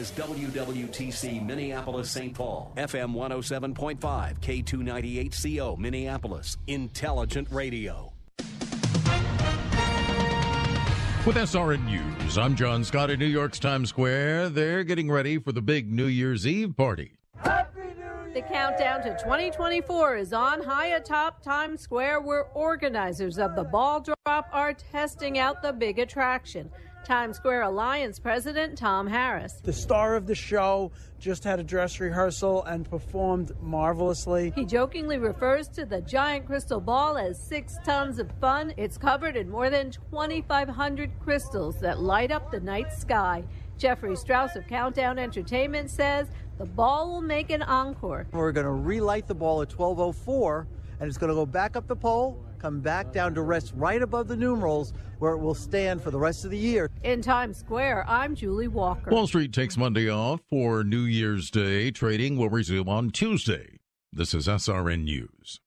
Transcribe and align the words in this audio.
Is 0.00 0.10
WWTC 0.12 1.44
Minneapolis 1.44 2.10
St. 2.10 2.32
Paul, 2.32 2.72
FM 2.78 3.12
107.5, 3.14 3.98
K298CO 4.40 5.76
Minneapolis, 5.76 6.56
Intelligent 6.68 7.46
Radio. 7.50 8.10
With 11.26 11.36
SRN 11.36 11.84
News, 11.84 12.38
I'm 12.38 12.56
John 12.56 12.82
Scott 12.82 13.10
at 13.10 13.18
New 13.18 13.26
York's 13.26 13.58
Times 13.58 13.90
Square. 13.90 14.48
They're 14.48 14.84
getting 14.84 15.10
ready 15.10 15.36
for 15.36 15.52
the 15.52 15.60
big 15.60 15.92
New 15.92 16.06
Year's 16.06 16.46
Eve 16.46 16.74
party. 16.74 17.18
The 17.44 18.42
countdown 18.50 19.02
to 19.02 19.10
2024 19.18 20.16
is 20.16 20.32
on 20.32 20.62
high 20.62 20.94
atop 20.94 21.42
Times 21.42 21.82
Square, 21.82 22.22
where 22.22 22.44
organizers 22.54 23.38
of 23.38 23.54
the 23.54 23.64
ball 23.64 24.00
drop 24.00 24.48
are 24.50 24.72
testing 24.72 25.38
out 25.38 25.60
the 25.60 25.74
big 25.74 25.98
attraction. 25.98 26.70
Times 27.04 27.36
Square 27.36 27.62
Alliance 27.62 28.18
President 28.18 28.76
Tom 28.76 29.06
Harris. 29.06 29.60
The 29.62 29.72
star 29.72 30.16
of 30.16 30.26
the 30.26 30.34
show 30.34 30.92
just 31.18 31.44
had 31.44 31.58
a 31.58 31.62
dress 31.62 31.98
rehearsal 32.00 32.64
and 32.64 32.88
performed 32.88 33.52
marvelously. 33.60 34.52
He 34.54 34.64
jokingly 34.64 35.18
refers 35.18 35.68
to 35.68 35.84
the 35.84 36.00
giant 36.02 36.46
crystal 36.46 36.80
ball 36.80 37.16
as 37.16 37.38
six 37.38 37.76
tons 37.84 38.18
of 38.18 38.30
fun. 38.40 38.74
It's 38.76 38.98
covered 38.98 39.36
in 39.36 39.50
more 39.50 39.70
than 39.70 39.90
2,500 39.90 41.10
crystals 41.20 41.80
that 41.80 42.00
light 42.00 42.30
up 42.30 42.50
the 42.50 42.60
night 42.60 42.92
sky. 42.92 43.44
Jeffrey 43.78 44.14
Strauss 44.14 44.56
of 44.56 44.66
Countdown 44.66 45.18
Entertainment 45.18 45.90
says 45.90 46.28
the 46.58 46.66
ball 46.66 47.10
will 47.10 47.22
make 47.22 47.50
an 47.50 47.62
encore. 47.62 48.26
We're 48.32 48.52
going 48.52 48.66
to 48.66 48.72
relight 48.72 49.26
the 49.26 49.34
ball 49.34 49.62
at 49.62 49.72
1204 49.72 50.66
and 51.00 51.08
it's 51.08 51.16
going 51.16 51.28
to 51.28 51.34
go 51.34 51.46
back 51.46 51.76
up 51.76 51.86
the 51.86 51.96
pole, 51.96 52.44
come 52.60 52.80
back 52.80 53.12
down 53.12 53.34
to 53.34 53.42
rest 53.42 53.72
right 53.74 54.02
above 54.02 54.28
the 54.28 54.36
numerals 54.36 54.92
where 55.18 55.32
it 55.32 55.38
will 55.38 55.54
stand 55.54 56.02
for 56.02 56.10
the 56.10 56.18
rest 56.18 56.44
of 56.44 56.50
the 56.50 56.58
year. 56.58 56.90
In 57.02 57.22
Times 57.22 57.58
Square, 57.58 58.04
I'm 58.08 58.34
Julie 58.34 58.68
Walker. 58.68 59.10
Wall 59.10 59.26
Street 59.26 59.52
takes 59.52 59.76
Monday 59.76 60.10
off 60.10 60.40
for 60.48 60.84
New 60.84 61.02
Year's 61.02 61.50
Day. 61.50 61.90
Trading 61.90 62.36
will 62.36 62.50
resume 62.50 62.88
on 62.88 63.10
Tuesday. 63.10 63.78
This 64.12 64.34
is 64.34 64.46
SRN 64.48 65.04
News. 65.04 65.60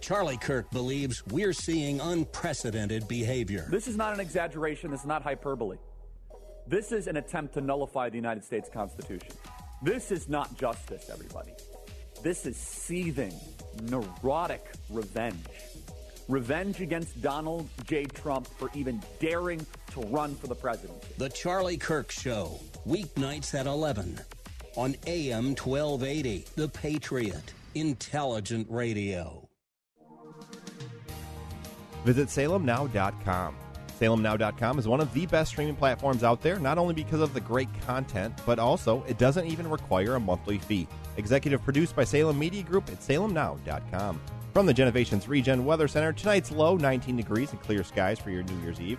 Charlie 0.00 0.36
Kirk 0.36 0.70
believes 0.70 1.26
we're 1.26 1.52
seeing 1.52 2.00
unprecedented 2.00 3.08
behavior. 3.08 3.66
This 3.70 3.88
is 3.88 3.96
not 3.96 4.14
an 4.14 4.20
exaggeration. 4.20 4.90
This 4.90 5.00
is 5.00 5.06
not 5.06 5.22
hyperbole. 5.22 5.78
This 6.68 6.92
is 6.92 7.06
an 7.06 7.16
attempt 7.16 7.54
to 7.54 7.60
nullify 7.60 8.08
the 8.10 8.16
United 8.16 8.44
States 8.44 8.68
Constitution. 8.72 9.32
This 9.82 10.12
is 10.12 10.28
not 10.28 10.56
justice, 10.56 11.08
everybody. 11.10 11.52
This 12.22 12.46
is 12.46 12.56
seething, 12.56 13.32
neurotic 13.82 14.64
revenge. 14.90 15.46
Revenge 16.28 16.80
against 16.80 17.20
Donald 17.22 17.68
J. 17.86 18.04
Trump 18.04 18.46
for 18.46 18.70
even 18.74 19.02
daring 19.18 19.64
to 19.92 20.00
run 20.02 20.34
for 20.34 20.46
the 20.46 20.54
presidency. 20.54 21.08
The 21.16 21.30
Charlie 21.30 21.78
Kirk 21.78 22.10
Show, 22.10 22.60
weeknights 22.86 23.58
at 23.58 23.66
11 23.66 24.20
on 24.76 24.94
AM 25.06 25.54
1280. 25.54 26.44
The 26.54 26.68
Patriot, 26.68 27.52
intelligent 27.74 28.66
radio. 28.70 29.48
Visit 32.04 32.28
salemnow.com. 32.28 33.56
SalemNow.com 33.98 34.78
is 34.78 34.86
one 34.86 35.00
of 35.00 35.12
the 35.12 35.26
best 35.26 35.50
streaming 35.50 35.74
platforms 35.74 36.22
out 36.22 36.40
there, 36.40 36.60
not 36.60 36.78
only 36.78 36.94
because 36.94 37.20
of 37.20 37.34
the 37.34 37.40
great 37.40 37.68
content, 37.84 38.32
but 38.46 38.58
also 38.58 39.02
it 39.08 39.18
doesn't 39.18 39.46
even 39.46 39.68
require 39.68 40.14
a 40.14 40.20
monthly 40.20 40.58
fee. 40.58 40.86
Executive 41.18 41.62
produced 41.62 41.94
by 41.94 42.04
Salem 42.04 42.38
Media 42.38 42.62
Group 42.62 42.88
at 42.88 43.00
salemnow.com. 43.00 44.20
From 44.54 44.66
the 44.66 44.72
Genovations 44.74 45.28
Regen 45.28 45.64
Weather 45.64 45.86
Center, 45.86 46.12
tonight's 46.12 46.50
low 46.50 46.76
19 46.76 47.16
degrees 47.16 47.52
and 47.52 47.60
clear 47.60 47.84
skies 47.84 48.18
for 48.18 48.30
your 48.30 48.42
New 48.44 48.58
Year's 48.62 48.80
Eve. 48.80 48.98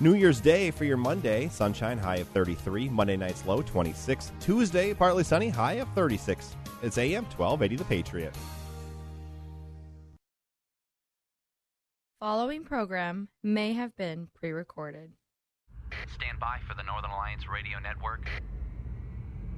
New 0.00 0.14
Year's 0.14 0.40
Day 0.40 0.70
for 0.70 0.84
your 0.84 0.96
Monday, 0.96 1.48
sunshine 1.48 1.98
high 1.98 2.16
of 2.16 2.28
33. 2.28 2.88
Monday 2.88 3.16
night's 3.16 3.44
low 3.44 3.60
26. 3.60 4.32
Tuesday, 4.40 4.94
partly 4.94 5.22
sunny, 5.22 5.50
high 5.50 5.74
of 5.74 5.88
36. 5.94 6.56
It's 6.82 6.96
AM 6.96 7.24
1280 7.24 7.76
The 7.76 7.84
Patriot. 7.84 8.34
Following 12.20 12.64
program 12.64 13.28
may 13.42 13.72
have 13.72 13.96
been 13.96 14.28
pre 14.34 14.52
recorded. 14.52 15.10
Stand 16.14 16.38
by 16.38 16.58
for 16.68 16.74
the 16.74 16.82
Northern 16.82 17.10
Alliance 17.10 17.48
Radio 17.48 17.78
Network. 17.80 18.28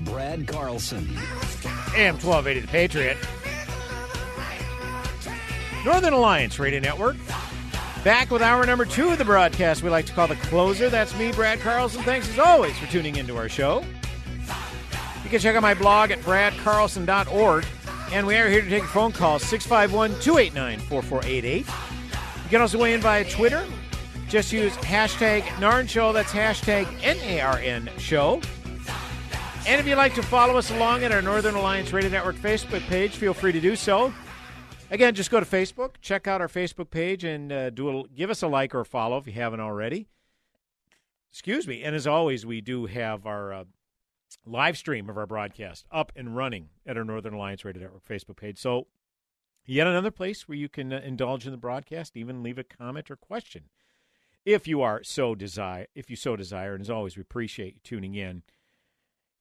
Brad 0.00 0.46
Carlson. 0.46 1.08
AM 1.94 2.18
1280 2.18 2.60
The 2.60 2.68
Patriot. 2.68 3.18
Northern 5.84 6.12
Alliance 6.12 6.58
Radio 6.58 6.80
Network. 6.80 7.16
Back 8.04 8.30
with 8.30 8.40
hour 8.40 8.64
number 8.64 8.84
two 8.84 9.10
of 9.10 9.18
the 9.18 9.24
broadcast 9.24 9.82
we 9.82 9.90
like 9.90 10.06
to 10.06 10.12
call 10.12 10.26
the 10.26 10.36
closer. 10.36 10.88
That's 10.88 11.16
me, 11.18 11.32
Brad 11.32 11.60
Carlson. 11.60 12.02
Thanks 12.02 12.28
as 12.30 12.38
always 12.38 12.78
for 12.78 12.86
tuning 12.86 13.16
into 13.16 13.36
our 13.36 13.48
show. 13.48 13.84
You 15.22 15.30
can 15.30 15.38
check 15.40 15.54
out 15.54 15.62
my 15.62 15.74
blog 15.74 16.10
at 16.10 16.18
bradcarlson.org. 16.20 17.66
And 18.12 18.26
we 18.26 18.36
are 18.36 18.48
here 18.48 18.62
to 18.62 18.68
take 18.68 18.82
a 18.82 18.88
phone 18.88 19.12
calls 19.12 19.42
651 19.44 20.20
289 20.20 20.80
4488. 20.80 21.66
You 21.66 22.48
can 22.48 22.60
also 22.60 22.78
weigh 22.78 22.94
in 22.94 23.00
via 23.00 23.24
Twitter. 23.24 23.64
Just 24.28 24.52
use 24.52 24.72
hashtag 24.76 25.42
NARN 25.60 25.88
Show. 25.88 26.12
That's 26.12 26.32
hashtag 26.32 26.88
N-A-R-N 27.02 27.90
Show. 27.98 28.40
And 29.66 29.80
if 29.80 29.86
you'd 29.86 29.96
like 29.96 30.14
to 30.14 30.22
follow 30.22 30.56
us 30.56 30.70
along 30.70 31.04
at 31.04 31.12
our 31.12 31.22
Northern 31.22 31.54
Alliance 31.54 31.92
Radio 31.92 32.10
Network 32.10 32.36
Facebook 32.36 32.80
page, 32.88 33.12
feel 33.12 33.34
free 33.34 33.52
to 33.52 33.60
do 33.60 33.76
so. 33.76 34.12
Again, 34.90 35.14
just 35.14 35.30
go 35.30 35.38
to 35.38 35.46
Facebook, 35.46 35.94
check 36.00 36.26
out 36.26 36.40
our 36.40 36.48
Facebook 36.48 36.90
page, 36.90 37.22
and 37.24 37.52
uh, 37.52 37.70
do 37.70 38.00
a, 38.00 38.08
give 38.08 38.30
us 38.30 38.42
a 38.42 38.48
like 38.48 38.74
or 38.74 38.80
a 38.80 38.84
follow 38.84 39.18
if 39.18 39.26
you 39.26 39.32
haven't 39.34 39.60
already. 39.60 40.08
Excuse 41.30 41.68
me. 41.68 41.82
And 41.82 41.94
as 41.94 42.06
always, 42.06 42.44
we 42.44 42.60
do 42.60 42.86
have 42.86 43.26
our 43.26 43.52
uh, 43.52 43.64
live 44.44 44.76
stream 44.76 45.08
of 45.08 45.16
our 45.16 45.26
broadcast 45.26 45.86
up 45.92 46.10
and 46.16 46.36
running 46.36 46.70
at 46.84 46.96
our 46.96 47.04
Northern 47.04 47.34
Alliance 47.34 47.64
Radio 47.64 47.82
Network 47.82 48.04
Facebook 48.04 48.36
page. 48.36 48.58
So 48.58 48.86
Yet 49.70 49.86
another 49.86 50.10
place 50.10 50.48
where 50.48 50.58
you 50.58 50.68
can 50.68 50.92
uh, 50.92 51.00
indulge 51.04 51.46
in 51.46 51.52
the 51.52 51.56
broadcast, 51.56 52.16
even 52.16 52.42
leave 52.42 52.58
a 52.58 52.64
comment 52.64 53.08
or 53.08 53.16
question, 53.16 53.64
if 54.44 54.66
you 54.66 54.82
are 54.82 55.04
so 55.04 55.36
desire. 55.36 55.86
If 55.94 56.10
you 56.10 56.16
so 56.16 56.34
desire, 56.34 56.74
and 56.74 56.80
as 56.80 56.90
always, 56.90 57.16
we 57.16 57.22
appreciate 57.22 57.74
you 57.74 57.80
tuning 57.84 58.14
in. 58.14 58.42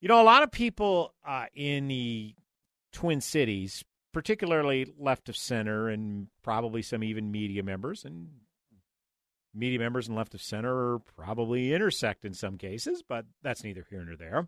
You 0.01 0.07
know, 0.07 0.21
a 0.21 0.23
lot 0.23 0.43
of 0.43 0.51
people 0.51 1.13
uh, 1.27 1.47
in 1.53 1.87
the 1.87 2.35
Twin 2.93 3.21
Cities, 3.21 3.83
particularly 4.13 4.91
left 4.97 5.29
of 5.29 5.35
center, 5.35 5.89
and 5.89 6.27
probably 6.41 6.81
some 6.81 7.03
even 7.03 7.31
media 7.31 7.63
members, 7.63 8.05
and 8.05 8.29
media 9.53 9.79
members 9.79 10.07
and 10.07 10.15
left 10.15 10.33
of 10.33 10.41
center 10.41 10.93
are 10.93 10.99
probably 10.99 11.73
intersect 11.73 12.23
in 12.23 12.33
some 12.33 12.57
cases, 12.57 13.03
but 13.07 13.25
that's 13.41 13.63
neither 13.63 13.85
here 13.89 14.03
nor 14.05 14.15
there. 14.15 14.47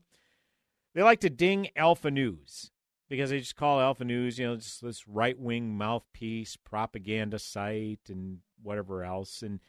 They 0.94 1.04
like 1.04 1.22
to 1.22 1.30
ding 1.30 1.70
Alpha 1.76 2.12
News 2.12 2.72
because 3.10 3.30
they 3.30 3.40
just 3.40 3.56
call 3.56 3.82
Alpha 3.82 4.06
News, 4.06 4.40
you 4.40 4.48
know, 4.48 4.56
just 4.56 4.82
this 4.82 5.08
right 5.08 5.38
wing 5.38 5.78
mouthpiece, 5.78 6.56
propaganda 6.58 7.40
site, 7.40 8.00
and 8.10 8.40
whatever 8.62 9.04
else. 9.04 9.42
And 9.42 9.60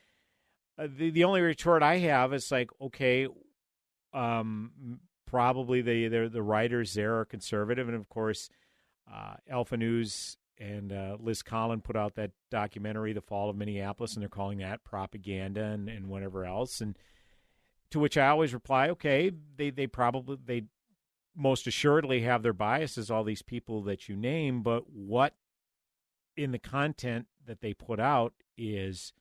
uh, 0.79 0.87
the 0.97 1.11
the 1.11 1.25
only 1.25 1.41
retort 1.41 1.83
I 1.83 1.99
have 1.99 2.33
is 2.33 2.51
like, 2.51 2.71
okay, 2.81 3.27
um, 4.12 5.01
probably 5.32 5.81
the 5.81 6.08
the, 6.08 6.29
the 6.29 6.43
writers 6.43 6.93
there 6.93 7.19
are 7.19 7.25
conservative, 7.25 7.88
and 7.88 7.96
of 7.96 8.08
course, 8.08 8.50
uh, 9.12 9.34
Alpha 9.50 9.76
News 9.79 10.37
and 10.58 10.93
uh, 10.93 11.17
Liz 11.19 11.43
Collin 11.43 11.81
put 11.81 11.96
out 11.96 12.14
that 12.17 12.32
documentary, 12.50 13.14
"The 13.14 13.23
Fall 13.23 13.49
of 13.49 13.56
Minneapolis," 13.56 14.12
and 14.12 14.23
they're 14.23 14.29
calling 14.29 14.58
that 14.58 14.84
propaganda 14.84 15.64
and, 15.64 15.88
and 15.88 16.08
whatever 16.08 16.44
else. 16.44 16.82
And 16.82 16.99
to 17.90 17.99
which 17.99 18.19
I 18.19 18.29
always 18.29 18.52
reply, 18.52 18.90
okay, 18.90 19.32
they 19.56 19.70
they 19.70 19.87
probably 19.87 20.37
they 20.44 20.64
most 21.34 21.67
assuredly 21.67 22.20
have 22.20 22.43
their 22.43 22.52
biases, 22.52 23.11
all 23.11 23.25
these 23.25 23.40
people 23.43 23.82
that 23.84 24.06
you 24.11 24.14
name, 24.14 24.62
but 24.62 24.90
what 24.90 25.34
in 26.37 26.52
the 26.52 26.58
content 26.58 27.26
that 27.46 27.62
they 27.62 27.73
put 27.73 27.99
out 27.99 28.34
is 28.58 29.14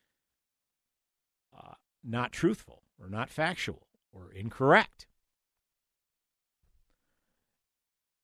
uh, 1.57 1.75
not 2.03 2.33
truthful 2.33 2.83
or 2.99 3.09
not 3.09 3.29
factual 3.29 3.87
or 4.11 4.29
incorrect. 4.33 5.07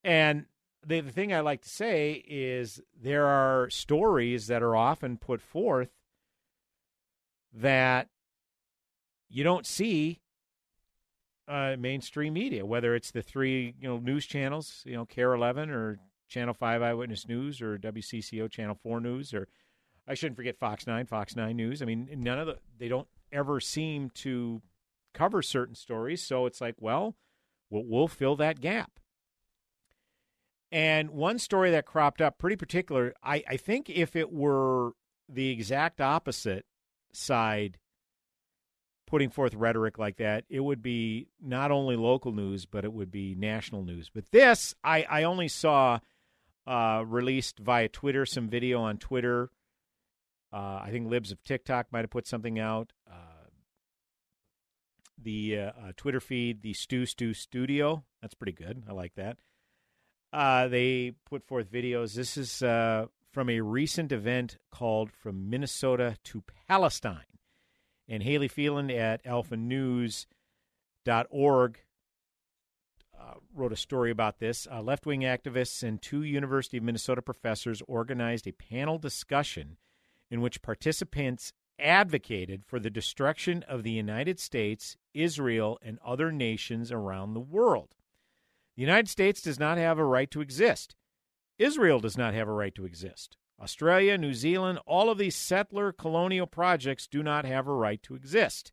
And 0.08 0.46
the, 0.86 1.02
the 1.02 1.12
thing 1.12 1.34
I 1.34 1.42
like 1.42 1.64
to 1.64 1.70
say 1.70 2.24
is 2.26 2.80
there 2.98 3.26
are 3.26 3.70
stories 3.70 4.48
that 4.48 4.64
are 4.64 4.74
often 4.74 5.18
put 5.18 5.42
forth 5.42 5.90
that 7.54 8.08
you 9.30 9.44
don't 9.44 9.66
see 9.66 10.22
uh, 11.50 11.76
mainstream 11.78 12.34
media, 12.34 12.66
whether 12.66 12.96
it's 12.96 13.12
the 13.12 13.22
three 13.22 13.76
you 13.82 13.88
know 13.90 13.98
news 13.98 14.26
channels, 14.26 14.82
you 14.86 14.94
know 14.94 15.06
KARE 15.06 15.34
11 15.34 15.70
or 15.72 16.00
Channel 16.30 16.54
5 16.54 16.82
Eyewitness 16.82 17.28
News 17.28 17.62
or 17.62 17.78
WCCO 17.78 18.50
Channel 18.50 18.76
4 18.82 19.02
News 19.02 19.34
or 19.34 19.50
I 20.08 20.14
shouldn't 20.14 20.38
forget 20.38 20.58
Fox 20.58 20.88
9, 20.88 21.06
Fox 21.06 21.36
9 21.36 21.54
News. 21.54 21.82
I 21.82 21.86
mean, 21.86 22.08
none 22.16 22.40
of 22.40 22.48
the 22.48 22.60
they 22.80 22.88
don't 22.88 23.10
ever 23.34 23.60
seem 23.60 24.10
to 24.12 24.62
cover 25.14 25.42
certain 25.42 25.76
stories, 25.76 26.24
so 26.24 26.46
it's 26.46 26.62
like, 26.62 26.76
well, 26.80 27.18
we'll, 27.70 27.84
we'll 27.86 28.08
fill 28.08 28.38
that 28.38 28.62
gap. 28.62 29.02
And 30.72 31.12
one 31.12 31.40
story 31.40 31.72
that 31.72 31.86
cropped 31.86 32.22
up 32.22 32.38
pretty 32.38 32.56
particular, 32.56 33.14
I, 33.24 33.44
I 33.48 33.58
think 33.58 33.90
if 33.90 34.16
it 34.16 34.32
were 34.32 34.92
the 35.30 35.50
exact 35.50 36.02
opposite 36.02 36.66
side 37.14 37.78
putting 39.06 39.30
forth 39.30 39.54
rhetoric 39.56 39.98
like 39.98 40.18
that, 40.18 40.44
it 40.50 40.60
would 40.60 40.82
be 40.82 41.28
not 41.42 41.72
only 41.72 41.96
local 41.96 42.34
news, 42.34 42.66
but 42.66 42.84
it 42.84 42.92
would 42.92 43.10
be 43.10 43.34
national 43.36 43.84
news. 43.84 44.12
But 44.14 44.32
this, 44.32 44.76
I, 44.84 45.06
I 45.10 45.24
only 45.24 45.48
saw 45.48 46.00
uh, 46.68 47.04
released 47.08 47.60
via 47.60 47.88
Twitter, 47.88 48.26
some 48.26 48.50
video 48.50 48.82
on 48.82 48.98
Twitter. 48.98 49.50
Uh, 50.52 50.82
I 50.84 50.90
think 50.92 51.10
Libs 51.10 51.32
of 51.32 51.42
TikTok 51.46 51.88
might 51.92 52.02
have 52.02 52.10
put 52.10 52.28
something 52.28 52.60
out. 52.60 52.92
Uh, 53.10 53.48
the 55.22 55.58
uh, 55.58 55.62
uh, 55.62 55.92
Twitter 55.96 56.20
feed, 56.20 56.62
the 56.62 56.74
Stu 56.74 57.06
Stu 57.06 57.34
Studio, 57.34 58.04
that's 58.22 58.34
pretty 58.34 58.52
good. 58.52 58.84
I 58.88 58.92
like 58.92 59.16
that. 59.16 59.38
Uh, 60.32 60.68
they 60.68 61.14
put 61.26 61.46
forth 61.46 61.72
videos. 61.72 62.14
This 62.14 62.38
is 62.38 62.62
from 63.38 63.50
a 63.50 63.62
recent 63.62 64.12
event 64.12 64.58
called 64.72 65.12
From 65.12 65.50
Minnesota 65.50 66.18
to 66.26 66.44
Palestine. 66.68 67.40
And 68.08 68.24
Hayley 68.24 68.48
Phelan 68.48 68.90
at 68.90 69.24
alphanews.org 69.26 71.80
uh, 73.20 73.34
wrote 73.54 73.74
a 73.74 73.78
story 73.78 74.12
about 74.12 74.40
this. 74.40 74.68
Uh, 74.72 74.82
Left 74.82 75.06
wing 75.06 75.22
activists 75.22 75.84
and 75.84 76.02
two 76.02 76.24
University 76.24 76.78
of 76.78 76.84
Minnesota 76.84 77.22
professors 77.22 77.82
organized 77.88 78.48
a 78.48 78.54
panel 78.54 78.98
discussion 78.98 79.78
in 80.30 80.42
which 80.42 80.62
participants 80.62 81.54
advocated 81.80 82.66
for 82.66 82.80
the 82.80 82.90
destruction 82.90 83.64
of 83.68 83.84
the 83.84 83.92
United 83.92 84.40
States, 84.40 84.98
Israel, 85.14 85.78
and 85.82 86.00
other 86.06 86.32
nations 86.32 86.92
around 86.92 87.34
the 87.34 87.40
world. 87.40 87.97
The 88.78 88.84
United 88.84 89.10
States 89.10 89.42
does 89.42 89.60
not 89.60 89.80
have 89.80 89.98
a 89.98 90.06
right 90.06 90.30
to 90.30 90.40
exist. 90.40 90.96
Israel 91.58 92.00
does 92.00 92.16
not 92.16 92.36
have 92.36 92.48
a 92.48 92.54
right 92.54 92.76
to 92.76 92.86
exist. 92.86 93.36
Australia, 93.60 94.20
New 94.20 94.36
Zealand, 94.36 94.78
all 94.86 95.10
of 95.10 95.18
these 95.18 95.36
settler 95.36 95.92
colonial 95.92 96.46
projects 96.46 97.08
do 97.08 97.24
not 97.24 97.44
have 97.44 97.68
a 97.68 97.74
right 97.74 98.04
to 98.04 98.14
exist. 98.14 98.72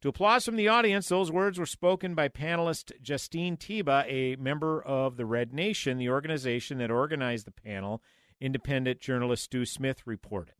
To 0.00 0.08
applause 0.08 0.44
from 0.44 0.56
the 0.56 0.66
audience, 0.66 1.08
those 1.08 1.30
words 1.30 1.56
were 1.56 1.66
spoken 1.66 2.16
by 2.16 2.28
panelist 2.28 2.90
Justine 3.00 3.56
Teba, 3.56 4.04
a 4.08 4.34
member 4.42 4.82
of 4.82 5.16
the 5.16 5.26
Red 5.26 5.52
Nation, 5.52 5.98
the 5.98 6.08
organization 6.08 6.78
that 6.78 6.90
organized 6.90 7.46
the 7.46 7.52
panel, 7.52 8.02
independent 8.40 8.98
journalist 9.00 9.44
Stu 9.44 9.64
Smith 9.64 10.02
reported. 10.04 10.54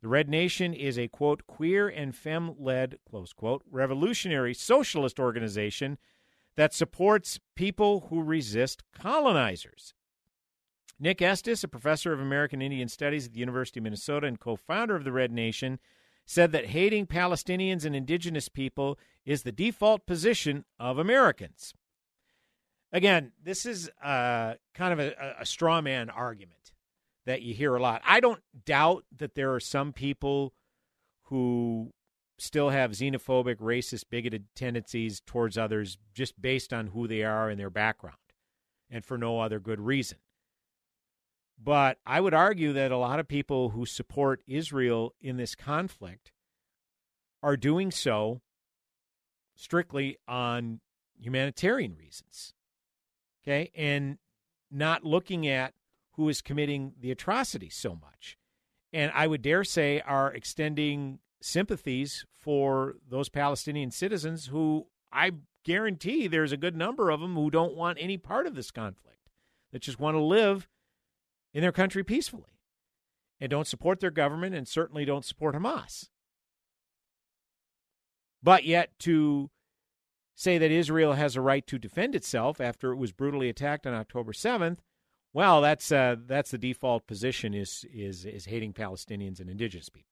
The 0.00 0.08
Red 0.08 0.28
Nation 0.28 0.74
is 0.74 0.96
a, 0.96 1.08
quote, 1.08 1.48
queer 1.48 1.88
and 1.88 2.14
femme 2.14 2.54
led, 2.56 2.98
close 3.08 3.32
quote, 3.32 3.64
revolutionary 3.68 4.54
socialist 4.54 5.18
organization 5.18 5.98
that 6.56 6.74
supports 6.74 7.40
people 7.56 8.06
who 8.10 8.22
resist 8.22 8.82
colonizers. 8.94 9.94
Nick 10.98 11.20
Estes, 11.20 11.64
a 11.64 11.68
professor 11.68 12.12
of 12.12 12.20
American 12.20 12.62
Indian 12.62 12.88
Studies 12.88 13.26
at 13.26 13.32
the 13.32 13.40
University 13.40 13.80
of 13.80 13.84
Minnesota 13.84 14.26
and 14.26 14.38
co 14.38 14.54
founder 14.56 14.94
of 14.94 15.04
the 15.04 15.12
Red 15.12 15.32
Nation, 15.32 15.78
said 16.26 16.52
that 16.52 16.66
hating 16.66 17.06
Palestinians 17.06 17.84
and 17.84 17.96
indigenous 17.96 18.48
people 18.48 18.98
is 19.24 19.42
the 19.42 19.52
default 19.52 20.06
position 20.06 20.64
of 20.78 20.98
Americans. 20.98 21.74
Again, 22.92 23.32
this 23.42 23.66
is 23.66 23.90
uh, 24.04 24.54
kind 24.74 24.92
of 24.92 25.00
a, 25.00 25.36
a 25.40 25.46
straw 25.46 25.80
man 25.80 26.10
argument 26.10 26.72
that 27.24 27.42
you 27.42 27.54
hear 27.54 27.74
a 27.74 27.82
lot. 27.82 28.02
I 28.06 28.20
don't 28.20 28.42
doubt 28.64 29.04
that 29.16 29.34
there 29.34 29.54
are 29.54 29.60
some 29.60 29.92
people 29.92 30.52
who 31.24 31.92
still 32.38 32.70
have 32.70 32.92
xenophobic, 32.92 33.56
racist, 33.56 34.04
bigoted 34.10 34.46
tendencies 34.54 35.20
towards 35.20 35.56
others 35.56 35.98
just 36.14 36.40
based 36.40 36.72
on 36.72 36.88
who 36.88 37.06
they 37.06 37.22
are 37.22 37.48
and 37.48 37.58
their 37.58 37.70
background 37.70 38.16
and 38.90 39.04
for 39.04 39.16
no 39.16 39.40
other 39.40 39.60
good 39.60 39.80
reason. 39.80 40.18
But 41.62 41.98
I 42.04 42.20
would 42.20 42.34
argue 42.34 42.72
that 42.72 42.90
a 42.90 42.96
lot 42.96 43.20
of 43.20 43.28
people 43.28 43.70
who 43.70 43.86
support 43.86 44.42
Israel 44.46 45.14
in 45.20 45.36
this 45.36 45.54
conflict 45.54 46.32
are 47.42 47.56
doing 47.56 47.90
so 47.90 48.40
strictly 49.54 50.18
on 50.26 50.80
humanitarian 51.18 51.94
reasons. 51.96 52.54
Okay? 53.42 53.70
And 53.74 54.18
not 54.70 55.04
looking 55.04 55.46
at 55.46 55.74
who 56.16 56.28
is 56.28 56.42
committing 56.42 56.94
the 57.00 57.10
atrocity 57.10 57.68
so 57.68 57.94
much. 57.94 58.36
And 58.92 59.10
I 59.14 59.26
would 59.26 59.42
dare 59.42 59.64
say 59.64 60.00
are 60.00 60.32
extending 60.32 61.20
sympathies 61.42 62.24
for 62.34 62.96
those 63.08 63.28
Palestinian 63.28 63.90
citizens 63.90 64.46
who 64.46 64.86
I 65.12 65.32
guarantee 65.64 66.26
there's 66.26 66.52
a 66.52 66.56
good 66.56 66.76
number 66.76 67.10
of 67.10 67.20
them 67.20 67.34
who 67.34 67.50
don't 67.50 67.76
want 67.76 67.98
any 68.00 68.16
part 68.16 68.46
of 68.46 68.54
this 68.54 68.70
conflict, 68.70 69.28
that 69.72 69.82
just 69.82 70.00
want 70.00 70.16
to 70.16 70.22
live 70.22 70.68
in 71.52 71.62
their 71.62 71.72
country 71.72 72.02
peacefully 72.02 72.58
and 73.40 73.50
don't 73.50 73.66
support 73.66 74.00
their 74.00 74.10
government 74.10 74.54
and 74.54 74.66
certainly 74.66 75.04
don't 75.04 75.24
support 75.24 75.54
Hamas. 75.54 76.08
But 78.42 78.64
yet, 78.64 78.90
to 79.00 79.50
say 80.34 80.58
that 80.58 80.70
Israel 80.70 81.12
has 81.12 81.36
a 81.36 81.40
right 81.40 81.66
to 81.66 81.78
defend 81.78 82.14
itself 82.14 82.60
after 82.60 82.92
it 82.92 82.96
was 82.96 83.12
brutally 83.12 83.48
attacked 83.48 83.86
on 83.86 83.94
October 83.94 84.32
7th, 84.32 84.78
well, 85.32 85.60
that's 85.60 85.90
uh, 85.90 86.16
that's 86.26 86.50
the 86.50 86.58
default 86.58 87.06
position 87.06 87.54
is 87.54 87.86
is 87.92 88.26
is 88.26 88.46
hating 88.46 88.74
Palestinians 88.74 89.40
and 89.40 89.48
indigenous 89.48 89.88
people. 89.88 90.11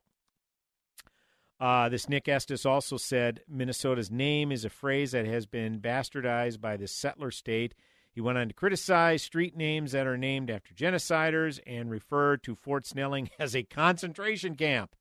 Uh, 1.60 1.90
this 1.90 2.08
Nick 2.08 2.26
Estes 2.26 2.64
also 2.64 2.96
said 2.96 3.42
Minnesota's 3.46 4.10
name 4.10 4.50
is 4.50 4.64
a 4.64 4.70
phrase 4.70 5.12
that 5.12 5.26
has 5.26 5.44
been 5.44 5.78
bastardized 5.78 6.60
by 6.60 6.76
the 6.76 6.88
settler 6.88 7.30
state 7.30 7.74
he 8.12 8.20
went 8.20 8.38
on 8.38 8.48
to 8.48 8.54
criticize 8.54 9.22
street 9.22 9.56
names 9.56 9.92
that 9.92 10.06
are 10.06 10.18
named 10.18 10.50
after 10.50 10.74
genociders 10.74 11.60
and 11.66 11.90
referred 11.90 12.42
to 12.42 12.56
Fort 12.56 12.84
Snelling 12.84 13.30
as 13.38 13.54
a 13.54 13.62
concentration 13.62 14.56
camp. 14.56 14.94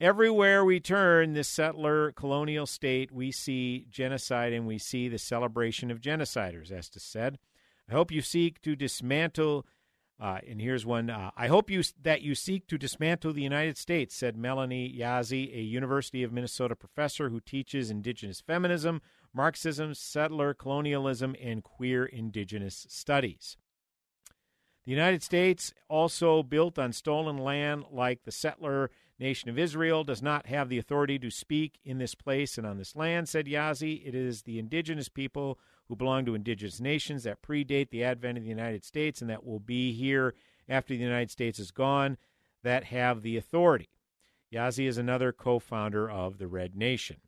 Everywhere 0.00 0.64
we 0.64 0.78
turn, 0.80 1.32
this 1.32 1.48
settler 1.48 2.12
colonial 2.12 2.66
state, 2.66 3.10
we 3.10 3.32
see 3.32 3.86
genocide 3.90 4.52
and 4.52 4.66
we 4.66 4.78
see 4.78 5.08
the 5.08 5.18
celebration 5.18 5.90
of 5.90 6.00
genociders, 6.00 6.70
Estes 6.70 7.02
said. 7.02 7.38
I 7.88 7.92
hope 7.92 8.10
you 8.10 8.20
seek 8.20 8.60
to 8.62 8.76
dismantle. 8.76 9.64
Uh, 10.18 10.38
and 10.48 10.60
here's 10.60 10.86
one. 10.86 11.10
Uh, 11.10 11.30
I 11.36 11.48
hope 11.48 11.70
you 11.70 11.82
that 12.02 12.22
you 12.22 12.34
seek 12.34 12.66
to 12.68 12.78
dismantle 12.78 13.34
the 13.34 13.42
United 13.42 13.76
States," 13.76 14.14
said 14.14 14.36
Melanie 14.36 14.94
Yazzie, 14.98 15.54
a 15.54 15.60
University 15.60 16.22
of 16.22 16.32
Minnesota 16.32 16.74
professor 16.74 17.28
who 17.28 17.40
teaches 17.40 17.90
indigenous 17.90 18.40
feminism, 18.40 19.02
Marxism, 19.34 19.92
settler 19.92 20.54
colonialism, 20.54 21.36
and 21.40 21.62
queer 21.62 22.06
indigenous 22.06 22.86
studies. 22.88 23.58
The 24.86 24.92
United 24.92 25.22
States, 25.22 25.74
also 25.88 26.42
built 26.44 26.78
on 26.78 26.92
stolen 26.92 27.38
land 27.38 27.84
like 27.90 28.22
the 28.22 28.30
settler 28.30 28.90
nation 29.18 29.50
of 29.50 29.58
Israel, 29.58 30.04
does 30.04 30.22
not 30.22 30.46
have 30.46 30.68
the 30.68 30.78
authority 30.78 31.18
to 31.18 31.30
speak 31.30 31.80
in 31.84 31.98
this 31.98 32.14
place 32.14 32.56
and 32.56 32.66
on 32.66 32.78
this 32.78 32.94
land, 32.94 33.28
said 33.28 33.46
Yazzie. 33.46 34.06
It 34.06 34.14
is 34.14 34.42
the 34.42 34.60
indigenous 34.60 35.08
people 35.08 35.58
who 35.88 35.96
belong 35.96 36.24
to 36.24 36.34
indigenous 36.34 36.80
nations 36.80 37.22
that 37.24 37.42
predate 37.42 37.90
the 37.90 38.04
advent 38.04 38.38
of 38.38 38.44
the 38.44 38.50
United 38.50 38.84
States 38.84 39.20
and 39.20 39.30
that 39.30 39.44
will 39.44 39.60
be 39.60 39.92
here 39.92 40.34
after 40.68 40.94
the 40.94 41.02
United 41.02 41.30
States 41.30 41.58
is 41.58 41.70
gone 41.70 42.16
that 42.62 42.84
have 42.84 43.22
the 43.22 43.36
authority. 43.36 43.88
Yazzie 44.52 44.88
is 44.88 44.98
another 44.98 45.32
co 45.32 45.58
founder 45.58 46.10
of 46.10 46.38
the 46.38 46.48
Red 46.48 46.76
Nation. 46.76 47.18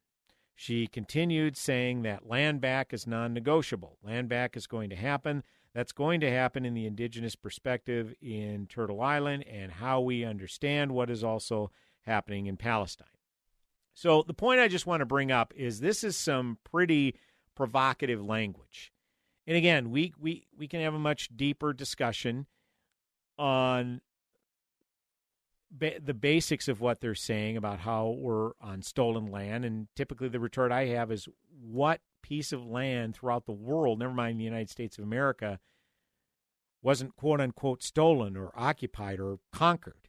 She 0.54 0.88
continued 0.88 1.56
saying 1.56 2.02
that 2.02 2.26
land 2.26 2.60
back 2.60 2.92
is 2.92 3.06
non 3.06 3.32
negotiable. 3.32 3.98
Land 4.02 4.28
back 4.28 4.56
is 4.56 4.66
going 4.66 4.90
to 4.90 4.96
happen. 4.96 5.44
That's 5.74 5.92
going 5.92 6.20
to 6.20 6.30
happen 6.30 6.64
in 6.64 6.74
the 6.74 6.86
indigenous 6.86 7.36
perspective 7.36 8.14
in 8.20 8.66
Turtle 8.66 9.00
Island 9.00 9.44
and 9.46 9.70
how 9.70 10.00
we 10.00 10.24
understand 10.24 10.92
what 10.92 11.10
is 11.10 11.22
also 11.22 11.70
happening 12.02 12.46
in 12.46 12.56
Palestine. 12.56 13.06
So 13.94 14.22
the 14.26 14.34
point 14.34 14.60
I 14.60 14.68
just 14.68 14.86
want 14.86 15.00
to 15.00 15.06
bring 15.06 15.30
up 15.30 15.52
is 15.56 15.80
this 15.80 16.02
is 16.02 16.16
some 16.16 16.58
pretty 16.64 17.14
provocative 17.58 18.24
language. 18.24 18.92
And 19.44 19.56
again, 19.56 19.90
we 19.90 20.14
we 20.16 20.46
we 20.56 20.68
can 20.68 20.80
have 20.80 20.94
a 20.94 20.98
much 20.98 21.28
deeper 21.36 21.72
discussion 21.72 22.46
on 23.36 24.00
ba- 25.72 25.98
the 26.00 26.14
basics 26.14 26.68
of 26.68 26.80
what 26.80 27.00
they're 27.00 27.16
saying 27.16 27.56
about 27.56 27.80
how 27.80 28.14
we're 28.16 28.52
on 28.60 28.82
stolen 28.82 29.26
land. 29.26 29.64
And 29.64 29.88
typically, 29.96 30.28
the 30.28 30.38
retort 30.38 30.70
I 30.70 30.86
have 30.86 31.10
is, 31.10 31.28
what 31.60 32.00
piece 32.22 32.52
of 32.52 32.64
land 32.64 33.16
throughout 33.16 33.46
the 33.46 33.52
world, 33.52 33.98
never 33.98 34.14
mind 34.14 34.38
the 34.38 34.44
United 34.44 34.70
States 34.70 34.96
of 34.96 35.02
America, 35.02 35.58
wasn't 36.80 37.16
quote 37.16 37.40
unquote 37.40 37.82
stolen 37.82 38.36
or 38.36 38.52
occupied 38.54 39.18
or 39.18 39.40
conquered? 39.52 40.08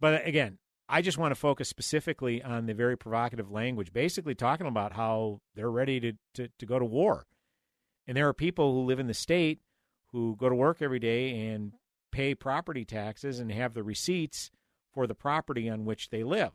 But 0.00 0.26
again, 0.26 0.58
I 0.88 1.02
just 1.02 1.18
want 1.18 1.32
to 1.32 1.40
focus 1.40 1.68
specifically 1.68 2.42
on 2.42 2.66
the 2.66 2.74
very 2.74 2.96
provocative 2.96 3.50
language, 3.50 3.92
basically 3.92 4.34
talking 4.34 4.66
about 4.66 4.94
how 4.94 5.40
they're 5.54 5.70
ready 5.70 6.00
to, 6.00 6.12
to, 6.34 6.48
to 6.58 6.66
go 6.66 6.78
to 6.78 6.84
war. 6.84 7.26
And 8.06 8.16
there 8.16 8.28
are 8.28 8.34
people 8.34 8.72
who 8.72 8.86
live 8.86 8.98
in 8.98 9.06
the 9.06 9.14
state 9.14 9.60
who 10.12 10.34
go 10.36 10.48
to 10.48 10.54
work 10.54 10.80
every 10.80 10.98
day 10.98 11.48
and 11.48 11.72
pay 12.10 12.34
property 12.34 12.86
taxes 12.86 13.38
and 13.38 13.52
have 13.52 13.74
the 13.74 13.82
receipts 13.82 14.50
for 14.94 15.06
the 15.06 15.14
property 15.14 15.68
on 15.68 15.84
which 15.84 16.08
they 16.08 16.24
live. 16.24 16.52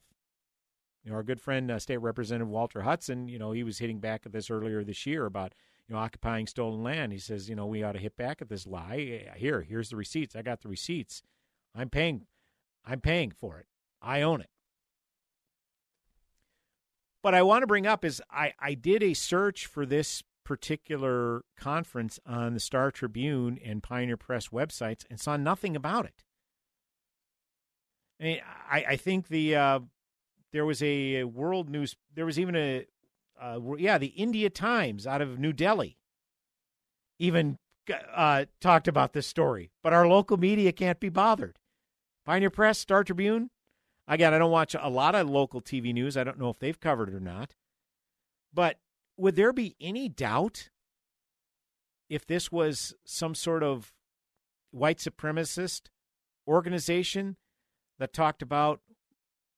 You 1.03 1.11
know, 1.11 1.17
our 1.17 1.23
good 1.23 1.39
friend, 1.39 1.69
uh, 1.69 1.77
State 1.77 1.97
Representative 1.97 2.47
Walter 2.47 2.81
Hudson, 2.81 3.27
you 3.27 3.37
know, 3.37 3.51
he 3.51 3.63
was 3.63 3.77
hitting 3.77 3.99
back 3.99 4.25
at 4.25 4.31
this 4.31 4.49
earlier 4.49 4.83
this 4.83 5.05
year 5.05 5.25
about, 5.25 5.53
you 5.87 5.93
know, 5.93 6.01
occupying 6.01 6.47
stolen 6.47 6.81
land. 6.81 7.11
He 7.11 7.19
says, 7.19 7.49
you 7.49 7.55
know, 7.55 7.67
we 7.67 7.83
ought 7.83 7.91
to 7.91 7.99
hit 7.99 8.17
back 8.17 8.41
at 8.41 8.49
this 8.49 8.65
lie. 8.65 9.29
Here, 9.35 9.61
here's 9.61 9.89
the 9.89 9.95
receipts. 9.95 10.35
I 10.35 10.41
got 10.41 10.61
the 10.61 10.69
receipts. 10.69 11.21
I'm 11.75 11.89
paying 11.89 12.25
I'm 12.85 12.99
paying 12.99 13.31
for 13.31 13.59
it. 13.59 13.67
I 14.03 14.21
own 14.21 14.41
it. 14.41 14.49
What 17.21 17.33
I 17.33 17.41
want 17.41 17.63
to 17.63 17.67
bring 17.67 17.87
up 17.87 18.03
is 18.03 18.21
I, 18.29 18.53
I 18.59 18.73
did 18.73 19.01
a 19.01 19.13
search 19.13 19.65
for 19.65 19.85
this 19.85 20.23
particular 20.43 21.43
conference 21.57 22.19
on 22.25 22.53
the 22.53 22.59
Star 22.59 22.91
Tribune 22.91 23.57
and 23.63 23.81
Pioneer 23.81 24.17
Press 24.17 24.49
websites 24.49 25.05
and 25.09 25.19
saw 25.19 25.37
nothing 25.37 25.75
about 25.75 26.05
it. 26.05 26.25
I 28.19 28.23
mean, 28.23 28.41
I, 28.69 28.85
I 28.89 28.95
think 28.97 29.29
the 29.29 29.55
uh, 29.55 29.79
there 30.51 30.65
was 30.65 30.83
a 30.83 31.23
world 31.23 31.69
news. 31.69 31.95
There 32.13 32.25
was 32.25 32.37
even 32.37 32.55
a 32.55 32.85
uh, 33.41 33.59
yeah, 33.77 33.97
the 33.97 34.07
India 34.07 34.49
Times 34.49 35.07
out 35.07 35.21
of 35.21 35.39
New 35.39 35.53
Delhi 35.53 35.97
even 37.19 37.57
uh, 38.13 38.45
talked 38.61 38.87
about 38.87 39.13
this 39.13 39.27
story, 39.27 39.71
but 39.81 39.93
our 39.93 40.07
local 40.07 40.37
media 40.37 40.71
can't 40.71 40.99
be 40.99 41.09
bothered. 41.09 41.57
Pioneer 42.25 42.49
Press, 42.49 42.79
Star 42.79 43.03
Tribune. 43.03 43.49
Again, 44.07 44.33
I 44.33 44.37
don't 44.37 44.51
watch 44.51 44.75
a 44.79 44.89
lot 44.89 45.15
of 45.15 45.29
local 45.29 45.61
TV 45.61 45.93
news. 45.93 46.17
I 46.17 46.23
don't 46.23 46.39
know 46.39 46.49
if 46.49 46.59
they've 46.59 46.79
covered 46.79 47.09
it 47.09 47.15
or 47.15 47.19
not. 47.19 47.55
But 48.53 48.77
would 49.17 49.35
there 49.35 49.53
be 49.53 49.75
any 49.79 50.09
doubt 50.09 50.69
if 52.09 52.25
this 52.25 52.51
was 52.51 52.93
some 53.05 53.33
sort 53.33 53.63
of 53.63 53.93
white 54.71 54.97
supremacist 54.97 55.83
organization 56.47 57.37
that 57.99 58.13
talked 58.13 58.41
about 58.41 58.81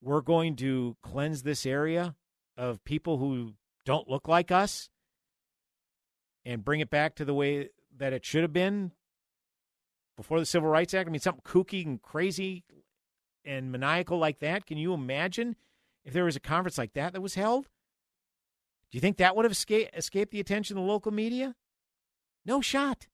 we're 0.01 0.21
going 0.21 0.55
to 0.55 0.95
cleanse 1.01 1.41
this 1.41 1.65
area 1.65 2.15
of 2.55 2.83
people 2.83 3.17
who 3.17 3.53
don't 3.85 4.09
look 4.09 4.27
like 4.27 4.51
us 4.51 4.89
and 6.45 6.63
bring 6.63 6.79
it 6.79 6.89
back 6.89 7.15
to 7.15 7.25
the 7.25 7.33
way 7.33 7.69
that 7.97 8.13
it 8.13 8.23
should 8.23 8.43
have 8.43 8.53
been 8.53 8.91
before 10.15 10.39
the 10.39 10.45
Civil 10.45 10.69
Rights 10.69 10.93
Act? 10.93 11.09
I 11.09 11.11
mean, 11.11 11.19
something 11.19 11.41
kooky 11.43 11.85
and 11.85 12.01
crazy 12.01 12.63
and 13.45 13.71
maniacal 13.71 14.17
like 14.17 14.39
that. 14.39 14.65
Can 14.65 14.77
you 14.77 14.93
imagine 14.93 15.55
if 16.03 16.13
there 16.13 16.25
was 16.25 16.35
a 16.35 16.41
conference 16.41 16.77
like 16.77 16.93
that 16.93 17.13
that 17.13 17.21
was 17.21 17.35
held? 17.35 17.65
Do 18.91 18.97
you 18.97 19.01
think 19.01 19.17
that 19.17 19.35
would 19.35 19.45
have 19.45 19.51
escaped, 19.51 19.95
escaped 19.95 20.31
the 20.31 20.39
attention 20.39 20.77
of 20.77 20.83
the 20.83 20.89
local 20.89 21.11
media? 21.11 21.55
No 22.45 22.61
shot. 22.61 23.07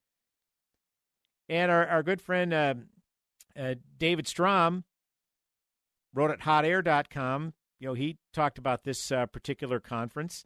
And 1.49 1.71
our, 1.71 1.87
our 1.87 2.03
good 2.03 2.21
friend 2.21 2.53
uh, 2.53 2.73
uh, 3.59 3.75
David 3.97 4.27
Strom 4.27 4.83
wrote 6.13 6.31
at 6.31 6.41
hotair.com. 6.41 7.53
You 7.79 7.87
know, 7.87 7.93
he 7.93 8.17
talked 8.33 8.57
about 8.57 8.83
this 8.83 9.11
uh, 9.11 9.25
particular 9.25 9.79
conference 9.79 10.45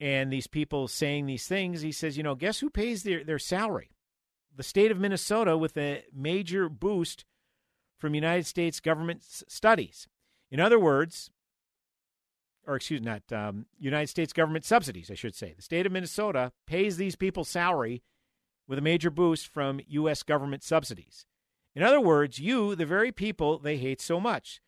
and 0.00 0.32
these 0.32 0.46
people 0.46 0.88
saying 0.88 1.26
these 1.26 1.46
things. 1.46 1.82
He 1.82 1.92
says, 1.92 2.16
you 2.16 2.22
know, 2.22 2.34
guess 2.34 2.60
who 2.60 2.70
pays 2.70 3.02
their, 3.02 3.24
their 3.24 3.38
salary? 3.38 3.90
the 4.56 4.62
state 4.62 4.90
of 4.90 4.98
Minnesota 4.98 5.56
with 5.56 5.76
a 5.76 6.04
major 6.12 6.68
boost 6.68 7.24
from 7.98 8.14
United 8.14 8.46
States 8.46 8.80
government 8.80 9.22
studies. 9.22 10.08
In 10.50 10.60
other 10.60 10.78
words, 10.78 11.30
or 12.66 12.76
excuse 12.76 13.00
me, 13.00 13.06
not 13.06 13.32
um, 13.32 13.66
United 13.78 14.08
States 14.08 14.32
government 14.32 14.64
subsidies, 14.64 15.10
I 15.10 15.14
should 15.14 15.34
say. 15.34 15.52
The 15.54 15.62
state 15.62 15.86
of 15.86 15.92
Minnesota 15.92 16.52
pays 16.66 16.96
these 16.96 17.16
people 17.16 17.44
salary 17.44 18.02
with 18.66 18.78
a 18.78 18.82
major 18.82 19.10
boost 19.10 19.46
from 19.46 19.80
U.S. 19.88 20.22
government 20.22 20.62
subsidies. 20.62 21.26
In 21.74 21.82
other 21.82 22.00
words, 22.00 22.38
you, 22.38 22.74
the 22.74 22.86
very 22.86 23.12
people 23.12 23.58
they 23.58 23.76
hate 23.76 24.00
so 24.00 24.20
much. 24.20 24.60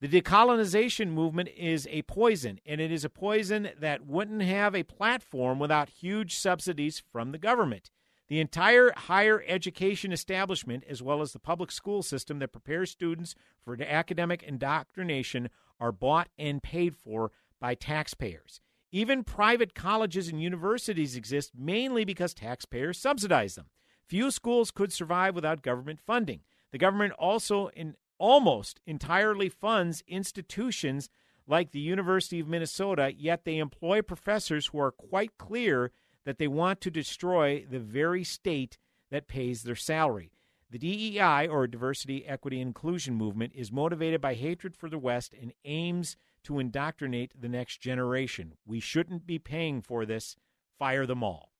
The 0.00 0.08
decolonization 0.08 1.08
movement 1.08 1.48
is 1.56 1.88
a 1.90 2.02
poison, 2.02 2.60
and 2.66 2.80
it 2.80 2.92
is 2.92 3.04
a 3.04 3.10
poison 3.10 3.70
that 3.80 4.06
wouldn't 4.06 4.42
have 4.42 4.74
a 4.74 4.82
platform 4.82 5.58
without 5.58 5.88
huge 5.88 6.36
subsidies 6.36 7.02
from 7.12 7.32
the 7.32 7.38
government. 7.38 7.90
The 8.28 8.40
entire 8.40 8.92
higher 8.96 9.44
education 9.46 10.12
establishment, 10.12 10.84
as 10.88 11.02
well 11.02 11.22
as 11.22 11.32
the 11.32 11.38
public 11.38 11.70
school 11.70 12.02
system 12.02 12.40
that 12.40 12.52
prepares 12.52 12.90
students 12.90 13.34
for 13.64 13.76
academic 13.80 14.42
indoctrination, 14.42 15.48
are 15.78 15.92
bought 15.92 16.28
and 16.38 16.62
paid 16.62 16.96
for 16.96 17.30
by 17.60 17.74
taxpayers. 17.74 18.60
Even 18.90 19.24
private 19.24 19.74
colleges 19.74 20.28
and 20.28 20.42
universities 20.42 21.16
exist 21.16 21.52
mainly 21.56 22.04
because 22.04 22.34
taxpayers 22.34 22.98
subsidize 22.98 23.54
them. 23.54 23.66
Few 24.06 24.30
schools 24.30 24.70
could 24.70 24.92
survive 24.92 25.34
without 25.34 25.62
government 25.62 26.00
funding. 26.00 26.40
The 26.72 26.78
government 26.78 27.12
also 27.18 27.68
in, 27.68 27.94
almost 28.18 28.80
entirely 28.86 29.48
funds 29.48 30.02
institutions 30.06 31.08
like 31.46 31.70
the 31.70 31.80
University 31.80 32.40
of 32.40 32.48
Minnesota, 32.48 33.12
yet 33.16 33.44
they 33.44 33.58
employ 33.58 34.02
professors 34.02 34.66
who 34.66 34.80
are 34.80 34.90
quite 34.90 35.38
clear 35.38 35.92
that 36.26 36.38
they 36.38 36.48
want 36.48 36.82
to 36.82 36.90
destroy 36.90 37.64
the 37.70 37.78
very 37.78 38.24
state 38.24 38.76
that 39.10 39.28
pays 39.28 39.62
their 39.62 39.76
salary. 39.76 40.32
The 40.68 40.78
DEI, 40.78 41.46
or 41.46 41.68
Diversity, 41.68 42.26
Equity, 42.26 42.60
and 42.60 42.68
Inclusion 42.68 43.14
movement, 43.14 43.52
is 43.54 43.70
motivated 43.70 44.20
by 44.20 44.34
hatred 44.34 44.76
for 44.76 44.90
the 44.90 44.98
West 44.98 45.32
and 45.40 45.52
aims 45.64 46.16
to 46.42 46.58
indoctrinate 46.58 47.40
the 47.40 47.48
next 47.48 47.80
generation. 47.80 48.54
We 48.66 48.80
shouldn't 48.80 49.26
be 49.26 49.38
paying 49.38 49.80
for 49.80 50.04
this. 50.04 50.36
Fire 50.78 51.06
them 51.06 51.22
all. 51.22 51.52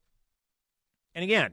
And 1.15 1.23
again, 1.23 1.53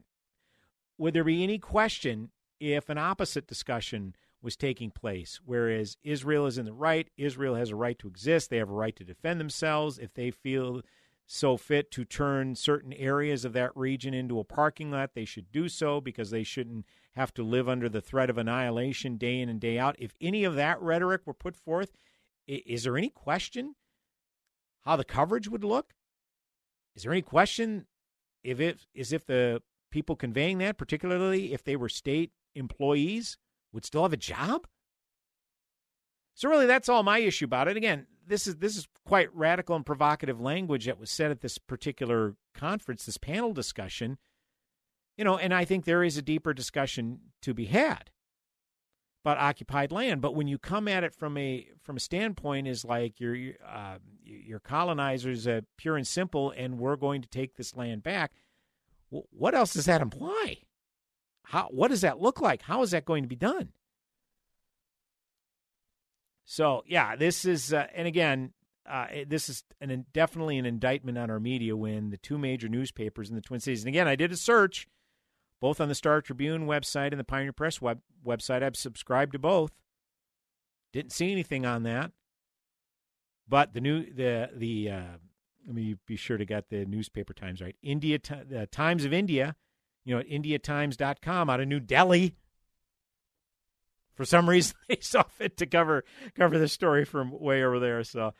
would 0.97 1.13
there 1.13 1.23
be 1.23 1.43
any 1.43 1.59
question 1.59 2.31
if 2.59 2.89
an 2.89 2.97
opposite 2.97 3.47
discussion 3.47 4.15
was 4.41 4.55
taking 4.57 4.91
place, 4.91 5.39
whereas 5.45 5.97
Israel 6.03 6.47
is 6.47 6.57
in 6.57 6.65
the 6.65 6.73
right, 6.73 7.09
Israel 7.17 7.55
has 7.55 7.69
a 7.69 7.75
right 7.75 7.97
to 7.99 8.07
exist, 8.07 8.49
they 8.49 8.57
have 8.57 8.69
a 8.69 8.73
right 8.73 8.95
to 8.95 9.05
defend 9.05 9.39
themselves 9.39 9.97
if 9.97 10.13
they 10.13 10.31
feel 10.31 10.81
so 11.25 11.57
fit 11.57 11.89
to 11.91 12.05
turn 12.05 12.55
certain 12.55 12.93
areas 12.93 13.45
of 13.45 13.53
that 13.53 13.75
region 13.75 14.13
into 14.13 14.39
a 14.39 14.43
parking 14.43 14.91
lot, 14.91 15.13
they 15.13 15.25
should 15.25 15.51
do 15.51 15.69
so 15.69 16.01
because 16.01 16.29
they 16.29 16.43
shouldn't 16.43 16.85
have 17.15 17.33
to 17.33 17.43
live 17.43 17.69
under 17.69 17.87
the 17.87 18.01
threat 18.01 18.29
of 18.29 18.37
annihilation 18.37 19.17
day 19.17 19.39
in 19.39 19.49
and 19.49 19.59
day 19.59 19.79
out. 19.79 19.95
If 19.99 20.15
any 20.19 20.43
of 20.43 20.55
that 20.55 20.81
rhetoric 20.81 21.21
were 21.25 21.33
put 21.33 21.55
forth, 21.55 21.91
is 22.47 22.83
there 22.83 22.97
any 22.97 23.09
question 23.09 23.75
how 24.81 24.95
the 24.95 25.05
coverage 25.05 25.47
would 25.47 25.63
look? 25.63 25.93
Is 26.95 27.03
there 27.03 27.11
any 27.11 27.21
question 27.21 27.85
if 28.43 28.59
it 28.59 28.85
is 28.93 29.13
if 29.13 29.25
the 29.25 29.61
people 29.91 30.15
conveying 30.15 30.57
that, 30.57 30.77
particularly 30.77 31.53
if 31.53 31.63
they 31.63 31.75
were 31.75 31.89
state 31.89 32.31
employees, 32.53 33.37
would 33.71 33.85
still 33.85 34.03
have 34.03 34.13
a 34.13 34.17
job? 34.17 34.67
So 36.33 36.49
really 36.49 36.65
that's 36.65 36.89
all 36.89 37.03
my 37.03 37.19
issue 37.19 37.45
about 37.45 37.67
it. 37.67 37.77
Again, 37.77 38.07
this 38.27 38.47
is 38.47 38.57
this 38.57 38.77
is 38.77 38.87
quite 39.05 39.33
radical 39.35 39.75
and 39.75 39.85
provocative 39.85 40.39
language 40.39 40.85
that 40.85 40.99
was 40.99 41.11
said 41.11 41.31
at 41.31 41.41
this 41.41 41.57
particular 41.57 42.35
conference, 42.53 43.05
this 43.05 43.17
panel 43.17 43.53
discussion. 43.53 44.17
You 45.17 45.23
know, 45.23 45.37
and 45.37 45.53
I 45.53 45.65
think 45.65 45.85
there 45.85 46.03
is 46.03 46.17
a 46.17 46.21
deeper 46.21 46.53
discussion 46.53 47.19
to 47.41 47.53
be 47.53 47.65
had 47.65 48.09
about 49.23 49.37
occupied 49.37 49.91
land. 49.91 50.21
But 50.21 50.35
when 50.35 50.47
you 50.47 50.57
come 50.57 50.87
at 50.87 51.03
it 51.03 51.13
from 51.13 51.37
a 51.37 51.67
from 51.81 51.97
a 51.97 51.99
standpoint 51.99 52.67
is 52.67 52.83
like 52.83 53.19
your 53.19 53.35
uh, 53.67 53.97
your 54.23 54.59
colonizers, 54.59 55.47
uh, 55.47 55.61
pure 55.77 55.97
and 55.97 56.07
simple, 56.07 56.51
and 56.51 56.79
we're 56.79 56.95
going 56.95 57.21
to 57.21 57.29
take 57.29 57.55
this 57.55 57.75
land 57.75 58.03
back. 58.03 58.31
what 59.09 59.53
else 59.53 59.73
does 59.73 59.85
that 59.85 60.01
imply? 60.01 60.57
How 61.45 61.67
what 61.71 61.89
does 61.89 62.01
that 62.01 62.19
look 62.19 62.41
like? 62.41 62.63
How 62.63 62.81
is 62.81 62.91
that 62.91 63.05
going 63.05 63.23
to 63.23 63.29
be 63.29 63.35
done? 63.35 63.69
So 66.45 66.83
yeah, 66.87 67.15
this 67.15 67.45
is 67.45 67.73
uh, 67.73 67.87
and 67.93 68.07
again, 68.07 68.53
uh, 68.89 69.07
this 69.27 69.49
is 69.49 69.63
an 69.79 70.05
definitely 70.13 70.57
an 70.57 70.65
indictment 70.65 71.17
on 71.17 71.29
our 71.29 71.39
media 71.39 71.75
when 71.75 72.09
the 72.09 72.17
two 72.17 72.37
major 72.37 72.67
newspapers 72.67 73.29
in 73.29 73.35
the 73.35 73.41
Twin 73.41 73.59
Cities. 73.59 73.81
And 73.81 73.89
again, 73.89 74.07
I 74.07 74.15
did 74.15 74.31
a 74.31 74.37
search 74.37 74.87
both 75.61 75.79
on 75.79 75.87
the 75.87 75.95
Star 75.95 76.21
Tribune 76.21 76.67
website 76.67 77.11
and 77.11 77.19
the 77.19 77.23
Pioneer 77.23 77.53
Press 77.53 77.81
web, 77.81 78.01
website. 78.25 78.61
I've 78.61 78.75
subscribed 78.75 79.31
to 79.31 79.39
both. 79.39 79.71
Didn't 80.91 81.13
see 81.13 81.31
anything 81.31 81.65
on 81.65 81.83
that. 81.83 82.11
But 83.47 83.73
the 83.73 83.81
new 83.81 84.05
the 84.05 84.49
the 84.53 84.89
uh, 84.89 85.17
let 85.65 85.75
me 85.75 85.95
be 86.05 86.15
sure 86.15 86.37
to 86.37 86.45
get 86.45 86.69
the 86.69 86.85
newspaper 86.85 87.33
times 87.33 87.61
right. 87.61 87.75
India 87.81 88.19
the 88.19 88.67
Times 88.67 89.05
of 89.05 89.13
India, 89.13 89.55
you 90.05 90.13
know, 90.13 90.19
at 90.19 90.27
indiatimes.com 90.27 91.49
out 91.49 91.59
of 91.59 91.67
New 91.67 91.79
Delhi. 91.79 92.35
For 94.15 94.25
some 94.25 94.49
reason, 94.49 94.75
they 94.89 94.99
saw 95.01 95.23
fit 95.23 95.57
to 95.57 95.65
cover 95.65 96.03
cover 96.35 96.57
the 96.57 96.67
story 96.67 97.05
from 97.05 97.31
way 97.31 97.63
over 97.63 97.79
there. 97.79 98.03
So, 98.03 98.33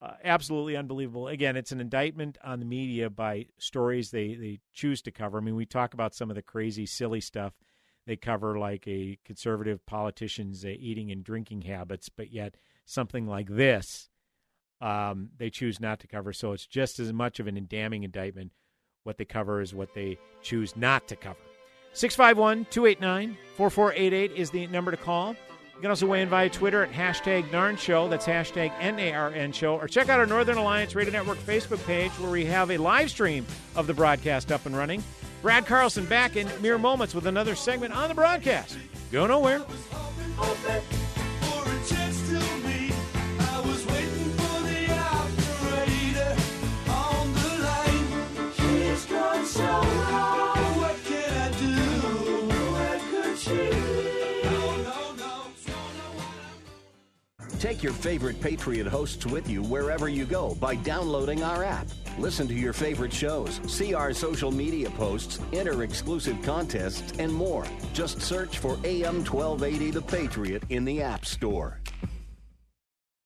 uh, 0.00 0.14
absolutely 0.24 0.76
unbelievable. 0.76 1.28
Again, 1.28 1.56
it's 1.56 1.72
an 1.72 1.80
indictment 1.80 2.38
on 2.42 2.58
the 2.58 2.64
media 2.66 3.08
by 3.10 3.46
stories 3.58 4.10
they 4.10 4.34
they 4.34 4.60
choose 4.72 5.02
to 5.02 5.10
cover. 5.10 5.38
I 5.38 5.40
mean, 5.40 5.56
we 5.56 5.66
talk 5.66 5.94
about 5.94 6.14
some 6.14 6.30
of 6.30 6.36
the 6.36 6.42
crazy, 6.42 6.86
silly 6.86 7.20
stuff 7.20 7.54
they 8.06 8.16
cover, 8.16 8.58
like 8.58 8.86
a 8.88 9.18
conservative 9.24 9.84
politician's 9.86 10.64
uh, 10.64 10.68
eating 10.68 11.12
and 11.12 11.22
drinking 11.22 11.62
habits, 11.62 12.08
but 12.08 12.32
yet 12.32 12.56
something 12.84 13.26
like 13.26 13.48
this 13.48 14.08
um, 14.82 15.30
they 15.38 15.48
choose 15.48 15.80
not 15.80 16.00
to 16.00 16.08
cover. 16.08 16.32
So 16.32 16.52
it's 16.52 16.66
just 16.66 16.98
as 16.98 17.12
much 17.12 17.38
of 17.38 17.46
an 17.46 17.66
damning 17.68 18.02
indictment 18.02 18.52
what 19.04 19.16
they 19.16 19.24
cover 19.24 19.60
as 19.60 19.72
what 19.72 19.94
they 19.94 20.18
choose 20.42 20.76
not 20.76 21.06
to 21.08 21.16
cover. 21.16 21.38
651 21.94 22.66
289 22.70 23.36
4488 23.56 24.32
is 24.32 24.50
the 24.50 24.66
number 24.68 24.90
to 24.90 24.96
call. 24.96 25.36
You 25.74 25.80
can 25.80 25.90
also 25.90 26.06
weigh 26.06 26.22
in 26.22 26.28
via 26.28 26.48
Twitter 26.48 26.84
at 26.84 26.92
hashtag 26.92 27.50
NARN 27.50 27.76
Show. 27.76 28.08
That's 28.08 28.24
hashtag 28.24 28.72
N-A-R-N 28.80 29.52
Show. 29.52 29.74
Or 29.76 29.88
check 29.88 30.08
out 30.08 30.20
our 30.20 30.26
Northern 30.26 30.56
Alliance 30.56 30.94
Radio 30.94 31.12
Network 31.12 31.38
Facebook 31.38 31.84
page 31.86 32.12
where 32.12 32.30
we 32.30 32.44
have 32.44 32.70
a 32.70 32.78
live 32.78 33.10
stream 33.10 33.44
of 33.74 33.86
the 33.86 33.94
broadcast 33.94 34.52
up 34.52 34.64
and 34.64 34.76
running. 34.76 35.02
Brad 35.42 35.66
Carlson 35.66 36.06
back 36.06 36.36
in 36.36 36.48
mere 36.62 36.78
moments 36.78 37.14
with 37.14 37.26
another 37.26 37.56
segment 37.56 37.92
on 37.94 38.08
the 38.08 38.14
broadcast. 38.14 38.78
Go 39.10 39.26
nowhere. 39.26 39.62
Take 57.62 57.80
your 57.80 57.92
favorite 57.92 58.40
Patriot 58.40 58.88
hosts 58.88 59.24
with 59.24 59.48
you 59.48 59.62
wherever 59.62 60.08
you 60.08 60.24
go 60.24 60.56
by 60.56 60.74
downloading 60.74 61.44
our 61.44 61.62
app. 61.62 61.86
Listen 62.18 62.48
to 62.48 62.54
your 62.54 62.72
favorite 62.72 63.12
shows, 63.12 63.60
see 63.68 63.94
our 63.94 64.12
social 64.12 64.50
media 64.50 64.90
posts, 64.90 65.38
enter 65.52 65.84
exclusive 65.84 66.42
contests, 66.42 67.12
and 67.20 67.32
more. 67.32 67.64
Just 67.94 68.20
search 68.20 68.58
for 68.58 68.80
AM 68.82 69.24
1280 69.24 69.92
The 69.92 70.02
Patriot 70.02 70.64
in 70.70 70.84
the 70.84 71.02
App 71.02 71.24
Store. 71.24 71.78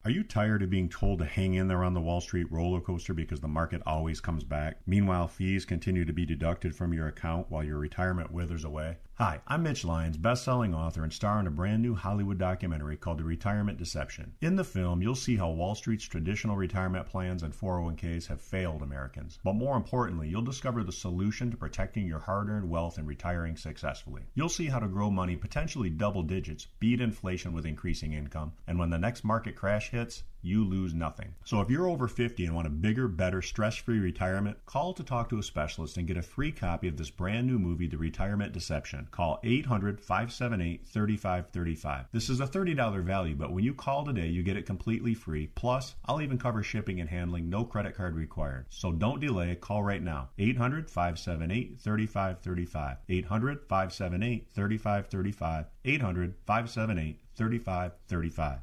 Are 0.04 0.10
you 0.10 0.22
tired 0.22 0.62
of 0.62 0.68
being 0.68 0.90
told 0.90 1.20
to 1.20 1.24
hang 1.24 1.54
in 1.54 1.66
there 1.66 1.82
on 1.82 1.94
the 1.94 2.02
Wall 2.02 2.20
Street 2.20 2.52
roller 2.52 2.82
coaster 2.82 3.14
because 3.14 3.40
the 3.40 3.48
market 3.48 3.80
always 3.86 4.20
comes 4.20 4.44
back? 4.44 4.80
Meanwhile, 4.86 5.28
fees 5.28 5.64
continue 5.64 6.04
to 6.04 6.12
be 6.12 6.26
deducted 6.26 6.76
from 6.76 6.92
your 6.92 7.08
account 7.08 7.46
while 7.48 7.64
your 7.64 7.78
retirement 7.78 8.30
withers 8.30 8.64
away? 8.64 8.98
Hi, 9.18 9.40
I'm 9.46 9.62
Mitch 9.62 9.82
Lyons, 9.82 10.18
best-selling 10.18 10.74
author 10.74 11.02
and 11.02 11.10
star 11.10 11.40
in 11.40 11.46
a 11.46 11.50
brand 11.50 11.80
new 11.80 11.94
Hollywood 11.94 12.36
documentary 12.36 12.98
called 12.98 13.16
The 13.16 13.24
Retirement 13.24 13.78
Deception. 13.78 14.34
In 14.42 14.56
the 14.56 14.62
film, 14.62 15.00
you'll 15.00 15.14
see 15.14 15.36
how 15.36 15.48
Wall 15.48 15.74
Street's 15.74 16.04
traditional 16.04 16.54
retirement 16.54 17.06
plans 17.06 17.42
and 17.42 17.54
401ks 17.54 18.26
have 18.26 18.42
failed 18.42 18.82
Americans. 18.82 19.38
But 19.42 19.54
more 19.54 19.78
importantly, 19.78 20.28
you'll 20.28 20.42
discover 20.42 20.84
the 20.84 20.92
solution 20.92 21.50
to 21.50 21.56
protecting 21.56 22.06
your 22.06 22.18
hard-earned 22.18 22.68
wealth 22.68 22.98
and 22.98 23.08
retiring 23.08 23.56
successfully. 23.56 24.24
You'll 24.34 24.50
see 24.50 24.66
how 24.66 24.80
to 24.80 24.86
grow 24.86 25.10
money 25.10 25.34
potentially 25.34 25.88
double 25.88 26.22
digits, 26.22 26.68
beat 26.78 27.00
inflation 27.00 27.54
with 27.54 27.64
increasing 27.64 28.12
income, 28.12 28.52
and 28.66 28.78
when 28.78 28.90
the 28.90 28.98
next 28.98 29.24
market 29.24 29.56
crash 29.56 29.92
hits, 29.92 30.24
you 30.46 30.64
lose 30.64 30.94
nothing. 30.94 31.34
So 31.44 31.60
if 31.60 31.68
you're 31.68 31.88
over 31.88 32.08
50 32.08 32.46
and 32.46 32.54
want 32.54 32.68
a 32.68 32.70
bigger, 32.70 33.08
better, 33.08 33.42
stress-free 33.42 33.98
retirement, 33.98 34.56
call 34.64 34.94
to 34.94 35.02
talk 35.02 35.28
to 35.30 35.38
a 35.38 35.42
specialist 35.42 35.96
and 35.96 36.06
get 36.06 36.16
a 36.16 36.22
free 36.22 36.52
copy 36.52 36.86
of 36.86 36.96
this 36.96 37.10
brand 37.10 37.44
new 37.46 37.58
movie, 37.58 37.88
The 37.88 37.98
Retirement 37.98 38.52
Deception. 38.52 39.08
Call 39.10 39.40
800-578-3535. 39.44 42.06
This 42.12 42.30
is 42.30 42.38
a 42.40 42.46
$30 42.46 43.02
value, 43.02 43.34
but 43.34 43.52
when 43.52 43.64
you 43.64 43.74
call 43.74 44.04
today, 44.04 44.28
you 44.28 44.44
get 44.44 44.56
it 44.56 44.66
completely 44.66 45.14
free. 45.14 45.48
Plus, 45.54 45.96
I'll 46.04 46.22
even 46.22 46.38
cover 46.38 46.62
shipping 46.62 47.00
and 47.00 47.10
handling, 47.10 47.50
no 47.50 47.64
credit 47.64 47.96
card 47.96 48.14
required. 48.14 48.66
So 48.70 48.92
don't 48.92 49.20
delay, 49.20 49.56
call 49.56 49.82
right 49.82 50.02
now. 50.02 50.28
800-578-3535. 50.38 52.98
800-578-3535. 53.08 55.66
800-578-3535. 55.84 58.60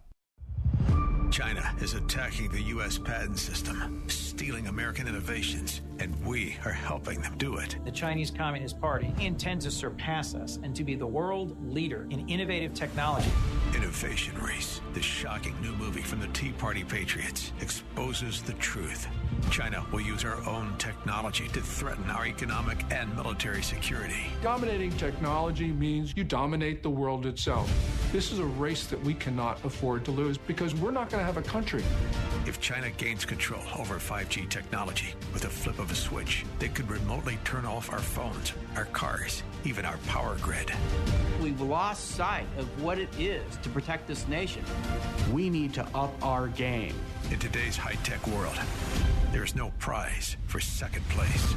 China 1.33 1.75
is 1.81 1.95
attacking 1.95 2.47
the 2.49 2.61
U.S. 2.61 2.99
patent 2.99 3.39
system, 3.39 4.03
stealing 4.07 4.67
American 4.67 5.07
innovations, 5.07 5.81
and 5.97 6.15
we 6.23 6.55
are 6.63 6.71
helping 6.71 7.21
them 7.21 7.35
do 7.39 7.57
it. 7.57 7.75
The 7.85 7.91
Chinese 7.91 8.29
Communist 8.29 8.79
Party 8.79 9.11
intends 9.19 9.65
to 9.65 9.71
surpass 9.71 10.35
us 10.35 10.59
and 10.61 10.75
to 10.75 10.83
be 10.83 10.93
the 10.93 11.07
world 11.07 11.57
leader 11.67 12.05
in 12.11 12.29
innovative 12.29 12.75
technology. 12.75 13.31
Innovation 13.75 14.39
Race, 14.43 14.79
the 14.93 15.01
shocking 15.01 15.59
new 15.59 15.73
movie 15.73 16.03
from 16.03 16.19
the 16.19 16.27
Tea 16.27 16.51
Party 16.51 16.83
Patriots, 16.83 17.51
exposes 17.61 18.43
the 18.43 18.53
truth. 18.53 19.07
China 19.49 19.85
will 19.91 20.01
use 20.01 20.25
our 20.25 20.37
own 20.47 20.75
technology 20.77 21.47
to 21.49 21.61
threaten 21.61 22.09
our 22.09 22.25
economic 22.25 22.83
and 22.91 23.15
military 23.15 23.61
security. 23.61 24.25
Dominating 24.41 24.91
technology 24.97 25.67
means 25.67 26.13
you 26.15 26.23
dominate 26.23 26.83
the 26.83 26.89
world 26.89 27.25
itself. 27.25 27.71
This 28.11 28.31
is 28.31 28.39
a 28.39 28.45
race 28.45 28.87
that 28.87 29.01
we 29.03 29.13
cannot 29.13 29.63
afford 29.63 30.05
to 30.05 30.11
lose 30.11 30.37
because 30.37 30.73
we're 30.75 30.91
not 30.91 31.09
going 31.09 31.21
to 31.21 31.25
have 31.25 31.37
a 31.37 31.47
country. 31.47 31.83
If 32.45 32.59
China 32.59 32.89
gains 32.91 33.25
control 33.25 33.63
over 33.77 33.95
5G 33.95 34.49
technology 34.49 35.13
with 35.33 35.45
a 35.45 35.49
flip 35.49 35.79
of 35.79 35.91
a 35.91 35.95
switch, 35.95 36.45
they 36.59 36.67
could 36.67 36.89
remotely 36.89 37.37
turn 37.45 37.65
off 37.65 37.91
our 37.91 37.99
phones, 37.99 38.53
our 38.75 38.85
cars, 38.85 39.43
even 39.63 39.85
our 39.85 39.97
power 40.07 40.35
grid. 40.41 40.71
We've 41.41 41.61
lost 41.61 42.11
sight 42.11 42.47
of 42.57 42.83
what 42.83 42.99
it 42.99 43.09
is 43.17 43.43
to 43.63 43.69
protect 43.69 44.07
this 44.07 44.27
nation. 44.27 44.63
We 45.31 45.49
need 45.49 45.73
to 45.75 45.87
up 45.95 46.13
our 46.21 46.47
game. 46.49 46.95
In 47.33 47.39
today's 47.39 47.75
high 47.75 47.97
tech 48.03 48.27
world, 48.27 48.59
there's 49.31 49.55
no 49.55 49.71
prize 49.79 50.37
for 50.45 50.59
second 50.59 51.03
place. 51.09 51.55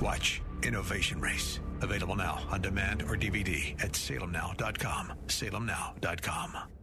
Watch 0.00 0.42
Innovation 0.64 1.20
Race. 1.20 1.60
Available 1.80 2.16
now 2.16 2.40
on 2.50 2.60
demand 2.60 3.02
or 3.02 3.16
DVD 3.16 3.80
at 3.84 3.92
salemnow.com. 3.92 5.12
Salemnow.com. 5.28 6.81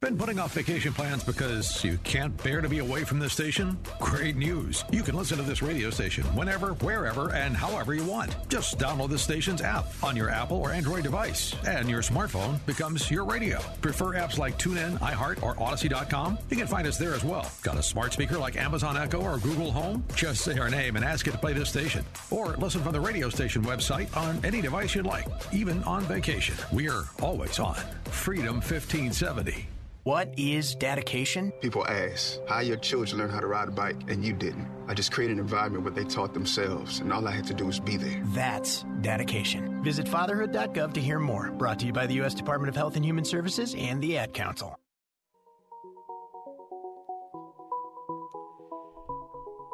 Been 0.00 0.16
putting 0.16 0.38
off 0.38 0.54
vacation 0.54 0.92
plans 0.92 1.24
because 1.24 1.82
you 1.82 1.98
can't 2.04 2.40
bear 2.44 2.60
to 2.60 2.68
be 2.68 2.78
away 2.78 3.02
from 3.02 3.18
the 3.18 3.28
station? 3.28 3.76
Great 4.00 4.36
news. 4.36 4.84
You 4.92 5.02
can 5.02 5.16
listen 5.16 5.38
to 5.38 5.42
this 5.42 5.60
radio 5.60 5.90
station 5.90 6.22
whenever, 6.36 6.68
wherever, 6.74 7.34
and 7.34 7.56
however 7.56 7.94
you 7.94 8.04
want. 8.04 8.36
Just 8.48 8.78
download 8.78 9.10
the 9.10 9.18
station's 9.18 9.60
app 9.60 9.86
on 10.04 10.14
your 10.14 10.30
Apple 10.30 10.58
or 10.58 10.70
Android 10.70 11.02
device, 11.02 11.52
and 11.66 11.90
your 11.90 12.00
smartphone 12.00 12.64
becomes 12.64 13.10
your 13.10 13.24
radio. 13.24 13.58
Prefer 13.80 14.14
apps 14.14 14.38
like 14.38 14.56
TuneIn, 14.56 15.00
iHeart, 15.00 15.42
or 15.42 15.56
Audacy.com? 15.56 16.38
You 16.48 16.56
can 16.56 16.68
find 16.68 16.86
us 16.86 16.96
there 16.96 17.12
as 17.12 17.24
well. 17.24 17.50
Got 17.62 17.76
a 17.76 17.82
smart 17.82 18.12
speaker 18.12 18.38
like 18.38 18.56
Amazon 18.56 18.96
Echo 18.96 19.20
or 19.20 19.38
Google 19.38 19.72
Home? 19.72 20.04
Just 20.14 20.44
say 20.44 20.56
our 20.60 20.70
name 20.70 20.94
and 20.94 21.04
ask 21.04 21.26
it 21.26 21.32
to 21.32 21.38
play 21.38 21.54
this 21.54 21.70
station. 21.70 22.04
Or 22.30 22.56
listen 22.58 22.82
from 22.82 22.92
the 22.92 23.00
radio 23.00 23.30
station 23.30 23.64
website 23.64 24.16
on 24.16 24.38
any 24.44 24.60
device 24.60 24.94
you'd 24.94 25.06
like, 25.06 25.26
even 25.52 25.82
on 25.82 26.02
vacation. 26.02 26.54
We're 26.72 27.02
always 27.20 27.58
on. 27.58 27.74
Freedom 28.04 28.54
1570. 28.60 29.66
What 30.08 30.32
is 30.38 30.74
dedication? 30.74 31.52
People 31.60 31.86
ask, 31.86 32.40
how 32.48 32.60
your 32.60 32.78
children 32.78 33.18
learn 33.18 33.28
how 33.28 33.40
to 33.40 33.46
ride 33.46 33.68
a 33.68 33.70
bike 33.70 33.98
and 34.08 34.24
you 34.24 34.32
didn't? 34.32 34.66
I 34.88 34.94
just 34.94 35.12
created 35.12 35.34
an 35.34 35.40
environment 35.40 35.84
where 35.84 35.92
they 35.92 36.04
taught 36.04 36.32
themselves, 36.32 37.00
and 37.00 37.12
all 37.12 37.28
I 37.28 37.30
had 37.30 37.46
to 37.48 37.52
do 37.52 37.66
was 37.66 37.78
be 37.78 37.98
there. 37.98 38.22
That's 38.28 38.86
dedication. 39.02 39.82
Visit 39.84 40.08
fatherhood.gov 40.08 40.94
to 40.94 41.00
hear 41.02 41.18
more. 41.18 41.50
Brought 41.50 41.80
to 41.80 41.86
you 41.86 41.92
by 41.92 42.06
the 42.06 42.14
U.S. 42.14 42.32
Department 42.32 42.70
of 42.70 42.74
Health 42.74 42.96
and 42.96 43.04
Human 43.04 43.22
Services 43.26 43.74
and 43.76 44.00
the 44.00 44.16
Ad 44.16 44.32
Council. 44.32 44.80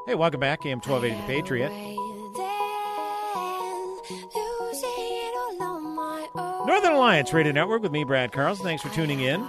Hey, 0.08 0.16
welcome 0.16 0.40
back. 0.40 0.66
AM 0.66 0.80
1280 0.80 1.14
The 1.14 1.26
Patriot. 1.32 1.70
Northern 6.66 6.92
Alliance 6.92 7.32
Radio 7.32 7.52
Network 7.52 7.82
with 7.82 7.92
me, 7.92 8.02
Brad 8.02 8.32
Carlson. 8.32 8.64
Thanks 8.64 8.82
for 8.82 8.88
tuning 8.88 9.20
in. 9.20 9.46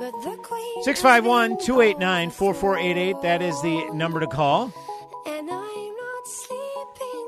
651 0.00 1.58
289 1.58 2.30
4488. 2.30 3.22
That 3.22 3.42
is 3.42 3.60
the 3.62 3.84
number 3.92 4.20
to 4.20 4.26
call. 4.26 4.72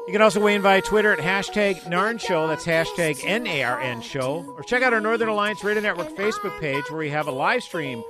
You 0.07 0.13
can 0.13 0.23
also 0.23 0.41
weigh 0.41 0.55
in 0.55 0.63
via 0.63 0.81
Twitter 0.83 1.13
at 1.13 1.19
hashtag 1.19 1.83
NARN 1.85 2.19
Show. 2.19 2.49
That's 2.49 2.65
hashtag 2.65 3.23
N 3.25 3.47
A 3.47 3.63
R 3.63 3.81
N 3.81 4.01
Show. 4.01 4.45
Or 4.57 4.63
check 4.63 4.83
out 4.83 4.93
our 4.93 5.01
Northern 5.01 5.29
Alliance 5.29 5.63
Radio 5.63 5.83
Network 5.83 6.09
Facebook 6.17 6.59
page 6.61 6.91
where 6.91 6.99
we 6.99 7.11
have 7.11 7.29
a 7.29 7.33
live 7.33 7.63
stream 7.63 8.03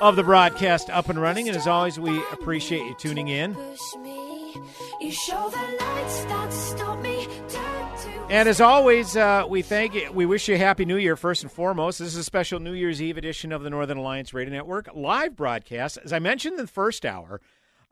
of 0.00 0.16
the 0.16 0.22
broadcast 0.22 0.90
up 0.90 1.08
and 1.08 1.20
running. 1.20 1.48
And 1.48 1.56
as 1.56 1.66
always, 1.66 1.98
we 1.98 2.22
appreciate 2.32 2.86
you 2.86 2.94
tuning 2.94 3.28
in. 3.28 3.56
And 8.30 8.48
as 8.48 8.60
always, 8.60 9.16
uh, 9.16 9.44
we 9.48 9.62
thank 9.62 9.94
you. 9.94 10.10
We 10.10 10.26
wish 10.26 10.48
you 10.48 10.56
a 10.56 10.58
happy 10.58 10.84
New 10.84 10.96
Year 10.96 11.14
first 11.14 11.42
and 11.44 11.52
foremost. 11.52 12.00
This 12.00 12.08
is 12.08 12.16
a 12.16 12.24
special 12.24 12.58
New 12.58 12.72
Year's 12.72 13.00
Eve 13.00 13.16
edition 13.16 13.52
of 13.52 13.62
the 13.62 13.70
Northern 13.70 13.96
Alliance 13.98 14.34
Radio 14.34 14.52
Network 14.52 14.88
live 14.92 15.36
broadcast. 15.36 15.98
As 16.04 16.12
I 16.12 16.18
mentioned 16.18 16.54
in 16.58 16.62
the 16.64 16.66
first 16.66 17.06
hour, 17.06 17.40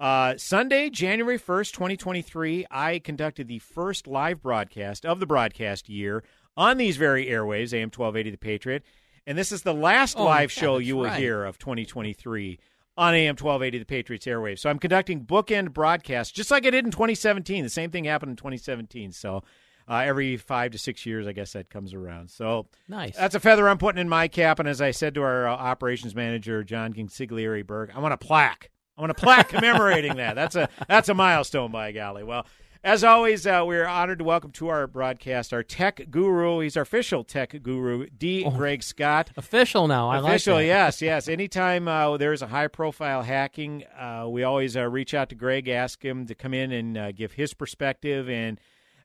uh, 0.01 0.35
Sunday, 0.37 0.91
January 0.91 1.39
first, 1.39 1.75
twenty 1.75 1.97
twenty 1.97 2.23
three, 2.23 2.67
I 2.73 2.99
conducted 2.99 3.47
the 3.47 3.61
first 3.61 4.09
live 4.09 4.43
broadcast 4.43 5.07
of 5.07 5.21
the 5.21 5.27
broadcast 5.27 5.89
year 5.89 6.25
on 6.57 6.77
these 6.77 6.97
very 6.97 7.27
airwaves, 7.27 7.73
AM 7.73 7.91
twelve 7.91 8.17
eighty, 8.17 8.31
The 8.31 8.37
Patriot, 8.39 8.83
and 9.27 9.39
this 9.39 9.53
is 9.53 9.63
the 9.63 9.75
last 9.75 10.17
Oh, 10.19 10.25
live 10.25 10.53
yeah, 10.57 10.61
show 10.61 10.79
you 10.79 10.97
will 10.97 11.05
right. 11.05 11.21
hear 11.21 11.45
of 11.45 11.57
twenty 11.59 11.85
twenty 11.85 12.15
three 12.15 12.59
on 12.97 13.15
AM 13.15 13.37
1280, 13.37 13.79
the 13.79 13.85
Patriots 13.87 14.27
airwaves. 14.27 14.59
So 14.59 14.69
I'm 14.69 14.79
conducting 14.79 15.25
bookend 15.25 15.73
broadcasts, 15.73 16.31
just 16.33 16.51
like 16.51 16.67
I 16.67 16.71
did 16.71 16.85
in 16.85 16.91
2017. 16.91 17.63
The 17.65 17.71
same 17.71 17.91
thing 17.91 18.05
happened 18.05 18.31
in 18.31 18.37
2017. 18.37 19.13
So 19.13 19.43
uh, 19.93 19.97
every 20.07 20.37
five 20.39 20.73
to 20.73 20.79
six 20.79 21.05
years, 21.05 21.27
I 21.27 21.33
guess 21.33 21.53
that 21.53 21.69
comes 21.69 21.93
around. 21.93 22.31
So 22.31 22.67
Nice. 22.89 23.17
That's 23.17 23.35
a 23.35 23.41
feather 23.41 23.69
I'm 23.69 23.79
putting 23.79 24.01
in 24.01 24.09
my 24.09 24.29
cap. 24.29 24.59
And 24.59 24.69
as 24.69 24.81
I 24.81 24.91
said 24.91 25.15
to 25.15 25.23
our 25.23 25.47
uh, 25.47 25.55
operations 25.55 26.15
manager, 26.15 26.65
John 26.65 26.95
Consigliere 26.95 27.67
Berg, 27.67 27.91
I 27.95 27.99
want 27.99 28.15
a 28.15 28.17
plaque. 28.17 28.71
I 28.97 29.01
want 29.03 29.11
a 29.11 29.15
plaque 29.15 29.49
commemorating 29.51 30.17
that. 30.17 30.35
That's 30.35 30.57
a 30.57 30.69
that's 30.89 31.09
a 31.09 31.15
milestone, 31.15 31.73
by 31.73 31.93
golly. 31.93 32.25
Well, 32.25 32.47
as 32.85 33.05
always, 33.05 33.47
uh, 33.47 33.63
we're 33.65 33.87
honored 33.87 34.19
to 34.19 34.25
welcome 34.25 34.51
to 34.53 34.69
our 34.69 34.87
broadcast 34.87 35.53
our 35.53 35.63
tech 35.63 36.11
guru. 36.11 36.61
He's 36.61 36.77
our 36.77 36.83
official 36.83 37.23
tech 37.23 37.63
guru, 37.63 38.09
D. 38.11 38.43
Greg 38.51 38.83
Scott. 38.83 39.31
Official 39.37 39.87
now. 39.87 40.11
I 40.11 40.19
like 40.19 40.31
Official, 40.31 40.57
that. 40.57 40.65
yes, 40.65 41.01
yes. 41.01 41.29
Anytime 41.29 41.87
uh, 41.87 42.17
there's 42.17 42.43
a 42.43 42.49
high 42.49 42.67
profile 42.69 43.23
hacking, 43.23 43.85
uh, 43.99 44.27
we 44.29 44.43
always 44.43 44.77
uh, 44.77 44.89
reach 44.89 45.15
out 45.15 45.29
to 45.29 45.35
Greg, 45.37 45.69
ask 45.69 46.05
him 46.05 46.27
to 46.27 46.35
come 46.35 46.53
in 46.55 46.73
and 46.73 46.99
uh, 46.99 47.13
give 47.13 47.33
his 47.33 47.55
perspective. 47.55 48.29
And 48.29 48.59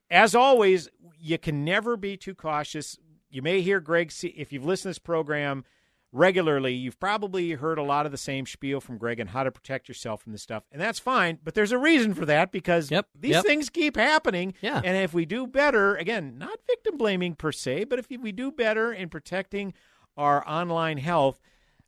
as 0.10 0.36
always, 0.36 0.90
you 1.20 1.38
can 1.38 1.66
never 1.66 1.98
be 1.98 2.18
too 2.18 2.36
cautious. 2.36 2.98
You 3.30 3.42
may 3.42 3.62
hear 3.62 3.80
Greg, 3.80 4.12
if 4.24 4.52
you've 4.54 4.66
listened 4.66 4.84
to 4.84 4.90
this 4.90 5.00
program 5.00 5.66
regularly, 6.12 6.74
you've 6.74 7.00
probably 7.00 7.52
heard 7.52 7.78
a 7.78 7.84
lot 7.84 8.06
of 8.06 8.12
the 8.12 8.18
same 8.18 8.46
spiel 8.46 8.80
from 8.80 8.98
Greg 8.98 9.20
on 9.20 9.28
how 9.28 9.44
to 9.44 9.52
protect 9.52 9.88
yourself 9.88 10.22
from 10.22 10.32
this 10.32 10.42
stuff. 10.42 10.64
And 10.72 10.82
that's 10.82 11.00
fine, 11.00 11.40
but 11.44 11.54
there's 11.54 11.72
a 11.72 11.78
reason 11.78 12.14
for 12.14 12.26
that 12.26 12.52
because 12.52 12.90
these 12.90 13.32
yep. 13.32 13.46
things 13.46 13.70
keep 13.70 13.98
happening. 13.98 14.54
Yeah. 14.62 14.82
And 14.84 14.98
if 14.98 15.14
we 15.14 15.26
do 15.26 15.46
better, 15.48 15.96
again, 15.96 16.38
not 16.38 16.60
victim 16.68 16.98
blaming 16.98 17.36
per 17.36 17.52
se, 17.52 17.86
but 17.86 18.00
if 18.00 18.08
we 18.10 18.32
do 18.32 18.52
better 18.52 18.94
in 18.94 19.10
protecting 19.10 19.74
our 20.16 20.48
online 20.48 20.98
health, 20.98 21.40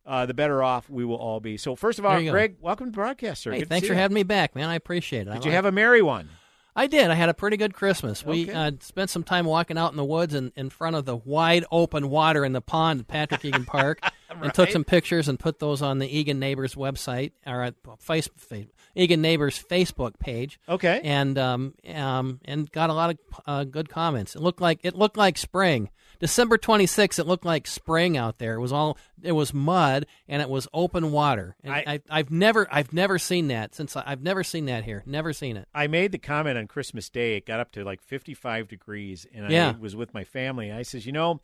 uh, 0.06 0.26
the 0.26 0.34
better 0.34 0.64
off 0.64 0.90
we 0.90 1.06
will 1.06 1.18
all 1.18 1.40
be. 1.40 1.56
So, 1.58 1.76
first 1.76 2.00
of 2.00 2.06
all, 2.06 2.20
you 2.20 2.28
go. 2.28 2.32
Greg, 2.32 2.56
welcome 2.60 2.88
to 2.88 2.92
the 2.92 2.96
broadcast, 2.96 3.44
sir. 3.44 3.52
Hey, 3.52 3.60
Good 3.60 3.70
thanks 3.70 3.88
for 3.88 3.94
you. 3.94 4.00
having 4.00 4.16
me 4.16 4.24
back, 4.24 4.56
man. 4.56 4.68
I 4.68 4.76
appreciate 4.76 5.28
it. 5.28 5.30
I 5.30 5.36
Did 5.36 5.46
you 5.46 5.52
like 5.52 5.56
have 5.56 5.66
it. 5.66 5.70
a 5.70 5.72
merry 5.72 6.02
one? 6.02 6.30
I 6.76 6.88
did. 6.88 7.10
I 7.10 7.16
had 7.16 7.30
a 7.30 7.34
pretty 7.34 7.58
good 7.58 7.74
Christmas. 7.74 8.26
We 8.26 8.44
Okay. 8.44 8.54
uh, 8.54 8.72
spent 8.80 9.10
some 9.10 9.24
time 9.24 9.46
walking 9.46 9.78
out 9.78 9.92
in 9.92 9.98
the 9.98 10.06
woods 10.06 10.34
and 10.34 10.52
in 10.56 10.70
front 10.70 10.96
of 10.96 11.06
the 11.06 11.16
wide 11.18 11.66
open 11.72 12.10
water 12.10 12.46
in 12.46 12.54
the 12.54 12.62
pond 12.62 13.02
at 13.02 13.08
Patrick 13.08 13.44
Eagan 13.44 13.66
Park, 13.66 14.00
and 14.30 14.54
took 14.54 14.70
some 14.70 14.84
pictures 14.84 15.28
and 15.28 15.40
put 15.40 15.60
those 15.60 15.82
on 15.82 16.00
the 16.00 16.08
Eagan 16.08 16.40
Neighbors 16.40 16.76
website 16.76 17.32
or 17.46 17.64
at 17.64 17.76
face, 18.00 18.30
face, 18.38 18.68
Eagan 18.96 19.22
Neighbors 19.22 19.62
Facebook 19.70 20.20
page. 20.20 20.60
Okay. 20.70 21.02
and 21.04 21.38
um, 21.38 21.74
um, 21.94 22.40
and 22.46 22.72
got 22.72 22.90
a 22.90 22.94
lot 22.94 23.10
of 23.10 23.18
uh, 23.46 23.64
good 23.66 23.90
comments. 23.90 24.36
It 24.36 24.42
looked 24.42 24.62
like 24.62 24.80
it 24.84 24.96
looked 24.96 25.18
like 25.18 25.38
spring. 25.38 25.90
December 26.20 26.58
26th, 26.58 27.18
it 27.20 27.28
looked 27.28 27.46
like 27.46 27.66
spring 27.66 28.18
out 28.18 28.38
there. 28.40 28.56
It 28.56 28.60
was 28.60 28.72
all 28.74 28.98
it 29.22 29.32
was 29.32 29.54
mud 29.54 30.06
and 30.28 30.42
it 30.42 30.50
was 30.50 30.68
open 30.74 31.12
water. 31.12 31.56
And 31.64 31.74
I, 31.74 32.02
I, 32.10 32.18
have 32.18 32.32
never 32.32 32.68
I've 32.72 32.92
never 32.94 33.18
seen 33.18 33.48
that 33.48 33.74
since 33.74 33.96
I, 33.96 34.04
I've 34.06 34.22
never 34.22 34.44
seen 34.44 34.66
that 34.66 34.84
here. 34.84 35.04
Never 35.06 35.32
seen 35.34 35.56
it. 35.58 35.68
I 35.74 35.88
made 35.88 36.12
the 36.12 36.18
comment 36.18 36.58
on 36.58 36.68
Christmas 36.68 37.10
Day. 37.10 37.36
It 37.38 37.46
got 37.46 37.60
up 37.60 37.72
to 37.74 37.84
like 37.84 38.02
55 38.02 38.68
degrees, 38.68 39.26
and 39.34 39.50
Yeah. 39.50 39.74
I 39.76 39.80
was 39.80 39.96
with 39.96 40.14
my 40.14 40.24
family. 40.26 40.72
I 40.72 40.82
says, 40.84 41.06
you 41.06 41.12
know, 41.14 41.40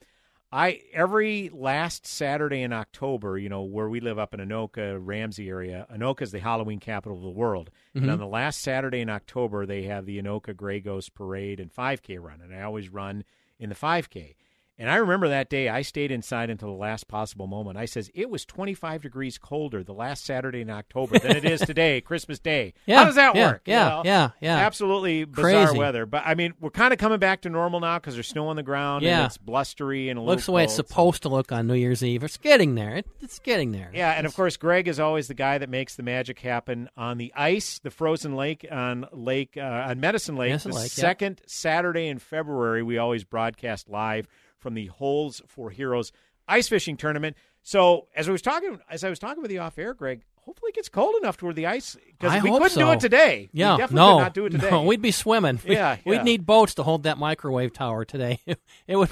I 0.52 0.82
every 0.94 1.50
last 1.54 2.06
Saturday 2.06 2.62
in 2.62 2.72
October, 2.72 3.38
you 3.38 3.50
know, 3.50 3.64
where 3.64 3.90
we 3.90 4.00
live 4.00 4.20
up 4.20 4.34
in 4.34 4.40
Anoka, 4.40 4.98
Ramsey 5.02 5.50
area. 5.50 5.88
Anoka 5.94 6.22
is 6.22 6.32
the 6.32 6.40
Halloween 6.40 6.80
capital 6.80 7.18
of 7.18 7.24
the 7.24 7.30
world, 7.30 7.70
Mhm. 7.96 8.04
and 8.04 8.12
on 8.12 8.20
the 8.20 8.28
last 8.28 8.62
Saturday 8.62 9.00
in 9.00 9.10
October, 9.10 9.66
they 9.66 9.84
have 9.84 10.06
the 10.06 10.22
Anoka 10.22 10.56
Grey 10.56 10.80
Ghost 10.82 11.14
Parade 11.16 11.60
and 11.60 11.72
5K 11.74 12.18
run, 12.20 12.42
and 12.42 12.54
I 12.54 12.62
always 12.62 12.90
run 12.90 13.24
in 13.60 13.70
the 13.70 13.76
5K. 13.76 14.36
And 14.78 14.90
I 14.90 14.98
remember 14.98 15.30
that 15.30 15.50
day, 15.50 15.70
I 15.70 15.84
stayed 15.84 16.12
inside 16.12 16.50
until 16.50 16.68
the 16.68 16.78
last 16.78 17.08
possible 17.08 17.48
moment. 17.48 17.78
I 17.78 17.86
says 17.86 18.12
it 18.14 18.30
was 18.30 18.44
25 18.46 19.02
degrees 19.04 19.38
colder 19.38 19.84
the 19.84 19.94
last 19.94 20.26
Saturday 20.26 20.60
in 20.62 20.70
October 20.70 21.18
than 21.18 21.38
it 21.38 21.46
is 21.46 21.62
today, 21.66 22.02
Christmas 22.02 22.40
Day. 22.40 22.74
Yeah, 22.86 23.00
How 23.00 23.06
does 23.06 23.16
that 23.16 23.36
yeah, 23.36 23.52
work? 23.52 23.62
you 23.66 23.74
yeah, 23.74 23.90
know? 23.90 24.02
yeah, 24.04 24.30
yeah. 24.42 24.58
Absolutely 24.58 25.24
bizarre 25.24 25.68
Crazy. 25.68 25.78
weather. 25.80 26.06
But 26.06 26.24
I 26.26 26.36
mean, 26.36 26.54
we're 26.60 26.72
kind 26.72 26.92
of 26.92 27.00
coming 27.00 27.20
back 27.20 27.42
to 27.42 27.50
normal 27.50 27.80
now 27.80 28.00
because 28.00 28.16
there's 28.16 28.28
snow 28.28 28.48
on 28.48 28.58
the 28.58 28.64
ground 28.64 29.04
Yeah. 29.06 29.20
and 29.20 29.26
it's 29.28 29.38
blustery 29.38 30.10
and 30.10 30.20
a 30.20 30.22
Looks 30.22 30.48
the 30.48 30.52
way 30.52 30.66
it's 30.66 30.76
supposed 30.76 31.22
to 31.22 31.30
look 31.30 31.54
on 31.54 31.68
New 31.68 31.76
Year's 31.76 32.04
Eve. 32.04 32.24
It's 32.26 32.38
getting 32.38 32.76
there. 32.76 32.98
It, 32.98 33.08
it's 33.22 33.40
getting 33.40 33.72
there. 33.72 33.92
Yeah, 33.94 34.12
and 34.12 34.28
of 34.28 34.36
course, 34.36 34.58
Greg 34.58 34.90
is 34.90 35.00
always 35.00 35.30
the 35.30 35.34
guy 35.34 35.58
that 35.58 35.70
makes 35.70 35.96
the 35.96 36.04
magic 36.04 36.40
happen 36.40 36.90
on 36.98 37.18
the 37.18 37.32
ice, 37.36 37.80
the 37.80 37.92
frozen 37.92 38.36
lake 38.36 38.66
on 38.70 39.06
Lake 39.14 39.56
uh, 39.56 39.62
on 39.62 40.02
Medicine 40.02 40.36
Lake. 40.36 40.50
Medicine 40.50 40.72
the 40.72 40.78
Lake, 40.78 40.92
yeah. 40.98 41.02
second 41.02 41.42
Saturday 41.48 42.08
in 42.08 42.20
February, 42.20 42.84
we 42.84 42.98
always 42.98 43.24
broadcast 43.24 43.88
live 43.90 44.28
from 44.66 44.74
the 44.74 44.88
Holes 44.88 45.44
for 45.46 45.70
Heroes 45.70 46.12
ice 46.48 46.68
fishing 46.68 46.98
tournament. 46.98 47.38
So 47.62 48.08
as 48.16 48.28
I 48.28 48.32
was 48.32 48.42
talking, 48.42 48.80
as 48.90 49.04
I 49.04 49.10
was 49.12 49.20
talking 49.20 49.44
with 49.44 49.52
you 49.52 49.60
off 49.60 49.78
air, 49.78 49.94
Greg, 49.94 50.24
hopefully 50.38 50.70
it 50.70 50.76
gets 50.76 50.90
cold 50.90 51.14
enough 51.22 51.38
to 51.38 51.46
where 51.46 51.54
the 51.54 51.68
ice 51.68 51.96
because 52.08 52.42
we 52.42 52.50
couldn't 52.50 52.74
do 52.74 52.90
it 52.90 53.00
today. 53.00 53.48
Yeah, 53.54 53.76
we 53.76 53.78
definitely 53.84 53.96
no, 54.08 54.16
could 54.16 54.22
not 54.24 54.34
do 54.34 54.46
it 54.48 54.50
today. 54.50 54.72
no, 54.72 54.82
we'd 54.86 55.04
be 55.04 55.12
swimming. 55.12 55.60
We- 55.68 55.76
Yeah, 55.76 55.98
we'd 56.04 56.24
need 56.24 56.48
boats 56.48 56.74
to 56.76 56.84
hold 56.84 57.04
that 57.04 57.20
microwave 57.20 57.74
tower 57.74 58.06
today. 58.06 58.40
it 58.88 58.96
would 58.96 59.12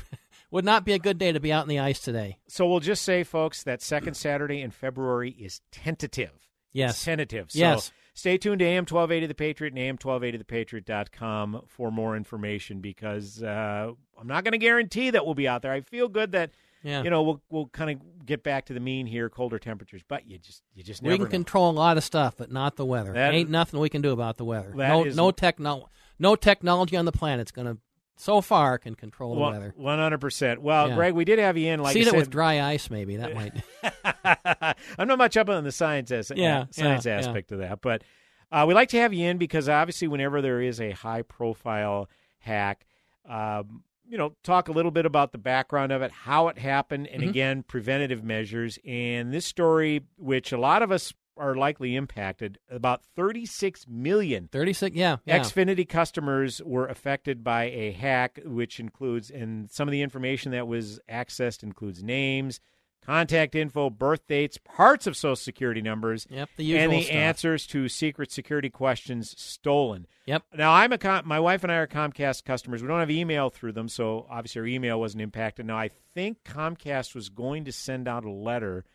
would 0.49 0.65
not 0.65 0.85
be 0.85 0.93
a 0.93 0.99
good 0.99 1.19
day 1.19 1.31
to 1.31 1.39
be 1.39 1.51
out 1.51 1.65
in 1.65 1.69
the 1.69 1.77
ice 1.79 1.99
today. 1.99 2.39
So 2.47 2.67
we'll 2.67 2.79
just 2.79 3.03
say, 3.03 3.23
folks, 3.23 3.61
that 3.63 3.83
second 3.83 4.15
Saturday 4.15 4.59
in 4.59 4.71
February 4.71 5.29
is 5.29 5.61
tentative. 5.71 6.31
Yes. 6.71 6.91
It's 6.95 7.05
tentative. 7.05 7.51
So 7.51 7.59
Yes. 7.59 7.91
Stay 8.13 8.37
tuned 8.37 8.59
to 8.59 8.65
AM 8.65 8.81
1280 8.85 9.27
The 9.27 9.33
Patriot 9.35 9.73
and 9.75 9.99
AM1280ThePatriot.com 9.99 11.63
for 11.67 11.91
more 11.91 12.15
information 12.15 12.79
because 12.81 13.41
uh, 13.43 13.91
I'm 14.19 14.27
not 14.27 14.43
going 14.43 14.51
to 14.53 14.57
guarantee 14.57 15.09
that 15.11 15.25
we'll 15.25 15.35
be 15.35 15.47
out 15.47 15.61
there. 15.61 15.71
I 15.71 15.81
feel 15.81 16.07
good 16.07 16.31
that, 16.33 16.51
Yeah. 16.83 17.03
you 17.03 17.09
know, 17.09 17.23
we'll, 17.23 17.41
we'll 17.49 17.67
kind 17.67 17.91
of 17.91 18.25
get 18.25 18.43
back 18.43 18.65
to 18.65 18.73
the 18.73 18.79
mean 18.79 19.05
here, 19.07 19.29
colder 19.29 19.59
temperatures, 19.59 20.01
but 20.07 20.27
you 20.29 20.37
just 20.37 20.63
you 20.75 20.83
just 20.83 21.01
we 21.03 21.15
can 21.15 21.23
know. 21.25 21.29
control 21.29 21.69
a 21.69 21.73
lot 21.73 21.97
of 21.97 22.03
stuff, 22.03 22.35
but 22.37 22.51
not 22.51 22.75
the 22.75 22.85
weather. 22.85 23.13
That- 23.13 23.33
Ain't 23.33 23.49
nothing 23.49 23.79
we 23.79 23.89
can 23.89 24.01
do 24.01 24.11
about 24.11 24.37
the 24.37 24.45
weather. 24.45 24.73
No, 24.73 25.05
is- 25.05 25.15
no 25.15 25.31
techno, 25.31 25.89
no 26.19 26.35
technology 26.35 26.95
on 26.97 27.05
the 27.05 27.11
planet's 27.11 27.51
going 27.51 27.67
to, 27.67 27.77
so 28.15 28.41
far, 28.41 28.77
can 28.77 28.95
control 28.95 29.33
the 29.35 29.41
One- 29.41 29.53
weather. 29.53 29.73
100%. 29.77 30.59
Well, 30.59 30.89
Yeah. 30.89 30.95
Greg, 30.95 31.13
we 31.13 31.25
did 31.25 31.39
have 31.39 31.57
you 31.57 31.71
in. 31.71 31.81
Like 31.81 31.93
See 31.93 32.05
I 32.05 32.09
it 32.09 32.15
with 32.15 32.29
dry 32.29 32.61
ice, 32.61 32.89
maybe 32.89 33.17
that 33.17 33.33
might. 33.35 33.53
I'm 34.97 35.07
not 35.07 35.17
much 35.17 35.37
up 35.37 35.49
on 35.49 35.63
the 35.63 35.71
science 35.71 36.11
as, 36.11 36.31
Yeah, 36.35 36.65
science 36.71 37.05
yeah, 37.05 37.17
aspect 37.17 37.51
of 37.51 37.59
that, 37.59 37.81
but 37.81 38.03
uh, 38.51 38.65
we 38.67 38.73
like 38.73 38.89
to 38.89 38.97
have 38.97 39.13
you 39.13 39.27
in 39.27 39.37
because 39.37 39.67
obviously, 39.67 40.07
whenever 40.07 40.41
there 40.41 40.61
is 40.61 40.79
a 40.79 40.91
high 40.91 41.23
profile 41.23 42.07
hack, 42.39 42.85
um, 43.27 43.83
you 44.07 44.17
know, 44.17 44.35
talk 44.43 44.67
a 44.67 44.71
little 44.71 44.91
bit 44.91 45.05
about 45.05 45.31
the 45.31 45.37
background 45.37 45.91
of 45.91 46.01
it, 46.01 46.11
how 46.11 46.49
it 46.49 46.57
happened, 46.59 47.07
and 47.07 47.23
Mhm. 47.23 47.29
again, 47.29 47.63
preventative 47.63 48.23
measures. 48.23 48.77
And 48.85 49.33
this 49.33 49.45
story, 49.45 50.01
which 50.17 50.51
a 50.51 50.57
lot 50.57 50.83
of 50.83 50.91
us 50.91 51.13
are 51.37 51.55
likely 51.55 51.95
impacted, 51.95 52.57
about 52.69 53.03
36 53.15 53.85
million 53.87 54.49
36, 54.51 54.95
yeah, 54.95 55.17
yeah. 55.25 55.39
Xfinity 55.39 55.87
customers 55.87 56.61
were 56.63 56.87
affected 56.87 57.43
by 57.43 57.65
a 57.65 57.91
hack, 57.91 58.39
which 58.45 58.79
includes, 58.79 59.29
and 59.31 59.69
some 59.71 59.87
of 59.87 59.91
the 59.91 60.01
information 60.01 60.51
that 60.51 60.67
was 60.67 60.99
accessed 61.09 61.63
includes 61.63 62.03
names, 62.03 62.59
contact 63.05 63.53
info, 63.55 63.89
birth 63.89 64.25
dates, 64.27 64.57
parts 64.57 65.07
of 65.07 65.17
Social 65.17 65.35
Security 65.35 65.81
numbers, 65.81 66.25
Yep, 66.29 66.49
the 66.55 66.77
and 66.77 66.91
the 66.93 67.01
stuff. 67.01 67.15
answers 67.15 67.67
to 67.67 67.89
secret 67.89 68.31
security 68.31 68.69
questions 68.69 69.33
stolen. 69.37 70.07
Yep. 70.25 70.43
Now, 70.55 70.71
I'm 70.71 70.93
a 70.93 70.97
Com- 70.97 71.27
my 71.27 71.39
wife 71.39 71.63
and 71.63 71.71
I 71.71 71.75
are 71.75 71.87
Comcast 71.87 72.45
customers. 72.45 72.81
We 72.81 72.87
don't 72.87 73.01
have 73.01 73.11
email 73.11 73.49
through 73.49 73.73
them, 73.73 73.89
so 73.89 74.25
obviously 74.29 74.61
our 74.61 74.67
email 74.67 74.99
wasn't 74.99 75.21
impacted. 75.21 75.65
Now, 75.65 75.77
I 75.77 75.89
think 76.13 76.43
Comcast 76.45 77.13
was 77.13 77.27
going 77.29 77.65
to 77.65 77.71
send 77.73 78.07
out 78.07 78.23
a 78.23 78.31
letter 78.31 78.85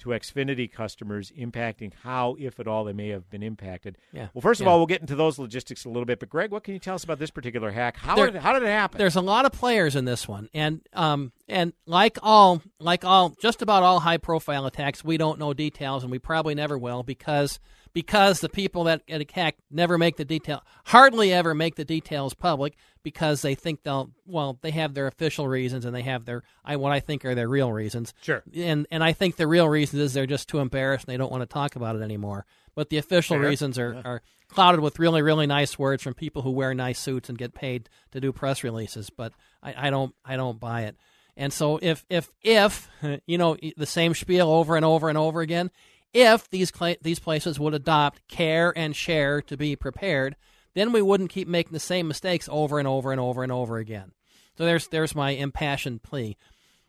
to 0.00 0.10
Xfinity 0.10 0.70
customers 0.70 1.32
impacting 1.38 1.92
how, 2.02 2.36
if 2.38 2.58
at 2.60 2.66
all, 2.66 2.84
they 2.84 2.92
may 2.92 3.08
have 3.08 3.30
been 3.30 3.42
impacted. 3.42 3.96
Yeah. 4.12 4.28
Well, 4.34 4.42
first 4.42 4.60
of 4.60 4.66
Yeah. 4.66 4.72
all, 4.72 4.78
we'll 4.78 4.86
get 4.86 5.00
into 5.00 5.14
those 5.16 5.38
logistics 5.38 5.84
a 5.84 5.88
little 5.88 6.04
bit. 6.04 6.20
But 6.20 6.28
Greg, 6.28 6.50
what 6.50 6.64
can 6.64 6.74
you 6.74 6.80
tell 6.80 6.94
us 6.94 7.04
about 7.04 7.18
this 7.18 7.30
particular 7.30 7.70
hack? 7.70 7.96
How 7.96 8.16
There- 8.16 8.30
did 8.30 8.40
how 8.42 8.52
did 8.52 8.62
it 8.62 8.66
happen? 8.66 8.98
There's 8.98 9.16
a 9.16 9.20
lot 9.20 9.44
of 9.44 9.52
players 9.52 9.96
in 9.96 10.04
this 10.04 10.26
one, 10.28 10.48
and 10.52 10.80
um, 10.92 11.32
and 11.48 11.72
like 11.86 12.18
all, 12.22 12.62
like 12.78 13.04
all, 13.04 13.30
just 13.40 13.62
about 13.62 13.82
all 13.82 14.00
high 14.00 14.18
profile 14.18 14.66
attacks, 14.66 15.02
we 15.04 15.16
don't 15.16 15.38
know 15.38 15.52
details, 15.54 16.02
and 16.02 16.10
we 16.10 16.18
probably 16.18 16.54
never 16.54 16.76
will 16.78 17.02
because 17.02 17.58
because 17.92 18.38
the 18.40 18.48
people 18.48 18.84
that 18.84 19.04
get 19.06 19.20
attacked 19.20 19.58
never 19.70 19.98
make 19.98 20.16
the 20.16 20.24
detail, 20.24 20.62
hardly 20.86 21.32
ever 21.32 21.54
make 21.54 21.74
the 21.74 21.84
details 21.84 22.34
public 22.34 22.76
because 23.02 23.42
they 23.42 23.54
think 23.54 23.82
they'll, 23.82 24.10
well, 24.26 24.58
they 24.62 24.70
have 24.72 24.94
their 24.94 25.06
official 25.06 25.48
reasons 25.48 25.84
and 25.84 25.94
they 25.94 26.02
have 26.02 26.24
their, 26.24 26.42
I 26.64 26.76
what 26.76 26.92
I 26.92 27.00
think 27.00 27.24
are 27.24 27.34
their 27.34 27.48
real 27.48 27.72
reasons. 27.72 28.12
Sure. 28.22 28.42
And 28.54 28.86
and 28.90 29.02
I 29.04 29.12
think 29.12 29.36
the 29.36 29.46
real 29.46 29.68
reason 29.68 30.00
is 30.00 30.12
they're 30.12 30.26
just 30.26 30.48
too 30.48 30.58
embarrassed 30.58 31.06
and 31.06 31.12
they 31.12 31.16
don't 31.18 31.30
want 31.32 31.42
to 31.42 31.46
talk 31.52 31.76
about 31.76 31.96
it 31.96 32.02
anymore. 32.02 32.44
but 32.74 32.88
the 32.90 32.98
official 32.98 33.36
Fair. 33.36 33.48
reasons 33.48 33.78
are, 33.78 33.92
Yeah. 33.94 34.02
are 34.04 34.22
clouded 34.48 34.80
with 34.80 34.98
really 34.98 35.22
really 35.22 35.46
nice 35.46 35.78
words 35.78 36.02
from 36.02 36.14
people 36.14 36.42
who 36.42 36.50
wear 36.50 36.72
nice 36.74 36.98
suits 36.98 37.28
and 37.28 37.36
get 37.38 37.54
paid 37.54 37.88
to 38.12 38.20
do 38.20 38.32
press 38.32 38.62
releases. 38.64 39.10
But 39.10 39.32
I, 39.62 39.86
I 39.86 39.90
don't 39.90 40.14
I 40.24 40.36
don't 40.36 40.58
buy 40.60 40.82
it. 40.82 40.96
And 41.36 41.52
so 41.52 41.78
if 41.82 42.04
if 42.10 42.28
if 42.42 42.88
you 43.26 43.38
know 43.38 43.56
the 43.76 43.86
same 43.86 44.14
spiel 44.14 44.48
over 44.50 44.76
and 44.76 44.84
over 44.84 45.08
and 45.08 45.16
over 45.18 45.40
again, 45.40 45.70
if 46.12 46.48
these 46.50 46.72
these 47.02 47.18
places 47.20 47.58
would 47.60 47.74
adopt 47.74 48.26
care 48.28 48.72
and 48.76 48.94
share 48.96 49.40
to 49.42 49.56
be 49.56 49.76
prepared, 49.76 50.36
then 50.74 50.92
we 50.92 51.02
wouldn't 51.02 51.30
keep 51.30 51.48
making 51.48 51.72
the 51.72 51.80
same 51.80 52.08
mistakes 52.08 52.48
over 52.50 52.78
and 52.78 52.86
over 52.88 53.12
and 53.12 53.20
over 53.20 53.42
and 53.42 53.52
over 53.52 53.78
again. 53.78 54.12
So 54.56 54.64
there's 54.64 54.88
there's 54.88 55.14
my 55.14 55.30
impassioned 55.30 56.02
plea. 56.02 56.36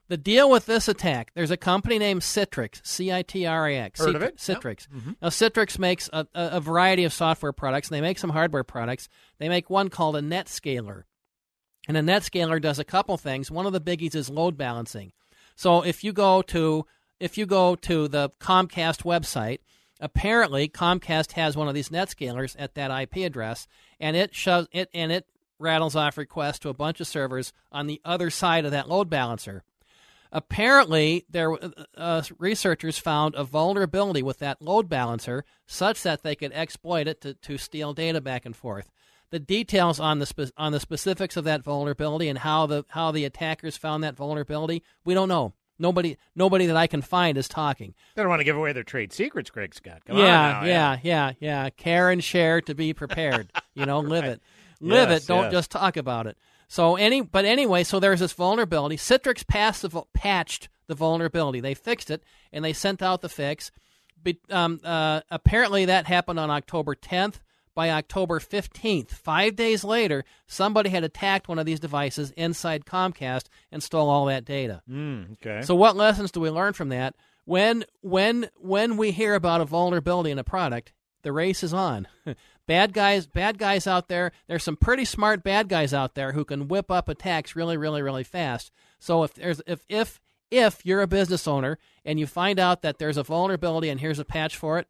The 0.08 0.18
deal 0.18 0.50
with 0.50 0.66
this 0.66 0.90
attack, 0.90 1.32
there's 1.36 1.52
a 1.52 1.58
company 1.58 1.98
named 1.98 2.22
Citrix, 2.22 2.86
C 2.86 3.14
I 3.14 3.22
T 3.22 3.46
R 3.46 3.68
A 3.70 3.78
X. 3.78 4.00
Heard 4.02 4.16
of 4.16 4.22
it? 4.22 4.38
Citrix. 4.38 4.88
Yep. 4.94 5.02
Mhm. 5.04 5.16
Now, 5.22 5.30
Citrix 5.30 5.80
makes 5.80 6.10
a, 6.12 6.28
a, 6.36 6.48
a 6.58 6.60
variety 6.60 7.06
of 7.06 7.14
software 7.14 7.54
products, 7.54 7.88
and 7.88 7.96
they 7.96 8.02
make 8.02 8.20
some 8.20 8.32
hardware 8.32 8.66
products. 8.66 9.08
They 9.38 9.48
make 9.48 9.70
one 9.70 9.90
called 9.90 10.18
a 10.18 10.22
NetScaler. 10.22 11.04
And 11.88 11.96
a 11.96 12.02
NetScaler 12.02 12.62
does 12.62 12.78
a 12.78 12.84
couple 12.84 13.16
things. 13.18 13.50
One 13.50 13.66
of 13.66 13.72
the 13.74 13.80
biggies 13.82 14.14
is 14.14 14.30
load 14.30 14.58
balancing. 14.58 15.14
So 15.56 15.82
if 15.82 16.04
you 16.04 16.12
go 16.12 16.42
to 16.44 16.86
if 17.22 17.38
you 17.38 17.46
go 17.46 17.76
to 17.76 18.08
the 18.10 18.32
Comcast 18.42 19.04
website, 19.04 19.60
apparently 20.02 20.68
Comcast 20.68 21.34
has 21.34 21.56
one 21.56 21.68
of 21.70 21.74
these 21.74 21.90
NetScalers 21.90 22.56
at 22.60 22.76
that 22.76 22.92
IP 22.92 23.18
address, 23.18 23.68
and 24.00 24.18
it 24.18 24.36
shows 24.36 24.68
it 24.72 24.90
and 24.94 25.12
it 25.12 25.28
rattles 25.60 25.96
off 25.96 26.18
requests 26.18 26.60
to 26.60 26.70
a 26.70 26.74
bunch 26.74 27.00
of 27.00 27.08
servers 27.08 27.54
on 27.72 27.88
the 27.88 28.02
other 28.04 28.30
side 28.30 28.66
of 28.66 28.72
that 28.72 28.90
load 28.90 29.10
balancer. 29.10 29.64
Apparently, 30.34 31.26
there 31.30 31.58
uh, 31.96 32.24
researchers 32.40 32.98
found 32.98 33.36
a 33.36 33.44
vulnerability 33.44 34.24
with 34.24 34.40
that 34.40 34.62
load 34.62 34.88
balancer, 34.90 35.44
such 35.68 36.04
that 36.04 36.24
they 36.24 36.36
could 36.36 36.54
exploit 36.54 37.08
it 37.08 37.22
to, 37.22 37.34
to 37.36 37.58
steal 37.58 37.94
data 37.94 38.22
back 38.22 38.46
and 38.46 38.56
forth. 38.56 38.90
The 39.30 39.40
details 39.40 40.00
on 40.00 40.20
the 40.20 40.26
spe- 40.26 40.54
on 40.58 40.72
the 40.72 40.80
specifics 40.80 41.38
of 41.38 41.44
that 41.44 41.64
vulnerability 41.64 42.28
and 42.28 42.40
how 42.40 42.66
the 42.66 42.86
how 42.90 43.12
the 43.12 43.26
attackers 43.26 43.78
found 43.78 44.04
that 44.04 44.16
vulnerability, 44.16 44.84
we 45.06 45.14
don't 45.14 45.30
know. 45.30 45.54
Nobody 45.80 46.18
nobody 46.36 46.68
that 46.68 46.78
I 46.78 46.88
can 46.88 47.02
find 47.02 47.38
is 47.38 47.48
talking. 47.48 47.94
They 48.16 48.22
don't 48.22 48.30
want 48.30 48.40
to 48.40 48.46
give 48.46 48.58
away 48.58 48.72
their 48.74 48.84
trade 48.84 49.12
secrets, 49.12 49.50
Greg 49.50 49.74
Scott. 49.74 50.04
Come 50.06 50.18
on 50.18 50.22
yeah, 50.22 50.52
now, 50.52 50.64
yeah, 50.64 50.98
yeah, 51.02 51.32
yeah. 51.40 51.70
Care 51.72 52.10
and 52.12 52.24
share 52.24 52.62
to 52.62 52.76
be 52.76 52.94
prepared. 52.94 53.52
you 53.74 53.86
know, 53.86 54.00
live 54.00 54.26
it, 54.26 54.42
live 54.80 55.10
Yes, 55.10 55.24
it. 55.24 55.28
Don't 55.28 55.46
yes. 55.46 55.52
just 55.54 55.72
talk 55.72 55.98
about 55.98 56.28
it. 56.28 56.38
So 56.68 56.96
any, 56.96 57.20
but 57.20 57.44
anyway, 57.44 57.84
so 57.84 58.00
there's 58.00 58.22
this 58.22 58.32
vulnerability. 58.32 58.96
Citrix 58.96 59.46
passed 59.46 59.82
the, 59.82 60.04
patched 60.14 60.70
the 60.88 60.96
vulnerability. 60.96 61.60
They 61.60 61.74
fixed 61.74 62.10
it 62.10 62.24
and 62.54 62.64
they 62.64 62.72
sent 62.72 63.02
out 63.02 63.20
the 63.22 63.28
fix. 63.28 63.72
Be, 64.24 64.40
um, 64.50 64.80
uh, 64.84 65.22
apparently, 65.30 65.86
that 65.86 66.06
happened 66.06 66.40
on 66.40 66.50
October 66.50 66.96
10th. 66.96 67.42
By 67.74 67.90
October 67.90 68.40
15th, 68.40 69.12
five 69.12 69.56
days 69.56 69.84
later, 69.84 70.26
somebody 70.46 70.90
had 70.90 71.06
attacked 71.06 71.48
one 71.48 71.58
of 71.58 71.66
these 71.66 71.80
devices 71.80 72.32
inside 72.32 72.86
Comcast 72.86 73.46
and 73.72 73.82
stole 73.82 74.10
all 74.10 74.26
that 74.26 74.44
data. 74.44 74.82
Mm, 74.90 75.34
okay. 75.34 75.62
So 75.62 75.76
what 75.76 75.96
lessons 75.96 76.32
do 76.32 76.42
we 76.42 76.50
learn 76.50 76.74
from 76.74 76.90
that? 76.90 77.16
When 77.46 77.86
when 78.02 78.50
when 78.58 78.98
we 78.98 79.12
hear 79.12 79.36
about 79.36 79.62
a 79.62 79.66
vulnerability 79.66 80.32
in 80.32 80.40
a 80.40 80.44
product, 80.44 80.94
the 81.24 81.32
race 81.32 81.64
is 81.64 81.74
on. 81.74 82.08
bad 82.68 82.94
guys, 82.94 83.26
bad 83.28 83.58
guys 83.58 83.88
out 83.88 84.08
there. 84.08 84.32
There's 84.48 84.64
some 84.64 84.78
pretty 84.78 85.06
smart 85.06 85.44
bad 85.44 85.68
guys 85.70 85.94
out 85.94 86.16
there 86.16 86.34
who 86.34 86.46
can 86.46 86.68
whip 86.68 86.92
up 86.92 87.10
attacks 87.10 87.56
really, 87.56 87.78
really, 87.78 88.02
really 88.02 88.24
fast. 88.24 88.72
So 89.00 89.24
if 89.24 89.34
there's 89.34 89.62
if 89.66 89.86
if 89.90 90.20
if 90.50 90.86
you're 90.86 91.02
a 91.02 91.08
business 91.08 91.48
owner 91.48 91.78
and 92.04 92.20
you 92.20 92.28
find 92.28 92.60
out 92.60 92.82
that 92.82 93.00
there's 93.00 93.18
a 93.18 93.24
vulnerability 93.24 93.90
and 93.90 94.00
here's 94.00 94.20
a 94.20 94.26
patch 94.26 94.56
for 94.56 94.78
it, 94.78 94.88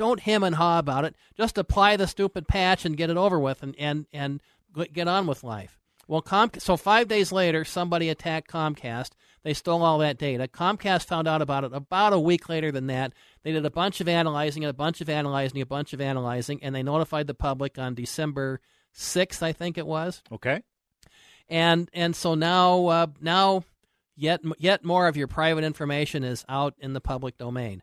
don't 0.00 0.20
hem 0.20 0.42
and 0.42 0.56
haw 0.56 0.78
about 0.78 1.04
it. 1.04 1.14
Just 1.36 1.58
apply 1.58 1.96
the 1.96 2.06
stupid 2.06 2.48
patch 2.48 2.84
and 2.84 2.96
get 2.96 3.10
it 3.10 3.16
over 3.16 3.38
with 3.38 3.62
and 3.62 3.76
and 3.78 4.06
and 4.12 4.40
get 4.92 5.06
on 5.06 5.26
with 5.26 5.44
life. 5.44 5.78
Well, 6.08 6.22
Com- 6.22 6.50
so 6.58 6.76
five 6.76 7.06
days 7.06 7.30
later, 7.30 7.64
somebody 7.64 8.08
attacked 8.08 8.50
Comcast. 8.50 9.10
They 9.42 9.54
stole 9.54 9.82
all 9.82 9.98
that 9.98 10.18
data. 10.18 10.48
Comcast 10.48 11.04
found 11.04 11.28
out 11.28 11.40
about 11.40 11.64
it 11.64 11.72
about 11.72 12.12
a 12.12 12.18
week 12.18 12.48
later 12.48 12.72
than 12.72 12.88
that. 12.88 13.12
They 13.42 13.52
did 13.52 13.64
a 13.64 13.70
bunch 13.70 14.00
of 14.00 14.08
analyzing, 14.08 14.64
and 14.64 14.70
a 14.70 14.74
bunch 14.74 15.00
of 15.00 15.08
analyzing, 15.08 15.60
a 15.60 15.66
bunch 15.66 15.92
of 15.92 16.00
analyzing, 16.00 16.60
and 16.62 16.74
they 16.74 16.82
notified 16.82 17.26
the 17.26 17.34
public 17.34 17.78
on 17.78 17.94
December 17.94 18.60
sixth, 18.92 19.42
I 19.42 19.52
think 19.52 19.78
it 19.78 19.86
was. 19.86 20.22
Okay. 20.32 20.62
And 21.48 21.88
and 21.92 22.16
so 22.16 22.34
now 22.34 22.86
uh, 22.86 23.06
now 23.20 23.64
yet 24.16 24.40
yet 24.58 24.84
more 24.84 25.06
of 25.08 25.16
your 25.16 25.28
private 25.28 25.64
information 25.64 26.24
is 26.24 26.44
out 26.48 26.74
in 26.78 26.92
the 26.92 27.00
public 27.00 27.36
domain. 27.38 27.82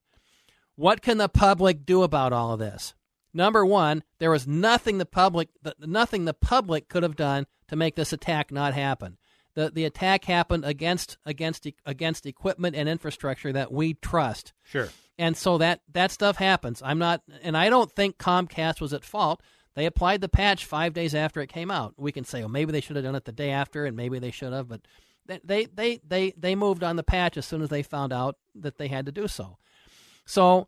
What 0.78 1.02
can 1.02 1.18
the 1.18 1.28
public 1.28 1.86
do 1.86 2.04
about 2.04 2.32
all 2.32 2.54
of 2.54 2.60
this? 2.60 2.94
Number 3.34 3.66
one, 3.66 4.04
there 4.20 4.32
was 4.32 4.48
nothing 4.48 5.00
the 5.00 5.06
public 5.06 5.50
th- 5.64 5.76
nothing 5.80 6.26
the 6.26 6.34
public 6.34 6.88
could 6.88 7.04
have 7.04 7.16
done 7.16 7.48
to 7.68 7.76
make 7.76 7.96
this 7.96 8.14
attack 8.14 8.52
not 8.52 8.74
happen. 8.74 9.18
The 9.56 9.72
the 9.72 9.86
attack 9.86 10.26
happened 10.26 10.66
against 10.66 11.18
against 11.26 11.68
against 11.86 12.26
equipment 12.28 12.76
and 12.76 12.88
infrastructure 12.88 13.52
that 13.54 13.72
we 13.72 13.96
trust. 13.96 14.54
Sure. 14.64 14.90
And 15.18 15.36
so 15.36 15.58
that 15.58 15.82
that 15.92 16.12
stuff 16.12 16.38
happens. 16.38 16.82
I'm 16.86 17.00
not 17.00 17.24
and 17.42 17.58
I 17.58 17.70
don't 17.70 17.92
think 17.92 18.20
Comcast 18.20 18.80
was 18.80 18.94
at 18.94 19.04
fault. 19.04 19.42
They 19.74 19.88
applied 19.88 20.22
the 20.22 20.30
patch 20.30 20.66
5 20.66 20.94
days 20.94 21.14
after 21.14 21.42
it 21.42 21.50
came 21.50 21.70
out. 21.70 21.96
We 21.98 22.12
can 22.12 22.24
say, 22.24 22.44
"Oh, 22.44 22.48
maybe 22.48 22.72
they 22.72 22.82
should 22.82 22.96
have 22.96 23.06
done 23.06 23.16
it 23.16 23.26
the 23.26 23.32
day 23.32 23.50
after 23.50 23.86
and 23.86 23.98
maybe 23.98 24.20
they 24.20 24.32
should 24.32 24.54
have," 24.54 24.68
but 24.68 24.82
they 25.44 25.66
they 25.66 26.00
they, 26.08 26.34
they 26.38 26.56
moved 26.56 26.84
on 26.84 26.96
the 26.96 27.04
patch 27.04 27.36
as 27.36 27.46
soon 27.46 27.62
as 27.62 27.70
they 27.70 27.84
found 27.84 28.14
out 28.14 28.38
that 28.56 28.78
they 28.78 28.88
had 28.88 29.06
to 29.08 29.12
do 29.12 29.28
so. 29.28 29.58
So 30.28 30.68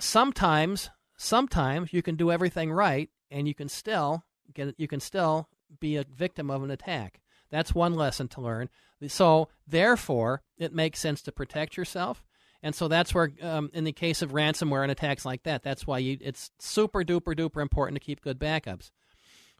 sometimes 0.00 0.90
sometimes 1.16 1.92
you 1.92 2.02
can 2.02 2.16
do 2.16 2.30
everything 2.30 2.70
right 2.70 3.08
and 3.30 3.48
you 3.48 3.54
can 3.54 3.68
still 3.68 4.24
get 4.52 4.74
you 4.76 4.88
can 4.88 5.00
still 5.00 5.48
be 5.80 5.96
a 5.96 6.04
victim 6.04 6.50
of 6.50 6.62
an 6.62 6.70
attack. 6.70 7.20
That's 7.50 7.74
one 7.74 7.94
lesson 7.94 8.28
to 8.28 8.40
learn. 8.40 8.68
So 9.06 9.48
therefore, 9.66 10.42
it 10.58 10.74
makes 10.74 10.98
sense 10.98 11.22
to 11.22 11.32
protect 11.32 11.76
yourself. 11.76 12.24
And 12.62 12.74
so 12.74 12.88
that's 12.88 13.14
where, 13.14 13.30
um, 13.40 13.70
in 13.72 13.84
the 13.84 13.92
case 13.92 14.20
of 14.20 14.32
ransomware 14.32 14.82
and 14.82 14.90
attacks 14.90 15.24
like 15.24 15.44
that, 15.44 15.62
that's 15.62 15.86
why 15.86 15.98
you, 15.98 16.18
it's 16.20 16.50
super 16.58 17.04
duper 17.04 17.34
duper 17.34 17.62
important 17.62 17.94
to 17.94 18.04
keep 18.04 18.20
good 18.20 18.40
backups. 18.40 18.90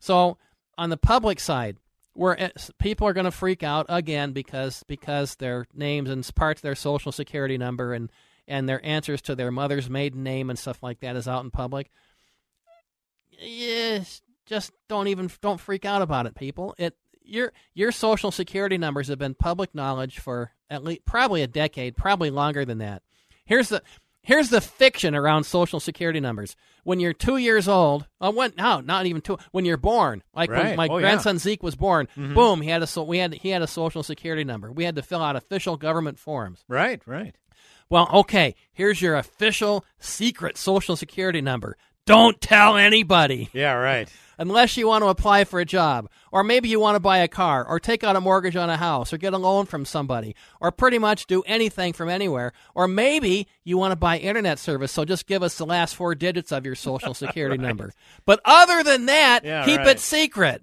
So 0.00 0.38
on 0.76 0.90
the 0.90 0.96
public 0.96 1.38
side, 1.38 1.76
where 2.14 2.50
people 2.80 3.06
are 3.06 3.12
going 3.12 3.24
to 3.24 3.30
freak 3.30 3.62
out 3.62 3.86
again 3.88 4.32
because 4.32 4.82
because 4.88 5.36
their 5.36 5.66
names 5.72 6.10
and 6.10 6.28
parts 6.34 6.58
of 6.58 6.62
their 6.62 6.74
social 6.74 7.12
security 7.12 7.56
number 7.56 7.94
and 7.94 8.10
and 8.48 8.68
their 8.68 8.84
answers 8.84 9.22
to 9.22 9.34
their 9.36 9.50
mother's 9.52 9.88
maiden 9.90 10.22
name 10.22 10.50
and 10.50 10.58
stuff 10.58 10.82
like 10.82 11.00
that 11.00 11.14
is 11.16 11.28
out 11.28 11.44
in 11.44 11.50
public. 11.50 11.90
Yes, 13.30 14.22
just 14.46 14.72
don't 14.88 15.08
even 15.08 15.30
don't 15.40 15.60
freak 15.60 15.84
out 15.84 16.02
about 16.02 16.26
it, 16.26 16.34
people. 16.34 16.74
It 16.78 16.96
your 17.22 17.52
your 17.74 17.92
social 17.92 18.30
security 18.30 18.78
numbers 18.78 19.08
have 19.08 19.18
been 19.18 19.34
public 19.34 19.74
knowledge 19.74 20.18
for 20.18 20.52
at 20.70 20.82
least 20.82 21.04
probably 21.04 21.42
a 21.42 21.46
decade, 21.46 21.96
probably 21.96 22.30
longer 22.30 22.64
than 22.64 22.78
that. 22.78 23.02
Here's 23.44 23.68
the 23.68 23.82
here's 24.22 24.50
the 24.50 24.60
fiction 24.60 25.14
around 25.14 25.44
social 25.44 25.78
security 25.78 26.20
numbers. 26.20 26.56
When 26.84 27.00
you're 27.00 27.12
two 27.12 27.36
years 27.36 27.68
old, 27.68 28.06
uh, 28.20 28.32
when 28.32 28.52
no, 28.56 28.80
not 28.80 29.06
even 29.06 29.20
two. 29.20 29.38
When 29.52 29.64
you're 29.64 29.76
born, 29.76 30.22
like 30.34 30.50
when 30.50 30.74
my 30.76 30.88
Oh, 30.88 30.96
yeah. 30.96 31.02
grandson 31.02 31.38
Zeke 31.38 31.62
was 31.62 31.76
born, 31.76 32.08
Mhm. 32.16 32.34
boom, 32.34 32.60
he 32.62 32.70
had 32.70 32.82
a 32.82 32.86
so 32.86 33.04
we 33.04 33.18
had 33.18 33.34
he 33.34 33.50
had 33.50 33.62
a 33.62 33.66
social 33.68 34.02
security 34.02 34.44
number. 34.44 34.72
We 34.72 34.84
had 34.84 34.96
to 34.96 35.02
fill 35.02 35.22
out 35.22 35.36
official 35.36 35.76
government 35.76 36.18
forms. 36.18 36.64
Right, 36.66 37.00
right. 37.06 37.36
Well, 37.90 38.08
okay, 38.12 38.54
here's 38.72 39.00
your 39.00 39.16
official 39.16 39.84
secret 39.98 40.56
social 40.58 40.96
security 40.96 41.40
number. 41.40 41.76
Don't 42.06 42.40
tell 42.40 42.76
anybody. 42.76 43.50
Yeah, 43.52 43.72
right. 43.74 44.08
Unless 44.38 44.76
you 44.76 44.86
want 44.86 45.02
to 45.02 45.08
apply 45.08 45.44
for 45.44 45.58
a 45.60 45.64
job, 45.64 46.08
or 46.30 46.44
maybe 46.44 46.68
you 46.68 46.78
want 46.78 46.94
to 46.94 47.00
buy 47.00 47.18
a 47.18 47.28
car, 47.28 47.66
or 47.66 47.80
take 47.80 48.04
out 48.04 48.14
a 48.14 48.20
mortgage 48.20 48.54
on 48.56 48.70
a 48.70 48.76
house, 48.76 49.12
or 49.12 49.18
get 49.18 49.32
a 49.34 49.38
loan 49.38 49.66
from 49.66 49.84
somebody, 49.84 50.36
or 50.60 50.70
pretty 50.70 50.98
much 50.98 51.26
do 51.26 51.42
anything 51.42 51.92
from 51.92 52.08
anywhere. 52.08 52.52
Or 52.74 52.86
maybe 52.88 53.48
you 53.64 53.76
want 53.78 53.92
to 53.92 53.96
buy 53.96 54.18
internet 54.18 54.58
service, 54.58 54.92
so 54.92 55.04
just 55.04 55.26
give 55.26 55.42
us 55.42 55.58
the 55.58 55.66
last 55.66 55.96
four 55.96 56.14
digits 56.14 56.52
of 56.52 56.64
your 56.64 56.76
social 56.76 57.14
security 57.14 57.58
Right. 57.58 57.66
number. 57.66 57.92
But 58.26 58.40
other 58.44 58.82
than 58.84 59.06
that, 59.06 59.44
Yeah, 59.44 59.64
keep 59.64 59.78
right. 59.78 59.88
it 59.88 60.00
secret. 60.00 60.62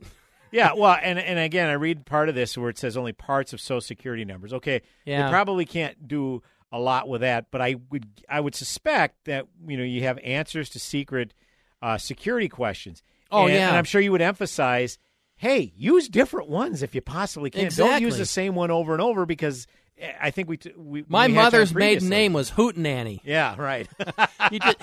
Yeah, 0.51 0.71
well, 0.73 0.97
and 1.03 1.19
and 1.19 1.38
again, 1.38 1.69
I 1.69 1.73
read 1.73 2.05
part 2.05 2.29
of 2.29 2.35
this 2.35 2.57
where 2.57 2.69
it 2.69 2.77
says 2.77 2.95
only 2.95 3.11
parts 3.11 3.51
of 3.51 3.59
Social 3.59 3.81
Security 3.81 4.23
numbers. 4.23 4.53
Okay, 4.53 4.83
Yeah. 5.05 5.25
they 5.25 5.29
probably 5.29 5.65
can't 5.65 6.07
do 6.07 6.41
a 6.71 6.80
lot 6.80 7.08
with 7.08 7.21
that, 7.21 7.47
but 7.51 7.62
I 7.62 7.75
would 7.91 8.06
I 8.30 8.39
would 8.39 8.56
suspect 8.56 9.25
that 9.25 9.45
you 9.67 9.78
know 9.78 9.84
you 9.84 10.04
have 10.04 10.17
answers 10.23 10.69
to 10.71 10.80
secret 10.80 11.34
uh, 11.82 11.97
security 11.97 12.49
questions. 12.49 13.01
Oh, 13.32 13.45
And- 13.45 13.54
yeah. 13.54 13.67
and 13.69 13.78
I'm 13.78 13.84
sure 13.86 14.01
you 14.01 14.12
would 14.12 14.21
emphasize, 14.21 14.97
hey, 15.36 15.73
use 15.75 16.08
different 16.10 16.49
ones 16.49 16.84
if 16.84 16.93
you 16.95 17.01
possibly 17.01 17.49
can. 17.49 17.69
Don't 17.75 18.01
use 18.01 18.17
the 18.17 18.25
same 18.25 18.56
one 18.56 18.71
over 18.71 18.93
and 18.93 19.01
over 19.01 19.25
because 19.25 19.67
eh, 19.97 20.12
I 20.21 20.32
think 20.32 20.47
we 20.49 20.58
t- 20.58 20.73
we 20.78 21.04
My 21.08 21.28
we 21.28 21.34
mother's 21.34 21.73
maiden 21.73 22.10
name 22.10 22.34
was 22.34 22.51
Hootenanny. 22.51 23.19
Yeah, 23.23 23.56
right. 23.58 23.88
you 24.51 24.60
just, 24.60 24.78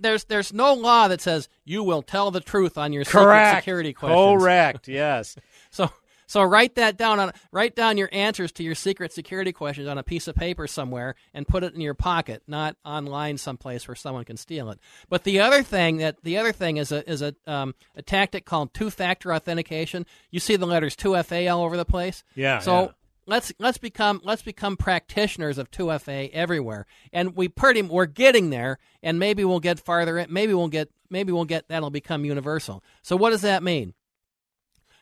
there's 0.00 0.24
there's 0.24 0.52
no 0.52 0.74
law 0.74 1.08
that 1.08 1.20
says 1.20 1.48
you 1.64 1.82
will 1.82 2.02
tell 2.02 2.30
the 2.30 2.40
truth 2.40 2.76
on 2.78 2.92
your 2.92 3.04
Correct. 3.04 3.58
security 3.58 3.92
questions. 3.92 4.42
Correct. 4.42 4.88
Yes. 4.88 5.36
So 5.70 5.90
So 6.26 6.42
write 6.42 6.74
that 6.74 6.96
down 6.96 7.20
on 7.20 7.32
write 7.52 7.76
down 7.76 7.96
your 7.96 8.08
answers 8.12 8.52
to 8.52 8.62
your 8.62 8.74
secret 8.74 9.12
security 9.12 9.52
questions 9.52 9.88
on 9.88 9.96
a 9.98 10.02
piece 10.02 10.26
of 10.28 10.34
paper 10.34 10.66
somewhere 10.66 11.14
and 11.32 11.46
put 11.46 11.62
it 11.64 11.74
in 11.74 11.80
your 11.80 11.94
pocket, 11.94 12.42
not 12.46 12.76
online 12.84 13.38
someplace 13.38 13.86
where 13.86 13.94
someone 13.94 14.24
can 14.24 14.36
steal 14.36 14.70
it. 14.70 14.80
But 15.08 15.24
the 15.24 15.40
other 15.40 15.62
thing 15.62 15.98
that 15.98 16.22
the 16.22 16.38
other 16.38 16.52
thing 16.52 16.76
is 16.78 16.92
a 16.92 17.08
is 17.08 17.22
a 17.22 17.34
um, 17.46 17.74
a 17.94 18.02
tactic 18.02 18.44
called 18.44 18.74
two 18.74 18.90
factor 18.90 19.32
authentication. 19.32 20.04
You 20.30 20.40
see 20.40 20.56
the 20.56 20.66
letters 20.66 20.96
two 20.96 21.20
FA 21.22 21.48
all 21.48 21.62
over 21.64 21.76
the 21.76 21.84
place. 21.84 22.24
Yeah, 22.34 22.58
So 22.58 22.80
yeah. 22.82 22.88
let's 23.26 23.52
let's 23.58 23.78
become 23.78 24.20
let's 24.24 24.42
become 24.42 24.76
practitioners 24.76 25.58
of 25.58 25.70
2FA 25.70 26.30
everywhere, 26.32 26.86
and 27.12 27.36
we 27.36 27.48
pretty 27.48 27.82
we're 27.82 28.06
getting 28.06 28.50
there, 28.50 28.78
and 29.02 29.18
maybe 29.18 29.44
we'll 29.44 29.60
get 29.60 29.78
farther. 29.78 30.18
in- 30.18 30.32
Maybe 30.32 30.54
we'll 30.54 30.68
get 30.68 30.90
maybe 31.08 31.32
we'll 31.32 31.44
get 31.44 31.68
that'll 31.68 31.90
become 31.90 32.24
universal. 32.24 32.82
So 33.02 33.16
what 33.16 33.30
does 33.30 33.42
that 33.42 33.62
mean? 33.62 33.94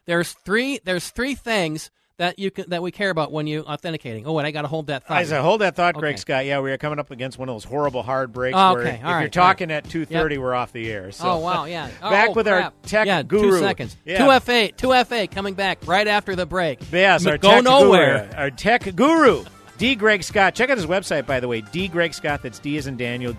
There's 0.06 0.32
three 0.32 0.80
there's 0.84 1.10
three 1.10 1.34
things 1.34 1.90
that 2.16 2.38
you 2.38 2.50
can, 2.50 2.70
that 2.70 2.82
we 2.82 2.92
care 2.92 3.10
about 3.10 3.32
when 3.32 3.46
you 3.46 3.62
authenticating. 3.62 4.26
Oh, 4.26 4.32
wait, 4.32 4.46
I 4.46 4.52
got 4.52 4.62
to 4.62 4.68
hold 4.68 4.86
that 4.86 5.04
thought. 5.06 5.16
I 5.16 5.24
said, 5.24 5.40
hold 5.42 5.62
that 5.62 5.74
thought, 5.74 5.94
Greg 5.94 6.12
Okay. 6.14 6.20
Scott. 6.20 6.46
Yeah, 6.46 6.60
we 6.60 6.70
are 6.70 6.78
coming 6.78 7.00
up 7.00 7.10
against 7.10 7.38
one 7.38 7.48
of 7.48 7.54
those 7.56 7.64
horrible 7.64 8.02
hard 8.04 8.32
breaks. 8.32 8.56
Oh, 8.56 8.74
where 8.74 8.82
okay. 8.82 8.94
if 8.96 9.04
All 9.04 9.20
you're 9.20 9.28
talking 9.28 9.70
all 9.70 9.78
at 9.78 9.88
two 9.88 10.04
thirty, 10.04 10.36
Yep. 10.36 10.42
we're 10.42 10.54
off 10.54 10.72
the 10.72 10.90
air. 10.90 11.10
So. 11.10 11.24
Oh 11.28 11.38
wow, 11.38 11.64
yeah. 11.64 11.90
Oh, 12.02 12.10
back 12.10 12.30
oh, 12.30 12.32
with 12.34 12.48
our 12.48 12.72
tech 12.82 13.06
yeah, 13.06 13.22
guru. 13.22 13.50
Two 13.50 13.58
seconds. 13.58 13.96
Yeah. 14.04 14.24
Two 14.24 14.40
FA. 14.40 14.70
Two 14.72 14.92
FA 15.04 15.26
coming 15.26 15.54
back 15.54 15.78
right 15.86 16.06
after 16.06 16.36
the 16.36 16.46
break. 16.46 16.80
Yes, 16.92 17.26
our 17.26 17.38
go 17.38 17.50
tech 17.50 17.64
nowhere. 17.64 18.26
Guru, 18.26 18.38
our 18.38 18.50
tech 18.50 18.94
guru, 18.94 19.44
D. 19.78 19.94
Greg 19.94 20.22
Scott. 20.22 20.54
Check 20.54 20.70
out 20.70 20.76
his 20.76 20.86
website, 20.86 21.26
by 21.26 21.40
the 21.40 21.48
way, 21.48 21.62
D. 21.62 21.88
Greg 21.88 22.14
Scott. 22.14 22.42
That's 22.42 22.58
D 22.58 22.76
as 22.76 22.86
in 22.86 22.96
Daniel, 22.96 23.32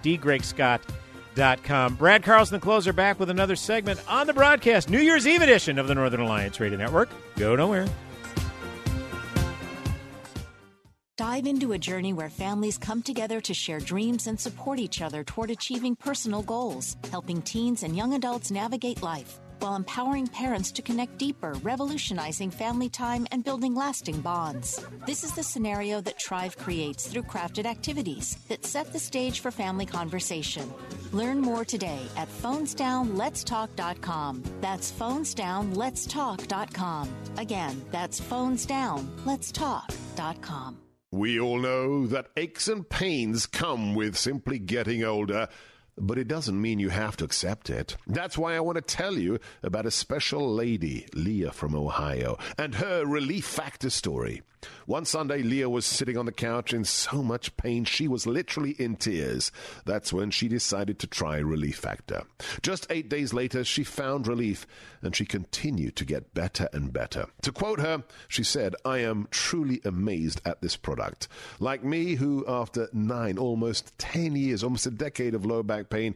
dgregscott.com. 1.35 1.95
Brad 1.95 2.23
Carlson, 2.23 2.59
the 2.59 2.63
closer, 2.63 2.93
back 2.93 3.19
with 3.19 3.29
another 3.29 3.55
segment 3.55 3.99
on 4.07 4.27
the 4.27 4.33
broadcast, 4.33 4.89
New 4.89 4.99
Year's 4.99 5.27
Eve 5.27 5.41
edition 5.41 5.77
of 5.77 5.87
the 5.87 5.95
Northern 5.95 6.21
Alliance 6.21 6.59
Radio 6.59 6.77
Network. 6.77 7.09
Go 7.37 7.55
nowhere. 7.55 7.87
Dive 11.17 11.45
into 11.45 11.71
a 11.71 11.77
journey 11.77 12.11
where 12.11 12.29
families 12.29 12.77
come 12.77 13.01
together 13.01 13.39
to 13.39 13.53
share 13.53 13.79
dreams 13.79 14.27
and 14.27 14.37
support 14.37 14.79
each 14.79 15.01
other 15.01 15.23
toward 15.23 15.49
achieving 15.49 15.95
personal 15.95 16.41
goals, 16.41 16.97
helping 17.09 17.41
teens 17.41 17.83
and 17.83 17.95
young 17.95 18.13
adults 18.13 18.51
navigate 18.51 19.01
life 19.01 19.39
while 19.65 19.75
empowering 19.75 20.27
parents 20.27 20.71
to 20.71 20.83
connect 20.83 21.17
deeper, 21.17 21.53
revolutionizing 21.63 22.51
family 22.51 22.87
time 22.87 23.25
and 23.31 23.43
building 23.43 23.73
lasting 23.73 24.21
bonds. 24.21 24.79
This 25.07 25.23
is 25.23 25.33
the 25.33 25.41
scenario 25.41 26.01
that 26.01 26.19
Trive 26.19 26.55
creates 26.55 27.07
through 27.07 27.23
crafted 27.23 27.65
activities 27.65 28.37
that 28.47 28.63
set 28.63 28.93
the 28.93 28.99
stage 28.99 29.39
for 29.39 29.49
family 29.49 29.87
conversation. 29.87 30.71
Learn 31.11 31.41
more 31.41 31.65
today 31.65 32.01
at 32.15 32.29
phonesdownletstalk.com. 32.43 34.43
That's 34.61 34.91
phonesdownletstalk.com. 34.91 37.15
Again, 37.37 37.83
that's 37.91 38.21
phonesdownletstalk.com. 38.21 40.77
We 41.11 41.39
all 41.39 41.59
know 41.59 42.07
that 42.07 42.31
aches 42.35 42.67
and 42.67 42.89
pains 42.89 43.45
come 43.47 43.95
with 43.95 44.17
simply 44.17 44.59
getting 44.59 45.01
older, 45.03 45.47
but 45.97 46.17
it 46.17 46.27
doesn't 46.27 46.61
mean 46.61 46.79
you 46.79 46.89
have 46.89 47.17
to 47.17 47.25
accept 47.25 47.69
it. 47.69 47.95
That's 48.07 48.37
why 48.37 48.55
I 48.55 48.59
want 48.59 48.75
to 48.75 48.81
tell 48.81 49.13
you 49.13 49.39
about 49.63 49.85
a 49.85 49.91
special 49.91 50.53
lady, 50.53 51.07
Leah 51.13 51.51
from 51.51 51.75
Ohio, 51.75 52.37
and 52.57 52.75
her 52.75 53.05
relief 53.05 53.45
factor 53.45 53.89
story. 53.89 54.41
One 54.85 55.05
Sunday, 55.05 55.41
Leah 55.41 55.69
was 55.69 55.85
sitting 55.85 56.17
on 56.17 56.25
the 56.25 56.31
couch 56.31 56.73
in 56.73 56.85
so 56.85 57.23
much 57.23 57.55
pain 57.57 57.85
she 57.85 58.07
was 58.07 58.27
literally 58.27 58.71
in 58.71 58.95
tears. 58.95 59.51
That's 59.85 60.13
when 60.13 60.31
she 60.31 60.47
decided 60.47 60.99
to 60.99 61.07
try 61.07 61.37
Relief 61.37 61.77
Factor. 61.77 62.23
Just 62.61 62.87
eight 62.89 63.09
days 63.09 63.33
later, 63.33 63.63
she 63.63 63.83
found 63.83 64.27
relief 64.27 64.67
and 65.01 65.15
she 65.15 65.25
continued 65.25 65.95
to 65.95 66.05
get 66.05 66.33
better 66.33 66.69
and 66.73 66.93
better. 66.93 67.27
To 67.41 67.51
quote 67.51 67.79
her, 67.79 68.03
she 68.27 68.43
said, 68.43 68.75
I 68.85 68.99
am 68.99 69.27
truly 69.31 69.81
amazed 69.83 70.41
at 70.45 70.61
this 70.61 70.75
product. 70.75 71.27
Like 71.59 71.83
me, 71.83 72.15
who 72.15 72.45
after 72.47 72.89
nine, 72.93 73.37
almost 73.37 73.97
10 73.97 74.35
years, 74.35 74.63
almost 74.63 74.85
a 74.85 74.91
decade 74.91 75.33
of 75.33 75.45
low 75.45 75.63
back 75.63 75.89
pain, 75.89 76.15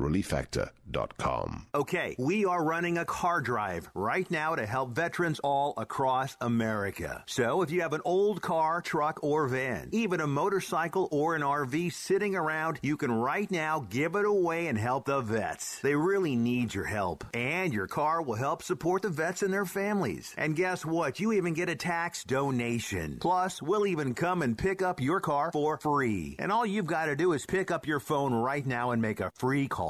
ReliefFactor.com. 0.00 1.66
Okay, 1.74 2.16
we 2.18 2.46
are 2.46 2.64
running 2.64 2.98
a 2.98 3.04
car 3.04 3.40
drive 3.40 3.88
right 3.94 4.28
now 4.30 4.54
to 4.54 4.64
help 4.64 4.94
veterans 4.94 5.38
all 5.40 5.74
across 5.76 6.36
America. 6.40 7.22
So 7.26 7.62
if 7.62 7.70
you 7.70 7.82
have 7.82 7.92
an 7.92 8.00
old 8.04 8.40
car, 8.40 8.80
truck, 8.80 9.22
or 9.22 9.46
van, 9.46 9.90
even 9.92 10.20
a 10.20 10.26
motorcycle 10.26 11.08
or 11.12 11.36
an 11.36 11.42
RV 11.42 11.92
sitting 11.92 12.34
around, 12.34 12.80
you 12.82 12.96
can 12.96 13.12
right 13.12 13.50
now 13.50 13.86
give 13.90 14.14
it 14.14 14.24
away 14.24 14.68
and 14.68 14.78
help 14.78 15.04
the 15.04 15.20
vets. 15.20 15.78
They 15.80 15.94
really 15.94 16.34
need 16.34 16.74
your 16.74 16.84
help. 16.84 17.24
And 17.34 17.72
your 17.72 17.86
car 17.86 18.22
will 18.22 18.36
help 18.36 18.62
support 18.62 19.02
the 19.02 19.10
vets 19.10 19.42
and 19.42 19.52
their 19.52 19.66
families. 19.66 20.34
And 20.38 20.56
guess 20.56 20.84
what? 20.84 21.20
You 21.20 21.32
even 21.32 21.52
get 21.52 21.68
a 21.68 21.76
tax 21.76 22.24
donation. 22.24 23.18
Plus, 23.20 23.60
we'll 23.60 23.86
even 23.86 24.14
come 24.14 24.40
and 24.40 24.56
pick 24.56 24.80
up 24.80 25.00
your 25.00 25.20
car 25.20 25.52
for 25.52 25.76
free. 25.76 26.36
And 26.38 26.50
all 26.50 26.64
you've 26.64 26.86
got 26.86 27.06
to 27.06 27.16
do 27.16 27.32
is 27.34 27.44
pick 27.44 27.70
up 27.70 27.86
your 27.86 28.00
phone 28.00 28.32
right 28.32 28.66
now 28.66 28.92
and 28.92 29.02
make 29.02 29.20
a 29.20 29.30
free 29.36 29.68
call. 29.68 29.89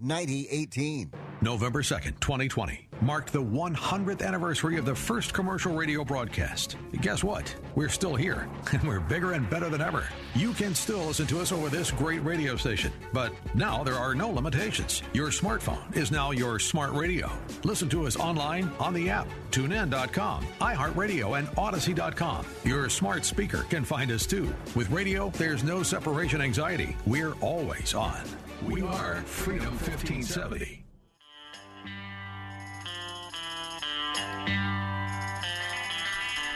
9018. 0.00 1.12
November 1.42 1.82
2nd, 1.82 2.18
2020, 2.18 2.88
marked 3.02 3.32
the 3.32 3.42
100th 3.42 4.26
anniversary 4.26 4.78
of 4.78 4.84
the 4.84 4.94
first 4.94 5.34
commercial 5.34 5.74
radio 5.74 6.02
broadcast. 6.02 6.76
Guess 7.00 7.22
what? 7.22 7.54
We're 7.74 7.90
still 7.90 8.14
here, 8.14 8.48
and 8.72 8.82
we're 8.86 9.00
bigger 9.00 9.32
and 9.32 9.48
better 9.50 9.68
than 9.68 9.82
ever. 9.82 10.08
You 10.34 10.52
can 10.54 10.74
still 10.74 11.04
listen 11.04 11.26
to 11.26 11.40
us 11.40 11.52
over 11.52 11.68
this 11.68 11.90
great 11.90 12.24
radio 12.24 12.56
station, 12.56 12.90
but 13.12 13.32
now 13.54 13.84
there 13.84 13.96
are 13.96 14.14
no 14.14 14.30
limitations. 14.30 15.02
Your 15.12 15.28
smartphone 15.28 15.94
is 15.94 16.10
now 16.10 16.30
your 16.30 16.58
smart 16.58 16.92
radio. 16.92 17.30
Listen 17.64 17.88
to 17.90 18.06
us 18.06 18.16
online, 18.16 18.70
on 18.80 18.94
the 18.94 19.10
app, 19.10 19.28
tunein.com, 19.50 20.46
iHeartRadio, 20.60 21.38
and 21.38 21.48
Audacy.com. 21.48 22.46
Your 22.64 22.88
smart 22.88 23.24
speaker 23.24 23.64
can 23.68 23.84
find 23.84 24.10
us 24.10 24.26
too. 24.26 24.52
With 24.74 24.90
radio, 24.90 25.30
there's 25.30 25.64
no 25.64 25.82
separation 25.82 26.40
anxiety. 26.40 26.96
We're 27.06 27.34
always 27.34 27.92
on. 27.92 28.24
We 28.64 28.82
are 28.82 29.16
Freedom 29.22 29.68
1570. 29.68 30.82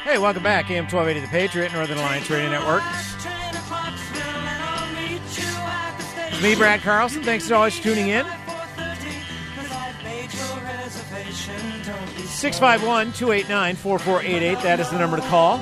Hey, 0.05 0.19
welcome 0.19 0.43
back. 0.43 0.71
AM 0.71 0.85
1280 0.85 1.21
The 1.21 1.27
Patriot, 1.29 1.73
Northern 1.73 1.99
Alliance 1.99 2.31
Radio 2.31 2.51
Network. 2.51 2.83
Me, 6.43 6.55
Brad 6.55 6.81
Carlson. 6.81 7.23
Thanks 7.23 7.45
as 7.45 7.53
always 7.53 7.77
for 7.77 7.83
tuning 7.83 8.09
in. 8.09 8.25
651 12.27 13.13
289 13.13 13.77
4488. 13.77 14.63
That 14.63 14.81
is 14.81 14.89
the 14.91 14.99
number 14.99 15.17
to 15.19 15.23
call. 15.25 15.59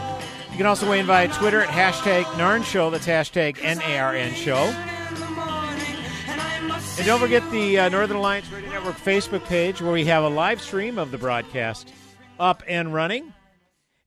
You 0.52 0.56
can 0.56 0.66
also 0.66 0.88
weigh 0.88 1.00
in 1.00 1.06
via 1.06 1.28
Twitter 1.28 1.60
at 1.60 1.68
hashtag 1.68 2.24
NARN 2.36 2.62
Show. 2.62 2.90
That's 2.90 3.06
hashtag 3.06 3.58
N-A-R-N 3.62 4.34
Show. 4.34 4.97
And 6.98 7.06
don't 7.06 7.20
forget 7.20 7.48
the 7.52 7.78
uh, 7.78 7.88
Northern 7.90 8.16
Alliance 8.16 8.50
Radio 8.50 8.70
Network 8.70 8.96
Facebook 8.96 9.44
page 9.44 9.80
where 9.80 9.92
we 9.92 10.04
have 10.06 10.24
a 10.24 10.28
live 10.28 10.60
stream 10.60 10.98
of 10.98 11.12
the 11.12 11.18
broadcast 11.18 11.92
up 12.40 12.64
and 12.66 12.92
running. 12.92 13.32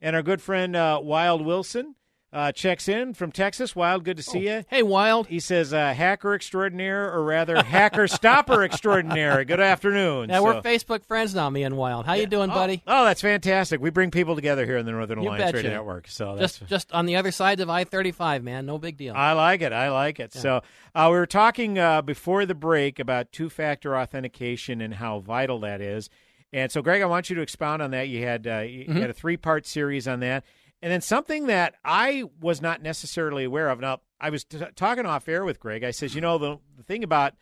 And 0.02 0.14
our 0.14 0.22
good 0.22 0.42
friend 0.42 0.76
uh, 0.76 1.00
Wild 1.02 1.46
Wilson 1.46 1.96
uh, 2.34 2.52
checks 2.52 2.88
in 2.88 3.14
from 3.14 3.32
Texas. 3.32 3.76
Wild, 3.76 4.06
good 4.06 4.16
to 4.18 4.24
see 4.24 4.48
you. 4.48 4.64
Hey, 4.70 4.84
Wild. 4.84 5.28
He 5.28 5.40
says, 5.42 5.74
uh, 5.74 5.94
hacker 5.94 6.34
extraordinaire, 6.34 7.12
or 7.12 7.24
rather, 7.26 7.62
hacker 7.62 8.08
stopper 8.08 8.64
extraordinaire. 8.64 9.44
Good 9.44 9.60
afternoon. 9.60 10.30
Yeah, 10.30 10.38
So- 10.38 10.44
we're 10.44 10.62
Facebook 10.62 11.04
friends 11.06 11.36
now, 11.36 11.50
me 11.50 11.64
and 11.64 11.76
Wild. 11.76 12.06
How 12.06 12.14
you 12.14 12.28
doing, 12.28 12.50
buddy? 12.50 12.84
Oh, 12.88 13.04
that's 13.04 13.22
fantastic. 13.22 13.82
We 13.82 13.90
bring 13.90 14.12
people 14.12 14.36
together 14.36 14.66
here 14.66 14.78
in 14.78 14.86
the 14.86 14.92
Northern 14.94 15.22
You 15.22 15.30
Alliance. 15.30 15.54
Radio 15.54 15.72
Network. 15.72 16.08
So 16.08 16.36
that's 16.38 16.60
just 16.60 16.70
just 16.70 16.92
on 16.94 17.06
the 17.06 17.18
other 17.18 17.32
side 17.32 17.60
of 17.60 17.70
I 17.70 17.84
thirty 17.84 18.12
five, 18.12 18.44
man. 18.44 18.66
No 18.66 18.78
big 18.78 18.96
deal. 18.98 19.14
I 19.16 19.34
like 19.34 19.62
it. 19.62 19.74
I 19.74 19.90
like 19.90 20.20
it. 20.20 20.32
Yeah. 20.34 20.42
So 20.42 20.62
uh, 20.96 21.08
we 21.12 21.18
were 21.18 21.26
talking 21.26 21.78
uh, 21.80 22.02
before 22.02 22.46
the 22.46 22.56
break 22.56 23.00
about 23.00 23.32
two-factor 23.32 23.98
authentication 23.98 24.82
and 24.82 24.94
how 24.94 25.20
vital 25.20 25.60
that 25.62 25.82
is. 25.82 26.10
And 26.54 26.70
so, 26.72 26.82
Greg, 26.82 27.02
I 27.02 27.06
want 27.06 27.30
you 27.30 27.36
to 27.38 27.42
expound 27.42 27.82
on 27.82 27.92
that. 27.92 28.10
You 28.10 28.24
had 28.26 28.48
uh, 28.48 28.60
you 28.60 28.86
Mhm. 28.86 29.02
had 29.02 29.10
a 29.10 29.14
three-part 29.14 29.66
series 29.66 30.08
on 30.08 30.20
that, 30.22 30.44
and 30.82 30.92
then 30.92 31.02
something 31.02 31.48
that 31.48 31.76
I 31.86 32.24
was 32.40 32.62
not 32.62 32.82
necessarily 32.82 33.44
aware 33.44 33.70
of. 33.70 33.80
Now, 33.80 34.00
I 34.20 34.30
was 34.30 34.44
t- 34.44 34.60
talking 34.76 35.06
off 35.06 35.28
air 35.28 35.46
with 35.46 35.60
Greg. 35.60 35.84
I 35.84 35.92
says, 35.92 36.16
you 36.16 36.22
know, 36.22 36.38
the, 36.38 36.58
the 36.78 36.84
thing 36.84 37.04
about 37.04 37.34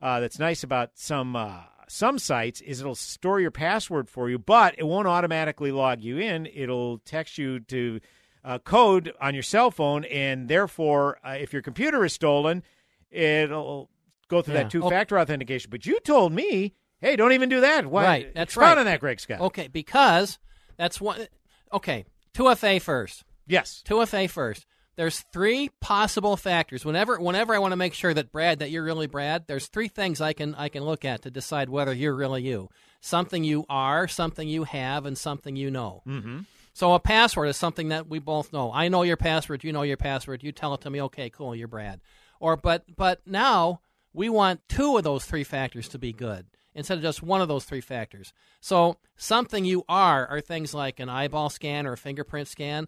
uh, 0.00 0.20
that's 0.20 0.38
nice 0.38 0.62
about 0.62 0.90
some 0.94 1.34
uh, 1.36 1.60
some 1.88 2.18
sites 2.18 2.60
is 2.60 2.80
it'll 2.80 2.94
store 2.94 3.40
your 3.40 3.50
password 3.50 4.08
for 4.10 4.28
you, 4.28 4.38
but 4.38 4.74
it 4.78 4.84
won't 4.84 5.06
automatically 5.08 5.72
log 5.72 6.00
you 6.02 6.18
in. 6.18 6.46
It'll 6.46 6.98
text 6.98 7.38
you 7.38 7.60
to 7.60 8.00
uh, 8.44 8.58
code 8.58 9.12
on 9.20 9.34
your 9.34 9.42
cell 9.42 9.70
phone, 9.70 10.04
and 10.04 10.48
therefore, 10.48 11.18
uh, 11.24 11.30
if 11.38 11.52
your 11.52 11.62
computer 11.62 12.04
is 12.04 12.12
stolen, 12.12 12.62
it'll 13.10 13.88
go 14.28 14.42
through 14.42 14.54
Yeah. 14.54 14.62
that 14.64 14.70
two-factor 14.70 15.18
authentication. 15.18 15.70
But 15.70 15.86
you 15.86 16.00
told 16.00 16.32
me, 16.32 16.74
hey, 17.00 17.16
don't 17.16 17.32
even 17.32 17.48
do 17.48 17.60
that. 17.60 17.86
Why, 17.86 18.04
right. 18.04 18.34
That's 18.34 18.50
expound 18.52 18.68
right. 18.76 18.78
on 18.78 18.84
that, 18.86 19.00
Greg 19.00 19.20
Scott. 19.20 19.40
Okay, 19.40 19.68
because 19.68 20.38
that's 20.76 21.00
one. 21.00 21.26
Okay, 21.72 22.04
two 22.36 22.54
FA 22.54 22.78
first. 22.78 23.24
Yes, 23.46 23.82
two 23.84 24.04
FA 24.06 24.28
first. 24.28 24.66
There's 24.96 25.24
three 25.32 25.70
possible 25.80 26.36
factors. 26.36 26.84
Whenever 26.84 27.18
whenever 27.18 27.54
I 27.54 27.58
want 27.58 27.72
to 27.72 27.76
make 27.76 27.94
sure 27.94 28.14
that 28.14 28.32
Brad 28.32 28.60
that 28.60 28.70
you're 28.70 28.84
really 28.84 29.06
Brad, 29.06 29.46
there's 29.46 29.66
three 29.66 29.88
things 29.88 30.20
I 30.20 30.32
can 30.32 30.54
I 30.54 30.68
can 30.68 30.84
look 30.84 31.04
at 31.04 31.22
to 31.22 31.30
decide 31.30 31.68
whether 31.68 31.92
you're 31.92 32.14
really 32.14 32.42
you. 32.42 32.68
Something 33.00 33.44
you 33.44 33.64
are, 33.68 34.08
something 34.08 34.48
you 34.48 34.64
have, 34.64 35.06
and 35.06 35.16
something 35.16 35.54
you 35.54 35.70
know. 35.70 36.02
Mm-hmm. 36.06 36.40
So 36.72 36.92
a 36.92 37.00
password 37.00 37.48
is 37.48 37.56
something 37.56 37.88
that 37.88 38.08
we 38.08 38.18
both 38.18 38.52
know. 38.52 38.70
I 38.72 38.88
know 38.88 39.02
your 39.02 39.16
password. 39.16 39.64
You 39.64 39.72
know 39.72 39.82
your 39.82 39.96
password. 39.96 40.42
You 40.42 40.52
tell 40.52 40.74
it 40.74 40.82
to 40.82 40.90
me. 40.90 41.00
Okay, 41.02 41.30
cool. 41.30 41.54
You're 41.54 41.68
Brad. 41.68 42.00
Or 42.40 42.56
but 42.56 42.84
but 42.96 43.20
now 43.26 43.80
we 44.12 44.28
want 44.28 44.66
two 44.68 44.96
of 44.96 45.04
those 45.04 45.24
three 45.24 45.44
factors 45.44 45.88
to 45.88 45.98
be 45.98 46.12
good 46.12 46.46
instead 46.76 46.98
of 46.98 47.02
just 47.02 47.22
one 47.22 47.40
of 47.40 47.48
those 47.48 47.64
three 47.64 47.80
factors. 47.80 48.32
So 48.60 48.98
something 49.16 49.64
you 49.64 49.84
are 49.88 50.26
are 50.28 50.40
things 50.40 50.72
like 50.74 51.00
an 51.00 51.08
eyeball 51.08 51.50
scan 51.50 51.86
or 51.86 51.94
a 51.94 51.96
fingerprint 51.96 52.46
scan. 52.46 52.86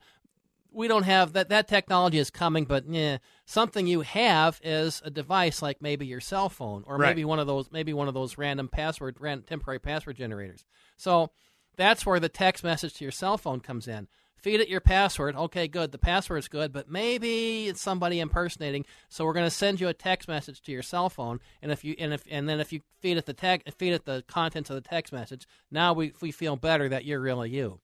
We 0.71 0.87
don't 0.87 1.05
have 1.05 1.33
that. 1.33 1.49
That 1.49 1.67
technology 1.67 2.19
is 2.19 2.31
coming, 2.31 2.67
but 2.67 2.85
eh, 2.93 3.19
something 3.47 3.87
you 3.87 4.03
have 4.03 4.61
is 4.63 5.01
a 5.05 5.11
device 5.11 5.63
like 5.63 5.81
maybe 5.81 6.07
your 6.07 6.21
cell 6.21 6.51
phone 6.51 6.85
or 6.87 6.99
Right. 6.99 7.09
maybe 7.09 7.25
one 7.25 7.39
of 7.41 7.47
those 7.47 7.73
maybe 7.73 7.95
one 7.95 8.07
of 8.07 8.15
those 8.15 8.37
random 8.39 8.69
password 8.69 9.17
random 9.19 9.47
temporary 9.49 9.81
password 9.81 10.17
generators. 10.17 10.65
So 10.97 11.31
that's 11.77 12.05
where 12.05 12.21
the 12.21 12.29
text 12.29 12.63
message 12.63 12.95
to 12.95 13.05
your 13.05 13.13
cell 13.13 13.39
phone 13.39 13.61
comes 13.61 13.89
in. 13.89 14.09
Feed 14.39 14.61
it 14.61 14.69
your 14.69 14.81
password. 14.81 15.37
Okay, 15.37 15.69
good. 15.69 15.93
The 15.93 15.99
password's 15.99 16.49
good, 16.49 16.73
but 16.73 16.89
maybe 16.89 17.69
it's 17.69 17.81
somebody 17.81 18.21
impersonating. 18.21 18.87
So 19.09 19.25
we're 19.25 19.33
going 19.33 19.47
to 19.47 19.51
send 19.51 19.81
you 19.81 19.89
a 19.89 19.95
text 19.95 20.29
message 20.29 20.63
to 20.63 20.73
your 20.73 20.83
cell 20.83 21.11
phone, 21.11 21.41
and 21.61 21.73
if 21.73 21.85
you 21.85 21.95
and 21.99 22.13
if 22.13 22.25
and 22.31 22.49
then 22.49 22.61
if 22.61 22.73
you 22.73 22.81
feed 23.01 23.17
it 23.17 23.27
the 23.27 23.33
tech, 23.33 23.63
feed 23.75 23.93
it 23.93 24.05
the 24.05 24.25
contents 24.29 24.71
of 24.71 24.77
the 24.77 24.89
text 24.89 25.13
message, 25.13 25.47
now 25.71 25.93
we 25.93 26.13
we 26.21 26.31
feel 26.31 26.57
better 26.57 26.89
that 26.89 27.05
you're 27.05 27.21
really 27.21 27.51
you. 27.51 27.81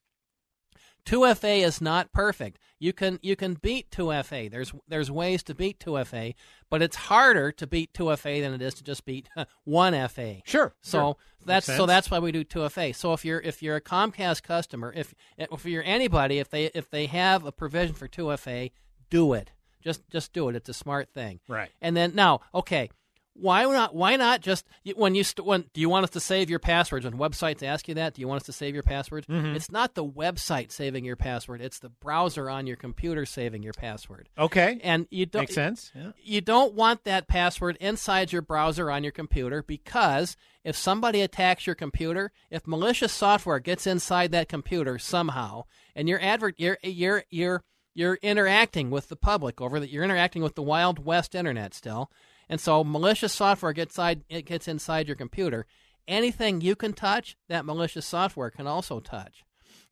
2FA 1.07 1.65
is 1.65 1.81
not 1.81 2.13
perfect. 2.13 2.59
You 2.79 2.93
can 2.93 3.19
you 3.23 3.37
can 3.37 3.55
beat 3.55 3.91
2FA. 3.91 4.51
There's 4.51 4.73
there's 4.89 5.11
ways 5.11 5.43
to 5.45 5.55
beat 5.55 5.79
2FA, 5.79 6.35
but 6.71 6.83
it's 6.83 6.97
harder 6.97 7.53
to 7.53 7.67
beat 7.67 7.93
2FA 7.93 8.41
than 8.41 8.55
it 8.55 8.63
is 8.63 8.75
to 8.75 8.85
just 8.85 9.05
beat 9.05 9.29
1FA. 9.69 10.43
Sure. 10.45 10.75
So 10.83 10.99
sure. 10.99 11.17
that's 11.45 11.67
so 11.67 11.87
that's 11.87 12.11
why 12.11 12.19
we 12.19 12.33
do 12.33 12.45
2FA. 12.45 12.95
So 12.95 13.13
if 13.13 13.25
you're 13.25 13.41
if 13.41 13.63
you're 13.63 13.77
a 13.77 13.81
Comcast 13.81 14.43
customer, 14.43 14.93
if 14.95 15.15
if 15.37 15.65
you're 15.65 15.85
anybody, 15.85 16.39
if 16.39 16.49
they 16.51 16.67
if 16.67 16.91
they 16.91 17.07
have 17.07 17.45
a 17.45 17.53
provision 17.53 17.95
for 17.95 18.09
2FA, 18.09 18.73
do 19.11 19.35
it. 19.35 19.51
Just 19.83 20.09
just 20.09 20.33
do 20.33 20.49
it. 20.49 20.57
It's 20.57 20.69
a 20.69 20.75
smart 20.75 21.11
thing. 21.13 21.41
Right. 21.49 21.71
And 21.83 21.97
then 21.97 22.15
now, 22.15 22.41
okay, 22.55 22.91
why 23.35 23.65
not? 23.65 23.95
Why 23.95 24.17
not 24.17 24.41
just 24.41 24.65
when 24.95 25.15
you 25.15 25.25
st- 25.25 25.45
when 25.45 25.65
do 25.73 25.81
you 25.81 25.89
want 25.89 26.05
us 26.05 26.11
to 26.11 26.21
save 26.21 26.49
your 26.49 26.59
passwords? 26.61 27.05
When 27.05 27.19
websites 27.19 27.63
ask 27.63 27.89
you 27.89 27.95
that, 27.95 28.15
do 28.15 28.21
you 28.21 28.29
want 28.29 28.43
us 28.43 28.47
to 28.47 28.53
save 28.53 28.75
your 28.75 28.83
passwords? 28.83 29.27
Mhm. 29.27 29.57
It's 29.57 29.71
not 29.71 29.95
the 29.95 30.05
website 30.05 30.71
saving 30.71 31.05
your 31.05 31.17
password; 31.17 31.61
it's 31.61 31.79
the 31.81 31.89
browser 31.89 32.49
on 32.49 32.67
your 32.67 32.77
computer 32.77 33.27
saving 33.27 33.63
your 33.63 33.73
password. 33.73 34.29
Okay. 34.39 34.81
And 34.85 35.09
you 35.11 35.27
don't 35.27 35.43
Makes 35.43 35.55
sense. 35.55 35.93
Yeah. 35.95 36.13
You 36.23 36.41
don't 36.41 36.75
want 36.75 37.05
that 37.05 37.27
password 37.27 37.77
inside 37.81 38.33
your 38.33 38.43
browser 38.43 38.91
on 38.91 39.03
your 39.03 39.13
computer 39.13 39.63
because 39.63 40.37
if 40.63 40.77
somebody 40.77 41.21
attacks 41.21 41.67
your 41.67 41.75
computer, 41.75 42.31
if 42.51 42.67
malicious 42.67 43.13
software 43.13 43.59
gets 43.59 43.87
inside 43.87 44.31
that 44.33 44.49
computer 44.49 44.99
somehow, 44.99 45.65
and 45.97 46.09
you're 46.09 46.23
advert 46.23 46.55
you're 46.59 46.79
you're 46.83 47.25
you're 47.31 47.65
you're 47.95 48.19
interacting 48.23 48.91
with 48.91 49.09
the 49.09 49.17
public 49.17 49.61
over 49.61 49.79
that 49.81 49.91
you're 49.91 50.05
interacting 50.05 50.43
with 50.43 50.55
the 50.55 50.63
wild 50.63 51.05
west 51.05 51.35
internet 51.35 51.75
still 51.75 52.11
and 52.55 52.61
so 52.61 52.85
malicious 52.85 53.33
software 53.33 53.73
gets 53.73 53.95
inside 53.95 54.23
it 54.29 54.43
gets 54.43 54.69
inside 54.69 55.09
your 55.09 55.17
computer. 55.17 55.67
Anything 56.07 56.61
you 56.61 56.77
can 56.77 56.93
touch 56.93 57.37
that 57.49 57.65
malicious 57.65 58.07
software 58.07 58.49
can 58.49 58.69
also 58.69 59.01
touch. 59.01 59.43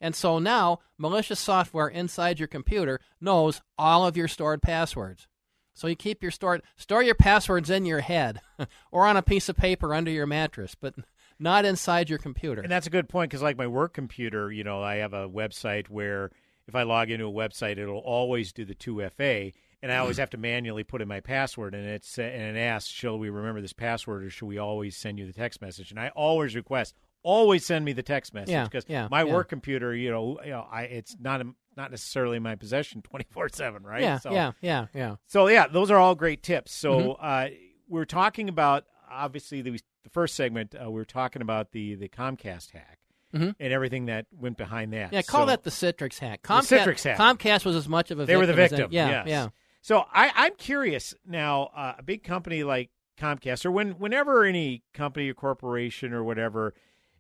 And 0.01 0.15
so 0.15 0.39
now 0.39 0.79
malicious 0.97 1.41
software 1.41 1.89
inside 1.89 2.39
your 2.39 2.47
computer 2.47 3.01
knows 3.21 3.63
all 3.77 4.07
of 4.07 4.17
your 4.17 4.29
stored 4.29 4.63
passwords. 4.63 5.27
So 5.75 5.89
you 5.89 5.97
keep 5.97 6.23
your 6.23 6.31
stored 6.31 6.63
store 6.77 7.03
your 7.03 7.17
passwords 7.17 7.69
in 7.69 7.85
your 7.85 7.99
head 7.99 8.41
or 8.93 9.07
on 9.07 9.17
a 9.17 9.23
piece 9.23 9.49
of 9.49 9.57
paper 9.57 9.93
under 9.93 10.13
your 10.13 10.29
mattress 10.29 10.77
but 10.81 10.95
not 11.41 11.65
inside 11.65 12.09
your 12.09 12.21
computer. 12.21 12.63
And 12.63 12.71
that's 12.71 12.87
a 12.87 12.91
good 12.91 13.09
point 13.09 13.33
because, 13.33 13.43
like 13.43 13.59
my 13.59 13.67
work 13.67 13.93
computer, 13.93 14.53
you 14.53 14.63
know, 14.63 14.81
I 14.81 14.99
have 14.99 15.15
a 15.15 15.29
website 15.29 15.89
where 15.89 16.31
if 16.69 16.77
I 16.77 16.85
log 16.85 17.11
into 17.11 17.27
a 17.27 17.33
website, 17.33 17.79
it'll 17.79 17.99
always 17.99 18.53
do 18.53 18.65
the 18.65 18.77
two 18.77 19.05
FA, 19.17 19.51
and 19.83 19.91
I 19.93 19.97
always 19.99 20.17
have 20.19 20.31
to 20.31 20.37
manually 20.37 20.85
put 20.85 21.03
in 21.03 21.09
my 21.09 21.21
password, 21.21 21.75
and 21.75 21.87
it's 21.87 22.19
and 22.19 22.57
it 22.57 22.61
asks, 22.61 22.89
"Shall 22.91 23.19
we 23.19 23.31
remember 23.31 23.61
this 23.61 23.73
password, 23.73 24.25
or 24.25 24.31
should 24.31 24.47
we 24.47 24.59
always 24.59 24.97
send 24.97 25.19
you 25.19 25.27
the 25.27 25.33
text 25.33 25.61
message?" 25.61 25.91
And 25.91 25.99
I 26.01 26.09
always 26.11 26.55
request, 26.55 26.95
always 27.23 27.65
send 27.67 27.85
me 27.85 27.93
the 27.93 28.03
text 28.03 28.33
message 28.35 28.65
because 28.65 28.85
yeah, 28.89 29.09
my 29.11 29.23
yeah. 29.23 29.33
work 29.33 29.49
computer, 29.49 29.95
you 29.95 30.11
know, 30.11 30.39
you 30.45 30.51
know, 30.51 30.67
I 30.71 30.83
it's 30.83 31.17
not 31.21 31.45
not 31.77 31.91
necessarily 31.91 32.37
in 32.37 32.43
my 32.43 32.55
possession 32.55 33.03
twenty 33.03 33.27
four 33.31 33.49
seven, 33.49 33.83
right? 33.83 34.03
Yeah, 34.03 34.19
So- 34.19 34.33
yeah, 34.33 34.53
yeah, 34.61 34.87
yeah. 34.95 35.17
So 35.27 35.49
yeah, 35.49 35.67
those 35.69 35.91
are 35.91 35.99
all 35.99 36.15
great 36.15 36.43
tips. 36.43 36.73
So 36.73 36.99
Mhm. 37.01 37.17
uh, 37.21 37.49
we're 37.89 38.05
talking 38.05 38.49
about 38.49 38.85
obviously 39.11 39.63
the, 39.63 39.71
the 40.05 40.11
first 40.11 40.35
segment. 40.35 40.75
Uh, 40.75 40.91
we 40.91 40.95
were 41.01 41.05
talking 41.05 41.43
about 41.43 41.73
the 41.73 41.95
the 41.97 42.09
Comcast 42.09 42.71
hack 42.73 42.99
Mhm. 43.35 43.55
and 43.59 43.73
everything 43.73 44.07
that 44.07 44.27
went 44.31 44.59
behind 44.59 44.93
that. 44.93 45.13
Yeah, 45.13 45.23
call 45.23 45.43
So- 45.43 45.47
that 45.47 45.63
the 45.65 45.71
Citrix 45.71 46.19
hack. 46.19 46.43
The 46.43 46.49
Comcast, 46.49 46.85
Citrix 46.85 47.05
hack. 47.05 47.19
Comcast 47.19 47.65
was 47.65 47.75
as 47.77 47.89
much 47.89 48.11
of 48.11 48.21
a 48.21 48.27
they 48.27 48.37
were 48.37 48.47
the 48.47 48.53
victim. 48.55 48.81
any- 48.85 48.95
yeah, 48.97 49.09
yes. 49.25 49.29
yeah. 49.29 49.49
So 49.83 50.05
I, 50.13 50.31
I'm 50.35 50.55
curious 50.57 51.15
now. 51.27 51.71
Uh, 51.77 51.95
a 51.99 52.03
big 52.03 52.23
company 52.23 52.63
like 52.65 52.91
Comcast, 53.19 53.67
or 53.67 53.71
when 53.71 53.93
whenever 53.99 54.45
any 54.45 54.83
company 54.95 55.29
or 55.29 55.35
corporation 55.35 56.13
or 56.15 56.25
whatever 56.25 56.73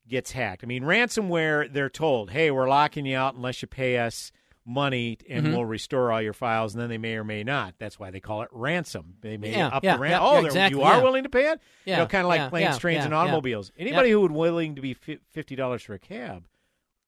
gets 0.08 0.32
hacked. 0.32 0.64
I 0.64 0.66
mean, 0.66 0.82
ransomware. 0.84 1.70
They're 1.72 1.90
told, 1.90 2.30
"Hey, 2.30 2.50
we're 2.50 2.68
locking 2.68 3.04
you 3.04 3.16
out 3.16 3.34
unless 3.34 3.60
you 3.62 3.68
pay 3.68 3.98
us." 3.98 4.32
Money 4.64 5.18
and 5.28 5.44
Mhm. 5.48 5.50
we'll 5.54 5.64
restore 5.64 6.12
all 6.12 6.22
your 6.22 6.32
files, 6.32 6.72
and 6.72 6.80
then 6.80 6.88
they 6.88 6.96
may 6.96 7.16
or 7.16 7.24
may 7.24 7.42
not. 7.42 7.74
That's 7.80 7.98
why 7.98 8.12
they 8.12 8.20
call 8.20 8.42
it 8.42 8.48
ransom. 8.52 9.16
They 9.20 9.36
may 9.36 9.56
Yeah, 9.56 9.66
up 9.66 9.82
yeah, 9.82 9.94
the 9.96 9.98
ran- 10.02 10.10
yeah, 10.12 10.20
Oh, 10.22 10.44
exactly, 10.44 10.78
you 10.78 10.84
are 10.84 11.02
willing 11.02 11.24
to 11.24 11.28
pay 11.28 11.48
it. 11.50 11.60
you 11.84 11.90
Yeah, 11.90 11.98
know, 11.98 12.06
kind 12.06 12.22
of 12.24 12.28
like 12.28 12.48
planes, 12.48 12.78
trains, 12.78 13.04
and 13.04 13.12
automobiles. 13.12 13.72
Anybody 13.76 14.10
who 14.12 14.20
would 14.20 14.30
willing 14.30 14.76
to 14.76 14.80
be 14.80 14.94
fifty 14.94 15.56
dollars 15.56 15.82
for 15.82 15.94
a 15.94 15.98
cab 15.98 16.44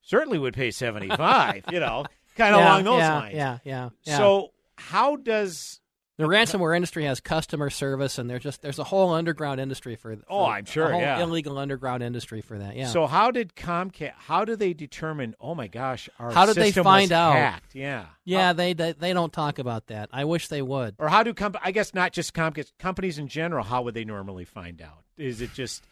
certainly 0.01 0.37
would 0.37 0.53
pay 0.53 0.69
seventy 0.69 1.07
five. 1.07 1.63
you 1.71 1.79
know, 1.79 2.03
kind 2.35 2.53
of 2.53 2.59
along 2.59 2.83
those 2.83 2.99
lines. 3.01 3.35
Yeah, 3.35 3.59
yeah, 3.63 3.89
yeah. 4.03 4.17
So 4.17 4.51
how 4.77 5.15
does 5.15 5.79
the 6.17 6.23
ransomware 6.23 6.73
industry 6.73 7.03
has 7.03 7.19
customer 7.19 7.69
service, 7.69 8.17
and 8.17 8.29
there's 8.29 8.41
just 8.41 8.61
there's 8.61 8.79
a 8.79 8.85
whole 8.85 9.13
underground 9.13 9.59
industry 9.59 9.97
for. 9.97 10.15
Oh, 10.29 10.45
I'm 10.45 10.63
sure, 10.63 10.87
a 10.87 10.91
whole 10.93 11.01
yeah. 11.01 11.21
illegal 11.21 11.57
underground 11.57 12.01
industry 12.01 12.39
for 12.39 12.57
that. 12.57 12.77
Yeah. 12.77 12.87
So 12.87 13.05
how 13.05 13.31
did 13.31 13.53
Comcast? 13.53 14.13
How 14.15 14.45
do 14.45 14.55
they 14.55 14.73
determine? 14.73 15.35
Oh 15.41 15.55
my 15.55 15.67
gosh, 15.67 16.07
our 16.17 16.31
how 16.31 16.45
did 16.45 16.55
they 16.55 16.71
find 16.71 17.11
out? 17.11 17.33
Hacked. 17.33 17.75
Yeah. 17.75 18.05
Yeah, 18.23 18.53
they, 18.53 18.71
they 18.71 18.93
they 18.93 19.11
don't 19.11 19.33
talk 19.33 19.59
about 19.59 19.87
that. 19.87 20.07
I 20.13 20.23
wish 20.23 20.47
they 20.47 20.61
would. 20.61 20.95
Or 20.99 21.09
how 21.09 21.23
do 21.23 21.33
comp- 21.33 21.57
I 21.61 21.71
guess 21.71 21.93
not 21.93 22.13
just 22.13 22.33
Comcast 22.33 22.71
companies 22.79 23.19
in 23.19 23.27
general? 23.27 23.65
How 23.65 23.81
would 23.81 23.93
they 23.93 24.05
normally 24.05 24.45
find 24.45 24.81
out? 24.81 25.03
Is 25.17 25.41
it 25.41 25.53
just? 25.53 25.83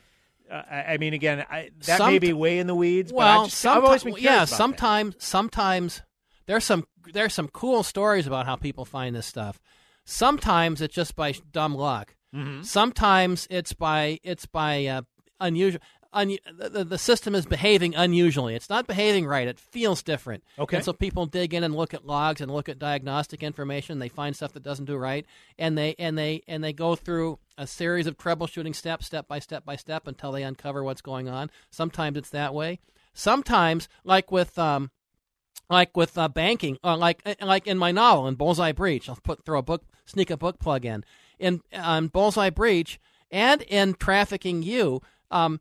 Uh, 0.50 0.62
I 0.70 0.98
mean, 0.98 1.14
again, 1.14 1.46
I, 1.50 1.72
that 1.86 2.00
may 2.00 2.20
be 2.20 2.32
way 2.32 2.60
in 2.60 2.68
the 2.68 2.76
weeds. 2.76 3.12
but 3.12 3.18
Well, 3.18 3.42
I 3.42 3.46
just, 3.46 3.66
I've 3.66 3.84
always 3.84 4.04
been 4.06 4.16
yeah, 4.20 4.46
sometimes 4.46 5.16
sometimes 5.20 6.02
there's 6.46 6.64
some 6.64 6.86
there's 7.14 7.34
some 7.34 7.48
cool 7.50 7.84
stories 7.84 8.28
about 8.28 8.46
how 8.46 8.56
people 8.56 8.86
find 8.86 9.16
this 9.16 9.26
stuff. 9.26 9.60
Sometimes 10.06 10.82
it's 10.82 10.96
just 10.96 11.16
by 11.16 11.34
dumb 11.52 11.76
luck. 11.76 12.16
Mhm. 12.36 12.66
Sometimes 12.66 13.48
it's 13.50 13.74
by 13.74 14.20
it's 14.24 14.46
by 14.46 14.86
uh, 14.86 15.02
unusual. 15.40 15.82
un- 16.12 16.38
the, 16.58 16.84
the 16.84 16.98
system 16.98 17.34
is 17.36 17.46
behaving 17.46 17.96
unusually. 17.96 18.54
It's 18.56 18.70
not 18.70 18.86
behaving 18.88 19.26
right. 19.26 19.48
It 19.48 19.60
feels 19.60 20.04
different. 20.04 20.44
Okay. 20.60 20.78
And 20.78 20.86
so 20.86 20.94
people 20.94 21.26
dig 21.26 21.54
in 21.54 21.64
and 21.64 21.76
look 21.76 21.94
at 21.94 22.06
logs 22.06 22.42
and 22.42 22.52
look 22.52 22.70
at 22.70 22.78
diagnostic 22.80 23.42
information. 23.44 24.00
They 24.00 24.10
find 24.10 24.36
stuff 24.36 24.54
that 24.54 24.64
doesn't 24.64 24.86
do 24.86 24.96
right, 24.98 25.26
and 25.58 25.78
they 25.78 25.96
and 25.98 26.18
they 26.18 26.44
and 26.48 26.64
they 26.64 26.74
go 26.74 26.96
through 26.96 27.40
a 27.58 27.66
series 27.68 28.08
of 28.08 28.18
troubleshooting 28.18 28.76
steps, 28.76 29.06
step 29.06 29.28
by 29.28 29.40
step 29.40 29.64
by 29.66 29.76
step, 29.76 30.08
until 30.08 30.32
they 30.32 30.44
uncover 30.44 30.84
what's 30.84 31.02
going 31.02 31.30
on. 31.30 31.50
Sometimes 31.72 32.18
it's 32.18 32.30
that 32.32 32.54
way. 32.54 32.80
Sometimes, 33.14 33.88
like 34.04 34.32
with 34.32 34.58
um, 34.58 34.90
like 35.70 35.96
with 35.98 36.18
uh, 36.18 36.28
banking, 36.28 36.78
uh, 36.84 36.98
like 36.98 37.22
like 37.42 37.68
in 37.68 37.78
my 37.78 37.92
novel 37.92 38.28
in 38.28 38.36
Bullseye 38.36 38.72
Breach, 38.74 39.10
I'll 39.10 39.18
put 39.24 39.46
throw 39.46 39.60
a 39.60 39.64
book, 39.64 39.84
sneak 40.06 40.30
a 40.30 40.38
book 40.38 40.60
plug 40.60 40.86
in 40.86 41.04
in 41.40 41.62
on 41.74 42.08
Bullseye 42.08 42.50
Breach 42.50 43.00
and 43.32 43.62
in 43.64 43.94
Trafficking 43.96 44.62
U. 44.64 45.02
Um, 45.32 45.60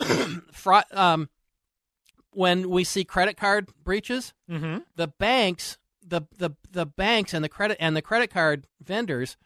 fraud, 0.52 0.84
um, 0.92 1.28
when 2.30 2.70
we 2.70 2.84
see 2.84 3.04
credit 3.04 3.36
card 3.36 3.68
breaches, 3.82 4.32
Mhm. 4.48 4.84
the 4.96 5.08
banks, 5.08 5.78
the, 6.06 6.22
the 6.36 6.50
the 6.70 6.86
banks 6.86 7.34
and 7.34 7.44
the 7.44 7.48
credit 7.48 7.76
and 7.80 7.96
the 7.96 8.02
credit 8.02 8.30
card 8.30 8.66
vendors 8.82 9.36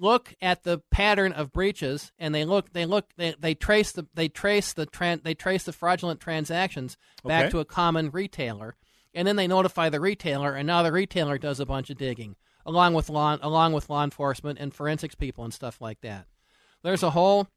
look 0.00 0.34
at 0.40 0.62
the 0.62 0.78
pattern 0.90 1.32
of 1.32 1.52
breaches 1.52 2.12
and 2.18 2.32
they 2.34 2.44
look 2.44 2.72
they 2.72 2.86
look 2.86 3.06
they, 3.16 3.34
they 3.38 3.54
trace 3.54 3.90
the 3.92 4.06
they 4.14 4.28
trace 4.28 4.72
the 4.72 4.86
tran, 4.86 5.22
they 5.22 5.34
trace 5.34 5.64
the 5.64 5.72
fraudulent 5.72 6.20
transactions 6.20 6.96
back 7.24 7.44
Okay. 7.44 7.50
to 7.50 7.58
a 7.60 7.64
common 7.64 8.10
retailer 8.10 8.76
and 9.14 9.26
then 9.26 9.36
they 9.36 9.46
notify 9.46 9.88
the 9.88 10.00
retailer 10.00 10.54
and 10.54 10.66
now 10.66 10.82
the 10.82 10.92
retailer 10.92 11.38
does 11.38 11.60
a 11.60 11.66
bunch 11.66 11.90
of 11.90 11.98
digging 11.98 12.36
along 12.66 12.94
with 12.94 13.08
law 13.08 13.36
along 13.42 13.72
with 13.72 13.88
law 13.88 14.04
enforcement 14.04 14.58
and 14.58 14.74
forensics 14.74 15.14
people 15.14 15.44
and 15.44 15.54
stuff 15.54 15.80
like 15.80 16.00
that 16.00 16.26
there's 16.82 17.02
a 17.02 17.10
whole 17.10 17.48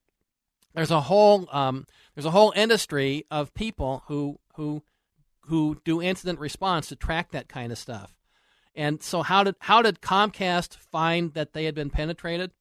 there's 0.73 0.91
a 0.91 1.01
whole 1.01 1.47
um, 1.51 1.85
there's 2.15 2.25
a 2.25 2.31
whole 2.31 2.53
industry 2.55 3.25
of 3.29 3.53
people 3.53 4.03
who 4.07 4.39
who 4.55 4.83
who 5.47 5.81
do 5.83 6.01
incident 6.01 6.39
response 6.39 6.87
to 6.87 6.95
track 6.95 7.31
that 7.31 7.49
kind 7.49 7.71
of 7.71 7.77
stuff. 7.77 8.15
And 8.73 9.01
so 9.01 9.21
how 9.21 9.43
did 9.43 9.55
how 9.59 9.81
did 9.81 10.01
Comcast 10.01 10.77
find 10.77 11.33
that 11.33 11.53
they 11.53 11.65
had 11.65 11.75
been 11.75 11.89
penetrated? 11.89 12.51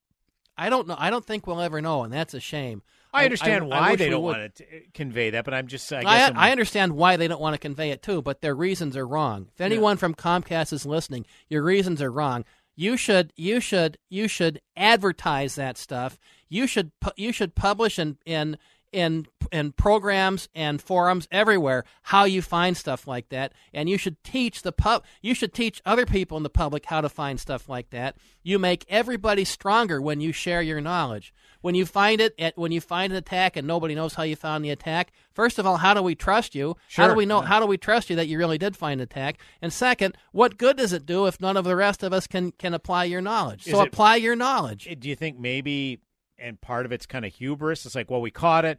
I 0.57 0.69
don't 0.69 0.89
know. 0.89 0.97
I 0.99 1.11
don't 1.11 1.25
think 1.25 1.47
we'll 1.47 1.61
ever 1.61 1.81
know, 1.81 2.03
and 2.03 2.13
that's 2.13 2.35
a 2.35 2.41
shame. 2.41 2.83
I 3.13 3.25
understand 3.25 3.69
why 3.69 3.91
wish 3.91 3.99
they 3.99 4.11
don't 4.11 4.23
would. 4.23 4.37
want 4.37 4.55
to 4.57 4.65
uh, 4.65 4.81
convey 4.95 5.31
that, 5.31 5.45
but 5.45 5.55
I'm 5.55 5.67
just 5.67 5.93
I 5.93 5.99
I, 5.99 6.03
guess 6.03 6.33
I 6.37 6.51
understand 6.51 6.93
why 6.93 7.17
they 7.17 7.29
don't 7.29 7.41
want 7.41 7.55
to 7.55 7.59
convey 7.59 7.91
it 7.91 8.03
too, 8.03 8.23
but 8.23 8.41
their 8.41 8.55
reasons 8.55 8.97
are 8.97 9.07
wrong. 9.07 9.49
If 9.55 9.61
anyone 9.61 9.97
from 9.97 10.15
Comcast 10.15 10.73
is 10.73 10.87
listening, 10.87 11.27
your 11.49 11.63
reasons 11.63 12.01
are 12.03 12.11
wrong. 12.13 12.45
You 12.77 12.97
should 12.97 13.33
you 13.37 13.61
should 13.61 13.99
you 14.09 14.29
should 14.29 14.61
advertise 14.77 15.57
that 15.57 15.77
stuff. 15.77 16.19
You 16.49 16.67
should 16.67 16.93
you 17.17 17.33
should 17.33 17.55
publish 17.55 17.99
in 17.99 18.19
in 18.25 18.57
in 18.93 19.27
in 19.53 19.73
programs 19.73 20.49
and 20.55 20.81
forums 20.81 21.29
everywhere 21.31 21.85
how 22.03 22.25
you 22.25 22.43
find 22.43 22.77
stuff 22.77 23.07
like 23.07 23.29
that 23.29 23.53
and 23.73 23.89
you 23.89 23.97
should 23.97 24.23
teach 24.25 24.63
the 24.63 24.73
pub 24.73 25.05
you 25.23 25.35
should 25.35 25.53
teach 25.53 25.81
other 25.85 26.05
people 26.07 26.37
in 26.37 26.43
the 26.43 26.51
public 26.51 26.87
how 26.87 27.01
to 27.01 27.09
find 27.09 27.39
stuff 27.39 27.69
like 27.69 27.91
that 27.91 28.17
you 28.43 28.59
make 28.59 28.85
everybody 28.89 29.45
stronger 29.45 30.01
when 30.01 30.21
you 30.21 30.33
share 30.33 30.63
your 30.63 30.81
knowledge 30.81 31.33
when 31.61 31.75
you 31.75 31.87
find 31.87 32.21
it 32.21 32.35
at 32.39 32.57
when 32.57 32.73
you 32.73 32.81
find 32.81 33.13
an 33.13 33.17
attack 33.19 33.57
and 33.57 33.67
nobody 33.67 33.95
knows 33.95 34.15
how 34.15 34.23
you 34.23 34.37
found 34.37 34.65
the 34.65 34.71
attack 34.71 35.13
first 35.33 35.59
of 35.59 35.67
all 35.67 35.77
how 35.77 35.95
do 35.95 36.03
we 36.03 36.15
trust 36.15 36.55
you 36.55 36.77
how 36.97 37.09
do 37.09 37.15
we 37.15 37.27
know 37.27 37.41
yeah. 37.41 37.47
how 37.47 37.61
do 37.61 37.67
we 37.67 37.77
trust 37.77 38.11
you 38.11 38.17
that 38.17 38.29
you 38.29 38.39
really 38.39 38.59
did 38.59 38.77
find 38.77 39.01
an 39.01 39.05
attack 39.05 39.39
and 39.63 39.73
second 39.73 40.17
what 40.33 40.57
good 40.59 40.77
does 40.77 40.93
it 40.93 41.07
do 41.07 41.27
if 41.27 41.41
none 41.41 41.57
of 41.57 41.65
the 41.65 41.77
rest 41.77 42.03
of 42.03 42.13
us 42.13 42.27
can 42.27 42.53
can 42.53 42.75
apply 42.75 43.05
your 43.05 43.21
knowledge 43.21 43.67
Is 43.67 43.73
so 43.73 43.83
it- 43.83 43.89
apply 43.89 44.17
your 44.17 44.37
knowledge 44.37 44.87
eh, 44.89 44.95
Do 44.99 45.09
you 45.09 45.17
think 45.17 45.39
maybe, 45.39 46.01
and 46.39 46.61
part 46.61 46.87
of 46.87 46.93
it's 46.93 47.07
kind 47.07 47.25
of 47.25 47.33
hubris? 47.33 47.87
It's 47.87 47.95
like, 47.95 48.11
well, 48.11 48.21
we 48.21 48.31
caught 48.31 48.65
it. 48.65 48.79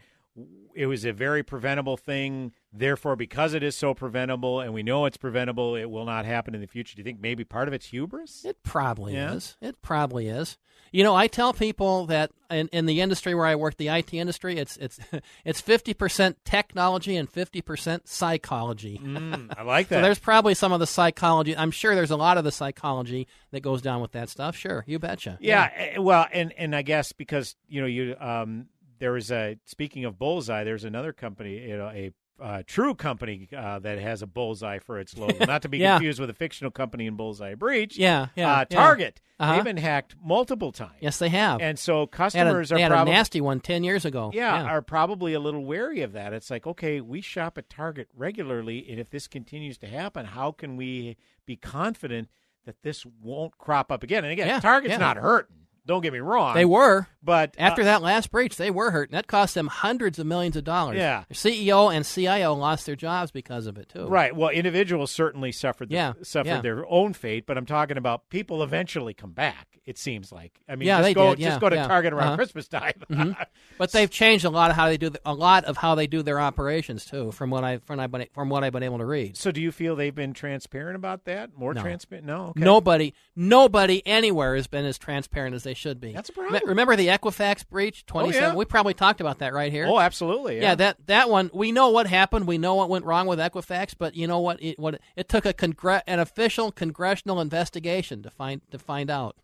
It 0.74 0.86
was 0.88 1.06
a 1.06 1.14
very 1.14 1.44
preventable 1.44 1.98
thing. 1.98 2.54
Therefore, 2.74 3.18
because 3.18 3.54
it 3.54 3.64
is 3.64 3.76
so 3.76 3.94
preventable 3.94 4.62
and 4.62 4.74
we 4.74 4.82
know 4.82 5.06
it's 5.06 5.18
preventable, 5.18 5.76
it 5.76 5.90
will 5.90 6.06
not 6.06 6.24
happen 6.26 6.56
in 6.56 6.62
the 6.62 6.68
future. 6.68 6.96
Do 6.96 7.02
you 7.02 7.04
think 7.04 7.20
maybe 7.20 7.44
part 7.44 7.68
of 7.68 7.74
it's 7.74 7.88
hubris? 7.88 8.46
It 8.46 8.64
probably 8.64 9.14
Yeah. 9.14 9.34
is. 9.34 9.58
It 9.60 9.82
probably 9.82 10.28
is. 10.30 10.58
You 10.94 11.04
know, 11.04 11.14
I 11.16 11.28
tell 11.28 11.52
people 11.54 12.06
that 12.08 12.32
in, 12.50 12.68
in 12.70 12.86
the 12.86 13.00
industry 13.02 13.34
where 13.36 13.46
I 13.46 13.56
work, 13.56 13.78
the 13.78 13.88
IT 13.90 14.14
industry, 14.14 14.58
it's 14.58 14.76
it's 14.78 15.00
it's 15.46 15.60
fifty 15.62 15.94
percent 15.94 16.38
technology 16.46 17.16
and 17.18 17.30
fifty 17.30 17.62
percent 17.62 18.08
psychology. 18.10 19.00
Mm, 19.02 19.54
I 19.58 19.64
like 19.64 19.88
so 19.90 19.96
that. 19.96 20.02
there's 20.02 20.20
probably 20.20 20.54
some 20.54 20.72
of 20.74 20.80
the 20.80 20.88
psychology. 20.88 21.56
I'm 21.56 21.72
sure 21.72 21.96
there's 21.96 22.12
a 22.12 22.18
lot 22.18 22.38
of 22.38 22.44
the 22.44 22.52
psychology 22.52 23.28
that 23.52 23.62
goes 23.62 23.82
down 23.82 24.02
with 24.02 24.12
that 24.14 24.30
stuff. 24.30 24.56
Sure, 24.56 24.84
you 24.88 25.00
betcha. 25.00 25.38
Yeah, 25.42 25.70
eh, 25.76 25.98
well, 26.00 26.26
and 26.32 26.54
and 26.58 26.76
I 26.76 26.82
guess 26.82 27.12
because 27.14 27.56
you 27.70 27.80
know 27.82 27.88
you 27.88 28.16
um 28.20 28.68
there 29.00 29.14
was 29.14 29.32
a 29.32 29.58
speaking 29.66 30.04
of 30.06 30.20
bullseye, 30.20 30.64
there's 30.66 30.84
another 30.84 31.14
company, 31.14 31.58
you 31.70 31.78
know, 31.78 31.88
a 31.90 32.12
uh, 32.42 32.64
true 32.66 32.96
company 32.96 33.48
uh, 33.56 33.80
that 33.80 34.00
has 34.00 34.22
a 34.22 34.28
bullseye 34.28 34.80
for 34.80 35.00
its 35.00 35.18
logo, 35.18 35.46
not 35.46 35.62
to 35.62 35.70
be 35.70 35.78
Yeah. 35.78 35.96
confused 35.96 36.20
with 36.20 36.30
a 36.30 36.34
fictional 36.34 36.72
company 36.72 37.06
in 37.08 37.16
Bullseye 37.16 37.56
Breach. 37.56 37.98
Yeah, 37.98 38.28
yeah, 38.36 38.52
uh, 38.52 38.66
yeah. 38.70 38.78
Target. 38.78 39.22
Uh-huh. 39.40 39.56
They've 39.56 39.64
been 39.64 39.78
hacked 39.78 40.16
multiple 40.24 40.72
times. 40.72 40.94
Yes, 41.00 41.18
they 41.18 41.30
have. 41.30 41.62
And 41.62 41.80
so 41.80 41.94
They 41.94 42.00
had 42.00 42.06
a- 42.06 42.08
customers 42.18 42.70
they 42.70 42.76
are 42.76 42.80
had 42.80 42.90
probably 42.92 43.14
a 43.14 43.16
nasty 43.16 43.42
one 43.42 43.60
ten 43.60 43.84
years 43.84 44.06
ago. 44.06 44.32
yeah, 44.34 44.64
are 44.64 44.82
probably 44.82 45.34
a 45.34 45.40
little 45.40 45.64
wary 45.66 46.02
of 46.02 46.14
that. 46.14 46.34
It's 46.34 46.50
like, 46.52 46.68
okay, 46.68 47.02
we 47.02 47.22
shop 47.22 47.58
at 47.58 47.70
Target 47.70 48.08
regularly, 48.16 48.86
and 48.90 49.00
if 49.00 49.10
this 49.10 49.28
continues 49.28 49.78
to 49.80 49.88
happen, 49.88 50.26
how 50.26 50.52
can 50.52 50.78
we 50.78 51.18
be 51.46 51.56
confident 51.56 52.30
that 52.66 52.84
this 52.84 53.06
won't 53.22 53.58
crop 53.58 53.92
up 53.92 54.04
again? 54.04 54.24
And 54.24 54.32
again, 54.34 54.48
Yeah, 54.48 54.60
Target's 54.60 54.92
yeah. 54.92 54.98
not 54.98 55.18
hurting. 55.18 55.56
Don't 55.86 56.02
get 56.02 56.14
me 56.14 56.20
wrong. 56.20 56.54
They 56.54 56.64
were, 56.66 57.08
but 57.24 57.56
after 57.58 57.82
uh, 57.82 57.86
that 57.86 58.02
last 58.04 58.30
breach, 58.32 58.56
they 58.56 58.70
were 58.70 58.92
hurt, 58.92 59.10
and 59.10 59.18
that 59.18 59.26
cost 59.28 59.56
them 59.56 59.68
hundreds 59.68 60.20
of 60.20 60.28
millions 60.28 60.56
of 60.56 60.64
dollars. 60.64 60.98
Yeah. 60.98 61.24
Their 61.28 61.36
CEO 61.54 61.94
and 61.94 62.06
CIO 62.06 62.54
lost 62.54 62.86
their 62.86 62.96
jobs 62.96 63.32
because 63.32 63.66
of 63.66 63.78
it 63.80 63.90
too. 63.90 64.06
Right. 64.08 64.36
Well, 64.36 64.50
individuals 64.50 65.10
certainly 65.12 65.52
suffered 65.52 65.90
the, 65.90 65.96
Yeah, 65.96 66.14
suffered 66.22 66.48
yeah. 66.50 66.62
their 66.62 66.86
own 66.88 67.14
fate, 67.14 67.46
but 67.48 67.58
I'm 67.58 67.66
talking 67.66 67.98
about 67.98 68.30
people 68.30 68.62
eventually 68.62 69.14
come 69.16 69.32
back. 69.32 69.68
It 69.84 69.98
seems 69.98 70.32
like. 70.32 70.60
I 70.70 70.76
mean, 70.76 70.88
yeah, 70.88 70.98
just 71.00 71.04
they 71.06 71.14
go 71.16 71.30
did. 71.36 71.42
just 71.44 71.56
yeah, 71.56 71.60
go 71.60 71.70
to 71.70 71.76
yeah. 71.76 71.88
Target 71.88 72.14
around 72.14 72.28
Uh-huh. 72.28 72.36
Christmas 72.38 72.68
time. 72.68 72.94
Mhm. 73.10 73.36
But 73.80 73.92
they've 73.94 74.12
changed 74.12 74.46
a 74.46 74.50
lot 74.52 74.70
of 74.70 74.76
how 74.76 74.86
they 74.88 74.98
do 74.98 75.10
the, 75.10 75.20
a 75.26 75.34
lot 75.34 75.66
of 75.66 75.76
how 75.78 75.96
they 75.96 76.06
do 76.06 76.22
their 76.22 76.40
operations 76.40 77.04
too, 77.04 77.32
from 77.32 77.50
what 77.50 77.64
I 77.64 77.80
from, 77.80 78.00
I, 78.00 78.08
from 78.32 78.50
what 78.50 78.64
I've 78.64 78.74
been 78.74 78.84
able 78.84 79.00
to 79.00 79.06
read. 79.06 79.36
So, 79.36 79.50
do 79.50 79.60
you 79.60 79.72
feel 79.72 79.96
they've 79.96 80.14
been 80.14 80.34
transparent 80.34 80.96
about 80.98 81.26
that? 81.26 81.56
More 81.58 81.74
No. 81.74 81.82
transparent? 81.82 82.28
No. 82.28 82.48
Okay. 82.50 82.60
Nobody, 82.60 83.16
nobody 83.36 84.06
anywhere 84.06 84.56
has 84.56 84.68
been 84.68 84.86
as 84.86 85.00
transparent 85.00 85.56
as 85.56 85.64
they 85.64 85.71
should 85.74 86.00
be. 86.00 86.12
That's 86.14 86.30
a 86.30 86.34
problem. 86.34 86.62
Remember 86.66 86.96
the 86.96 87.08
Equifax 87.08 87.68
breach? 87.68 88.04
Oh, 88.04 88.12
Twenty 88.12 88.34
seven. 88.34 88.50
yeah. 88.52 88.56
We 88.56 88.66
probably 88.66 88.94
talked 88.94 89.22
about 89.22 89.40
that 89.40 89.54
right 89.54 89.72
here. 89.72 89.86
Oh, 89.88 90.00
absolutely. 90.00 90.58
Yeah. 90.58 90.62
Yeah, 90.62 90.76
that 90.76 91.08
that 91.08 91.30
one 91.30 91.50
we 91.54 91.72
know 91.72 91.90
what 91.90 92.08
happened. 92.08 92.48
We 92.48 92.58
know 92.58 92.76
what 92.76 92.90
went 92.90 93.06
wrong 93.06 93.28
with 93.28 93.40
Equifax, 93.40 93.94
but 93.98 94.16
you 94.16 94.28
know 94.28 94.40
what? 94.40 94.62
It 94.62 94.78
what 94.80 95.00
it 95.16 95.30
took 95.30 95.46
a 95.46 95.54
congre- 95.54 96.02
an 96.08 96.20
official 96.20 96.72
congressional 96.72 97.40
investigation 97.42 98.22
to 98.24 98.30
find 98.30 98.62
to 98.72 98.78
find 98.80 99.10
out. 99.10 99.36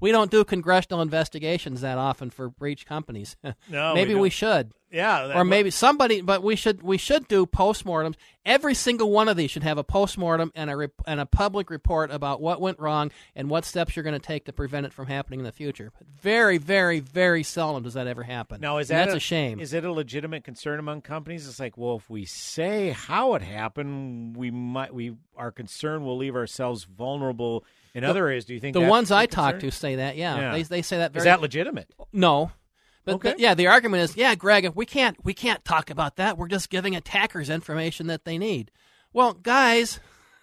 We 0.00 0.12
don't 0.12 0.30
do 0.30 0.44
congressional 0.44 1.02
investigations 1.02 1.80
that 1.80 1.98
often 1.98 2.30
for 2.30 2.48
breach 2.48 2.86
companies. 2.86 3.36
No, 3.68 3.94
maybe 3.94 4.14
we 4.14 4.22
we, 4.22 4.30
should. 4.30 4.72
Yeah, 4.90 5.38
or 5.38 5.44
maybe 5.44 5.70
somebody. 5.70 6.20
But 6.20 6.42
we 6.42 6.56
should 6.56 6.82
we 6.82 6.98
should 6.98 7.28
do 7.28 7.46
postmortems. 7.46 8.16
Every 8.44 8.74
single 8.74 9.10
one 9.10 9.28
of 9.28 9.36
these 9.36 9.50
should 9.50 9.62
have 9.62 9.78
a 9.78 9.84
postmortem 9.84 10.52
and 10.54 10.68
a 10.68 10.76
rep- 10.76 11.02
and 11.06 11.20
a 11.20 11.26
public 11.26 11.70
report 11.70 12.10
about 12.10 12.40
what 12.40 12.60
went 12.60 12.78
wrong 12.78 13.10
and 13.34 13.48
what 13.48 13.64
steps 13.64 13.94
you're 13.96 14.02
going 14.02 14.18
to 14.18 14.26
take 14.26 14.44
to 14.46 14.52
prevent 14.52 14.84
it 14.86 14.92
from 14.92 15.06
happening 15.06 15.40
in 15.40 15.44
the 15.44 15.52
future. 15.52 15.92
But 15.96 16.08
very, 16.08 16.58
very, 16.58 17.00
very 17.00 17.42
seldom 17.42 17.84
does 17.84 17.94
that 17.94 18.06
ever 18.06 18.22
happen. 18.22 18.60
Now, 18.60 18.78
is 18.78 18.90
And 18.90 18.98
that 18.98 19.04
that's 19.06 19.16
a, 19.16 19.20
shame? 19.20 19.60
Is 19.60 19.72
it 19.72 19.84
a 19.84 19.92
legitimate 19.92 20.44
concern 20.44 20.78
among 20.78 21.02
companies? 21.02 21.46
It's 21.48 21.60
like, 21.60 21.78
well, 21.78 21.96
if 21.96 22.10
we 22.10 22.24
say 22.24 22.90
how 22.90 23.34
it 23.34 23.42
happened, 23.42 24.36
we 24.36 24.50
might 24.50 24.92
we 24.92 25.14
our 25.36 25.52
concern 25.52 26.04
will 26.04 26.16
leave 26.16 26.36
ourselves 26.36 26.84
vulnerable 26.84 27.64
in 27.94 28.02
The- 28.02 28.10
other 28.10 28.26
areas. 28.26 28.44
Do 28.44 28.54
you 28.54 28.60
think 28.60 28.74
the 28.74 28.80
ones 28.80 29.10
I 29.10 29.26
talk 29.26 29.60
to 29.60 29.70
say 29.70 29.96
that? 29.96 30.16
Yeah, 30.16 30.36
Yeah. 30.36 30.52
They, 30.52 30.62
they 30.62 30.82
say 30.82 30.98
that. 30.98 31.12
Very, 31.12 31.20
Is 31.20 31.24
that 31.24 31.40
legitimate? 31.40 31.92
No, 32.12 32.52
but 33.04 33.16
Okay. 33.16 33.30
but 33.30 33.38
yeah, 33.40 33.54
the 33.54 33.66
argument 33.66 34.02
is, 34.02 34.16
yeah, 34.16 34.34
Greg, 34.34 34.70
we 34.74 34.86
can't 34.86 35.16
we 35.24 35.34
can't 35.34 35.64
talk 35.64 35.90
about 35.90 36.16
that. 36.16 36.38
We're 36.38 36.48
just 36.48 36.70
giving 36.70 36.94
attackers 36.96 37.50
information 37.50 38.06
that 38.08 38.24
they 38.24 38.38
need. 38.38 38.70
Well, 39.12 39.34
guys, 39.34 40.00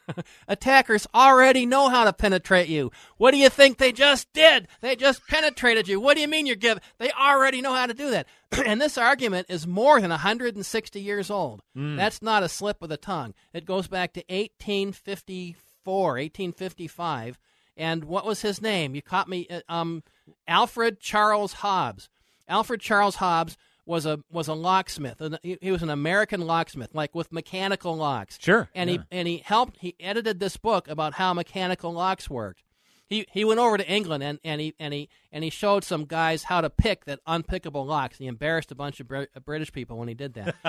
attackers 0.48 1.08
already 1.14 1.66
know 1.66 1.90
how 1.90 2.04
to 2.04 2.14
penetrate 2.14 2.68
you. 2.68 2.92
What 3.18 3.32
do 3.32 3.38
you 3.38 3.50
think 3.50 3.78
they 3.78 3.92
just 3.92 4.32
did? 4.34 4.68
They 4.82 4.96
just 4.96 5.26
penetrated 5.28 5.88
you. 5.88 6.00
What 6.00 6.16
do 6.16 6.22
you 6.22 6.28
mean 6.28 6.46
you're 6.46 6.56
giving? 6.56 6.82
They 6.98 7.12
already 7.12 7.62
know 7.62 7.74
how 7.74 7.86
to 7.86 7.94
do 7.94 8.10
that. 8.12 8.28
and 8.66 8.82
this 8.82 8.98
argument 8.98 9.48
is 9.50 9.66
more 9.68 10.02
than 10.02 10.10
160 10.10 11.00
years 11.02 11.30
old. 11.30 11.62
Mm. 11.78 11.96
That's 11.98 12.22
not 12.22 12.44
a 12.44 12.50
slip 12.50 12.82
of 12.82 12.90
the 12.90 12.98
tongue. 12.98 13.34
It 13.54 13.66
goes 13.66 13.88
back 13.88 14.14
to 14.14 14.24
1854, 14.30 15.56
1855. 15.86 17.38
And 17.78 18.04
what 18.04 18.26
was 18.26 18.42
his 18.42 18.62
name? 18.62 18.96
You 18.96 19.02
caught 19.02 19.30
me. 19.30 19.48
uh, 19.50 19.62
Um, 19.70 20.04
Alfred 20.48 21.00
Charles 21.00 21.54
Hobbs. 21.54 22.10
Alfred 22.48 22.82
Charles 22.82 23.16
Hobbs 23.16 23.58
was 23.86 24.06
a 24.06 24.20
was 24.32 24.48
a 24.48 24.54
locksmith. 24.54 25.22
He, 25.42 25.58
he 25.62 25.72
was 25.72 25.82
an 25.82 25.90
American 25.90 26.42
locksmith, 26.42 26.94
like 26.94 27.16
with 27.16 27.32
mechanical 27.32 27.96
locks. 27.96 28.38
Sure, 28.40 28.70
And 28.76 28.90
yeah. 28.90 28.98
he 28.98 29.18
and 29.18 29.28
he 29.28 29.38
helped. 29.38 29.78
He 29.80 29.96
edited 30.00 30.40
this 30.40 30.58
book 30.58 30.88
about 30.88 31.14
how 31.16 31.34
mechanical 31.34 31.92
locks 31.94 32.30
worked. 32.30 32.64
He 33.10 33.26
he 33.32 33.44
went 33.44 33.60
over 33.60 33.78
to 33.78 33.90
England 33.90 34.24
and, 34.24 34.40
and 34.44 34.62
he 34.62 34.76
and 34.80 34.94
he 34.94 35.10
and 35.32 35.44
he 35.44 35.50
showed 35.50 35.84
some 35.84 36.06
guys 36.06 36.44
how 36.44 36.62
to 36.62 36.70
pick 36.70 37.06
that 37.06 37.20
unpickable 37.26 37.86
locks. 37.86 38.20
He 38.20 38.28
embarrassed 38.28 38.72
a 38.72 38.76
bunch 38.76 39.00
of 39.00 39.08
Br- 39.08 39.24
uh, 39.36 39.40
British 39.44 39.72
people 39.72 39.98
when 39.98 40.08
he 40.08 40.14
did 40.14 40.36
that. 40.36 40.56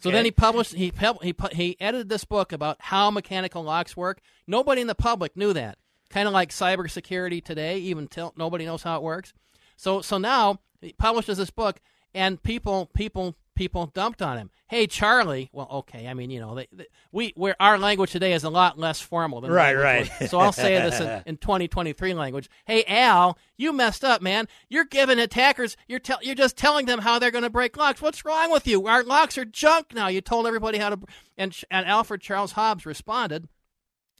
So 0.00 0.10
then 0.10 0.24
he 0.24 0.30
published 0.30 0.74
he 0.74 0.90
he 1.22 1.34
he 1.52 1.76
edited 1.78 2.08
this 2.08 2.24
book 2.24 2.52
about 2.52 2.78
how 2.80 3.10
mechanical 3.10 3.62
locks 3.62 3.94
work. 3.94 4.20
Nobody 4.46 4.80
in 4.80 4.86
the 4.86 4.94
public 4.94 5.36
knew 5.36 5.52
that. 5.52 5.76
Kind 6.08 6.26
of 6.26 6.32
like 6.32 6.50
cybersecurity 6.50 7.44
today, 7.44 7.78
even 7.78 8.08
till 8.08 8.32
nobody 8.36 8.64
knows 8.64 8.82
how 8.82 8.96
it 8.96 9.02
works. 9.02 9.34
So 9.76 10.00
so 10.00 10.16
now 10.16 10.60
he 10.80 10.94
publishes 10.94 11.36
this 11.36 11.50
book 11.50 11.80
and 12.14 12.42
people 12.42 12.90
people 12.94 13.36
people 13.54 13.86
dumped 13.86 14.22
on 14.22 14.38
him. 14.38 14.50
Hey 14.68 14.86
Charlie, 14.86 15.50
well 15.52 15.68
okay, 15.70 16.08
I 16.08 16.14
mean 16.14 16.30
you 16.30 16.40
know 16.40 16.54
they, 16.54 16.68
they, 16.72 16.86
we 17.10 17.32
where 17.36 17.56
our 17.60 17.78
language 17.78 18.12
today 18.12 18.32
is 18.32 18.44
a 18.44 18.50
lot 18.50 18.78
less 18.78 19.00
formal 19.00 19.40
than 19.40 19.50
Right, 19.50 19.74
right. 19.74 20.10
was. 20.20 20.30
So 20.30 20.38
I'll 20.38 20.52
say 20.52 20.74
this 20.74 21.00
in, 21.00 21.22
in 21.26 21.36
2023 21.36 22.14
language. 22.14 22.48
Hey 22.64 22.84
Al, 22.84 23.38
you 23.56 23.72
messed 23.72 24.04
up, 24.04 24.22
man. 24.22 24.48
You're 24.68 24.84
giving 24.84 25.18
attackers 25.18 25.76
you're 25.86 25.98
tell 25.98 26.18
you're 26.22 26.34
just 26.34 26.56
telling 26.56 26.86
them 26.86 27.00
how 27.00 27.18
they're 27.18 27.30
going 27.30 27.44
to 27.44 27.50
break 27.50 27.76
locks. 27.76 28.00
What's 28.00 28.24
wrong 28.24 28.50
with 28.50 28.66
you? 28.66 28.86
Our 28.86 29.04
locks 29.04 29.36
are 29.38 29.44
junk 29.44 29.94
now. 29.94 30.08
You 30.08 30.20
told 30.20 30.46
everybody 30.46 30.78
how 30.78 30.90
to 30.90 30.98
and 31.36 31.56
and 31.70 31.86
Alfred 31.86 32.20
Charles 32.20 32.52
Hobbs 32.52 32.86
responded. 32.86 33.48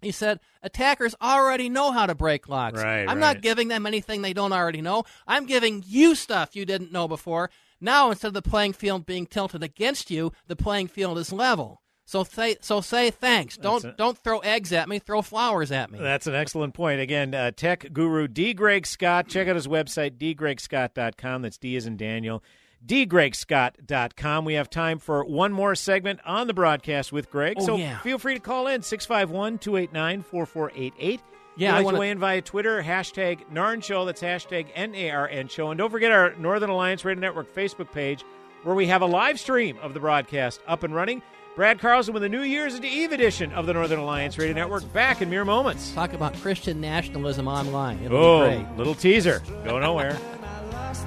He 0.03 0.11
said, 0.11 0.41
attackers 0.65 1.15
already 1.23 1.69
know 1.69 1.93
how 1.93 2.07
to 2.07 2.15
break 2.17 2.49
locks. 2.49 2.83
Right, 2.83 3.03
I'm 3.03 3.07
right. 3.07 3.19
not 3.19 3.41
giving 3.41 3.69
them 3.69 3.87
anything 3.87 4.21
they 4.21 4.33
don't 4.33 4.53
already 4.53 4.83
know. 4.83 5.05
I'm 5.29 5.47
giving 5.47 5.85
you 5.87 6.17
stuff 6.17 6.57
you 6.57 6.67
didn't 6.67 6.91
know 6.91 7.07
before. 7.07 7.51
Now, 7.83 8.11
instead 8.11 8.29
of 8.29 8.35
the 8.35 8.43
playing 8.43 8.75
field 8.75 9.05
being 9.05 9.27
tilted 9.27 9.63
against 9.63 10.09
you, 10.09 10.33
the 10.47 10.55
playing 10.55 10.87
field 10.87 11.19
is 11.19 11.33
level. 11.33 11.83
So 12.05 12.23
say, 12.25 12.57
so 12.61 12.81
say 12.81 13.11
thanks. 13.11 13.57
Don't 13.57 13.85
it. 13.85 13.97
don't 13.97 14.17
throw 14.17 14.39
eggs 14.41 14.73
at 14.73 14.89
me. 14.89 14.99
Throw 14.99 15.21
flowers 15.21 15.73
at 15.73 15.91
me. 15.91 15.99
That's 15.99 16.27
an 16.27 16.35
excellent 16.35 16.75
point. 16.75 17.01
Again, 17.01 17.35
uh, 17.35 17.51
tech 17.51 17.93
guru 17.93 18.29
D. 18.29 18.55
Greg 18.55 18.87
Scott. 18.87 19.29
Check 19.29 19.49
out 19.49 19.57
his 19.57 19.67
website, 19.67 20.19
dgregscott.com. 20.19 21.43
That's 21.43 21.59
D 21.59 21.77
as 21.77 21.87
in 21.87 21.97
Daniel. 21.97 22.43
dgregscott.com. 22.85 24.45
We 24.45 24.55
have 24.55 24.71
time 24.71 24.99
for 24.99 25.25
one 25.25 25.53
more 25.53 25.75
segment 25.75 26.21
on 26.25 26.47
the 26.47 26.55
broadcast 26.55 27.13
with 27.13 27.31
Greg. 27.31 27.57
Oh, 27.59 27.67
so 27.67 27.77
yeah. 27.77 27.99
feel 27.99 28.19
free 28.19 28.35
to 28.35 28.41
call 28.41 28.67
in 28.67 28.83
651 28.83 29.59
289 29.59 30.23
4488. 30.23 31.21
Yeah, 31.57 31.75
I'd 31.75 31.79
I 31.79 31.83
wanna- 31.83 31.99
weigh 31.99 32.11
in 32.11 32.19
via 32.19 32.41
Twitter, 32.41 32.83
hashtag 32.83 33.41
NARN 33.53 33.83
Show. 33.83 34.05
That's 34.05 34.23
hashtag 34.23 34.67
N-A-R-N 34.75 35.49
Show. 35.49 35.71
And 35.71 35.79
don't 35.79 35.91
forget 35.91 36.11
our 36.13 36.35
Northern 36.39 36.71
Alliance 36.71 37.05
Radio 37.05 37.21
Network 37.21 37.55
Facebook 37.55 37.93
page 37.93 38.25
where 38.63 38.75
we 38.75 38.87
have 38.87 39.03
a 39.03 39.07
live 39.07 39.39
stream 39.41 39.77
of 39.83 39.93
the 39.93 40.01
broadcast 40.01 40.61
up 40.67 40.83
and 40.83 40.95
running. 40.95 41.21
Brad 41.55 41.79
Carlson 41.81 42.15
with 42.15 42.23
the 42.23 42.31
New 42.31 42.41
Year's 42.43 42.81
Eve 42.81 43.13
edition 43.13 43.53
of 43.53 43.67
the 43.67 43.75
Northern 43.75 43.99
Alliance 43.99 44.39
Radio 44.39 44.55
Network 44.55 44.91
back 44.95 45.21
in 45.21 45.29
mere 45.29 45.45
moments. 45.45 45.93
Talk 45.93 46.15
about 46.15 46.35
Christian 46.41 46.81
nationalism 46.81 47.47
online. 47.47 47.99
It'll 48.03 48.17
Oh, 48.17 48.49
be 48.51 48.57
great. 48.57 48.77
little 48.79 48.95
teaser. 48.95 49.43
Go 49.65 49.79
nowhere. 49.79 50.17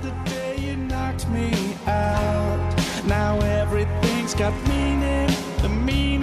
the 0.01 0.11
day 0.29 0.57
you 0.59 0.75
knocked 0.75 1.27
me 1.29 1.51
out. 1.87 2.75
Now 3.07 3.39
everything's 3.39 4.35
got 4.35 4.53
meaning. 4.67 5.29
The 5.61 5.69
meanings 5.69 6.14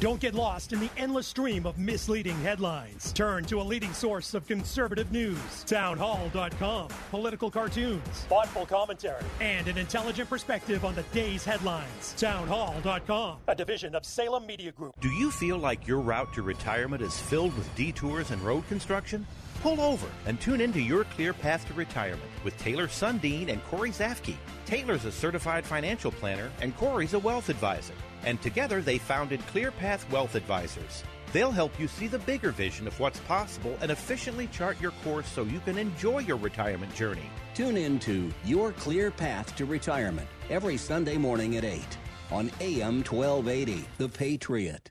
Don't 0.00 0.18
get 0.18 0.34
lost 0.34 0.72
in 0.72 0.80
the 0.80 0.88
endless 0.96 1.26
stream 1.26 1.66
of 1.66 1.76
misleading 1.76 2.40
headlines. 2.40 3.12
Turn 3.12 3.44
to 3.44 3.60
a 3.60 3.62
leading 3.62 3.92
source 3.92 4.32
of 4.32 4.46
conservative 4.46 5.12
news, 5.12 5.62
townhall.com, 5.66 6.88
political 7.10 7.50
cartoons, 7.50 8.00
thoughtful 8.30 8.64
commentary, 8.64 9.22
and 9.42 9.68
an 9.68 9.76
intelligent 9.76 10.30
perspective 10.30 10.86
on 10.86 10.94
the 10.94 11.02
day's 11.12 11.44
headlines. 11.44 12.14
Townhall.com, 12.16 13.40
a 13.46 13.54
division 13.54 13.94
of 13.94 14.06
Salem 14.06 14.46
Media 14.46 14.72
Group. 14.72 14.98
Do 15.00 15.10
you 15.10 15.30
feel 15.30 15.58
like 15.58 15.86
your 15.86 16.00
route 16.00 16.32
to 16.32 16.40
retirement 16.40 17.02
is 17.02 17.20
filled 17.20 17.54
with 17.54 17.74
detours 17.74 18.30
and 18.30 18.40
road 18.40 18.66
construction? 18.68 19.26
Pull 19.60 19.80
over 19.82 20.08
and 20.24 20.40
tune 20.40 20.62
into 20.62 20.80
Your 20.80 21.04
Clear 21.04 21.34
Path 21.34 21.66
to 21.68 21.74
Retirement 21.74 22.30
with 22.44 22.56
Taylor 22.56 22.88
Sundin 22.88 23.50
and 23.50 23.62
Corey 23.64 23.90
Zafke. 23.90 24.36
Taylor's 24.64 25.04
a 25.04 25.12
certified 25.12 25.66
financial 25.66 26.10
planner 26.10 26.50
and 26.62 26.74
Corey's 26.78 27.12
a 27.12 27.18
wealth 27.18 27.50
advisor. 27.50 27.92
And 28.24 28.40
together 28.40 28.80
they 28.80 28.96
founded 28.96 29.40
ClearPath 29.52 30.10
Wealth 30.10 30.34
Advisors. 30.34 31.04
They'll 31.32 31.52
help 31.52 31.78
you 31.78 31.88
see 31.88 32.06
the 32.06 32.18
bigger 32.20 32.52
vision 32.52 32.86
of 32.86 32.98
what's 32.98 33.20
possible 33.20 33.76
and 33.82 33.90
efficiently 33.90 34.46
chart 34.46 34.80
your 34.80 34.92
course 35.04 35.28
so 35.28 35.44
you 35.44 35.60
can 35.60 35.76
enjoy 35.76 36.20
your 36.20 36.38
retirement 36.38 36.94
journey. 36.94 37.30
Tune 37.54 37.76
in 37.76 37.98
to 38.00 38.32
Your 38.44 38.72
Clear 38.72 39.10
Path 39.10 39.54
to 39.56 39.66
Retirement 39.66 40.28
every 40.48 40.78
Sunday 40.78 41.18
morning 41.18 41.56
at 41.56 41.64
8 41.64 41.82
on 42.32 42.50
AM 42.60 43.04
1280, 43.04 43.84
The 43.98 44.08
Patriot. 44.08 44.90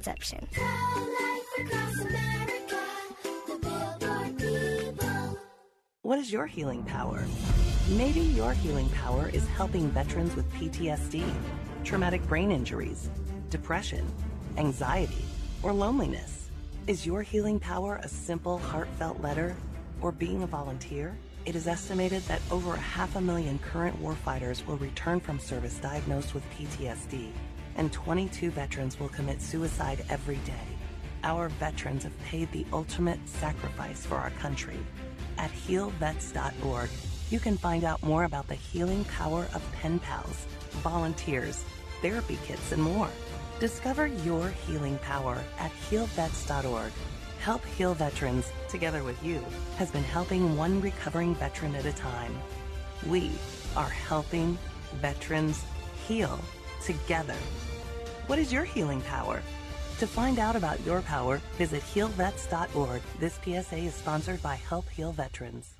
What 6.01 6.19
is 6.19 6.31
your 6.31 6.45
healing 6.45 6.83
power? 6.83 7.23
Maybe 7.89 8.21
your 8.21 8.53
healing 8.53 8.89
power 8.89 9.29
is 9.29 9.47
helping 9.49 9.89
veterans 9.89 10.35
with 10.35 10.51
PTSD, 10.53 11.23
traumatic 11.83 12.25
brain 12.27 12.51
injuries, 12.51 13.09
depression, 13.49 14.05
anxiety, 14.57 15.23
or 15.63 15.71
loneliness. 15.71 16.49
Is 16.87 17.05
your 17.05 17.21
healing 17.21 17.59
power 17.59 17.99
a 18.03 18.07
simple, 18.07 18.57
heartfelt 18.57 19.21
letter 19.21 19.55
or 20.01 20.11
being 20.11 20.43
a 20.43 20.47
volunteer? 20.47 21.15
It 21.45 21.55
is 21.55 21.67
estimated 21.67 22.23
that 22.23 22.41
over 22.51 22.73
a 22.73 22.79
half 22.79 23.15
a 23.15 23.21
million 23.21 23.59
current 23.59 24.01
warfighters 24.01 24.65
will 24.65 24.77
return 24.77 25.19
from 25.19 25.39
service 25.39 25.77
diagnosed 25.77 26.33
with 26.33 26.43
PTSD, 26.51 27.29
and 27.75 27.91
22 27.91 28.51
veterans 28.51 28.99
will 28.99 29.09
commit 29.09 29.41
suicide 29.41 30.03
every 30.09 30.37
day. 30.37 30.67
Our 31.23 31.49
veterans 31.49 32.03
have 32.03 32.19
paid 32.23 32.51
the 32.51 32.65
ultimate 32.73 33.19
sacrifice 33.27 34.05
for 34.05 34.15
our 34.15 34.31
country. 34.31 34.79
At 35.37 35.51
healvets.org, 35.51 36.89
you 37.29 37.39
can 37.39 37.57
find 37.57 37.83
out 37.83 38.03
more 38.03 38.23
about 38.23 38.47
the 38.47 38.55
healing 38.55 39.05
power 39.05 39.47
of 39.53 39.71
pen 39.73 39.99
pals, 39.99 40.45
volunteers, 40.83 41.63
therapy 42.01 42.37
kits, 42.45 42.71
and 42.71 42.81
more. 42.81 43.09
Discover 43.59 44.07
your 44.07 44.49
healing 44.49 44.97
power 44.99 45.37
at 45.59 45.71
healvets.org. 45.89 46.91
Help 47.39 47.65
Heal 47.65 47.93
Veterans, 47.93 48.51
together 48.69 49.03
with 49.03 49.23
you, 49.23 49.43
has 49.77 49.89
been 49.89 50.03
helping 50.03 50.57
one 50.57 50.81
recovering 50.81 51.33
veteran 51.35 51.75
at 51.75 51.85
a 51.85 51.93
time. 51.93 52.35
We 53.07 53.31
are 53.75 53.89
helping 53.89 54.57
veterans 54.99 55.63
heal 56.07 56.39
together. 56.81 57.35
What 58.27 58.39
is 58.39 58.51
your 58.51 58.63
healing 58.63 59.01
power? 59.01 59.41
To 59.99 60.07
find 60.07 60.39
out 60.39 60.55
about 60.55 60.83
your 60.85 61.01
power, 61.01 61.41
visit 61.57 61.83
healvets.org. 61.93 63.01
This 63.19 63.39
PSA 63.43 63.77
is 63.77 63.93
sponsored 63.93 64.41
by 64.41 64.55
Help 64.55 64.89
Heal 64.89 65.11
Veterans. 65.11 65.75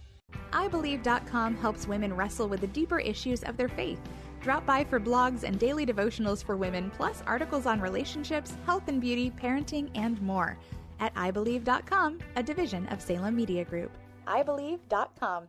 iBelieve.com 0.51 1.55
helps 1.55 1.87
women 1.87 2.15
wrestle 2.15 2.47
with 2.47 2.61
the 2.61 2.67
deeper 2.67 2.99
issues 2.99 3.43
of 3.43 3.57
their 3.57 3.69
faith. 3.69 3.99
Drop 4.41 4.65
by 4.65 4.83
for 4.83 4.99
blogs 4.99 5.43
and 5.43 5.59
daily 5.59 5.85
devotionals 5.85 6.43
for 6.43 6.57
women, 6.57 6.91
plus 6.91 7.23
articles 7.27 7.65
on 7.65 7.79
relationships, 7.79 8.53
health 8.65 8.87
and 8.87 8.99
beauty, 8.99 9.31
parenting, 9.31 9.89
and 9.95 10.21
more. 10.21 10.57
At 10.99 11.13
iBelieve.com, 11.15 12.19
a 12.35 12.43
division 12.43 12.87
of 12.87 13.01
Salem 13.01 13.35
Media 13.35 13.65
Group. 13.65 13.91
iBelieve.com. 14.27 15.47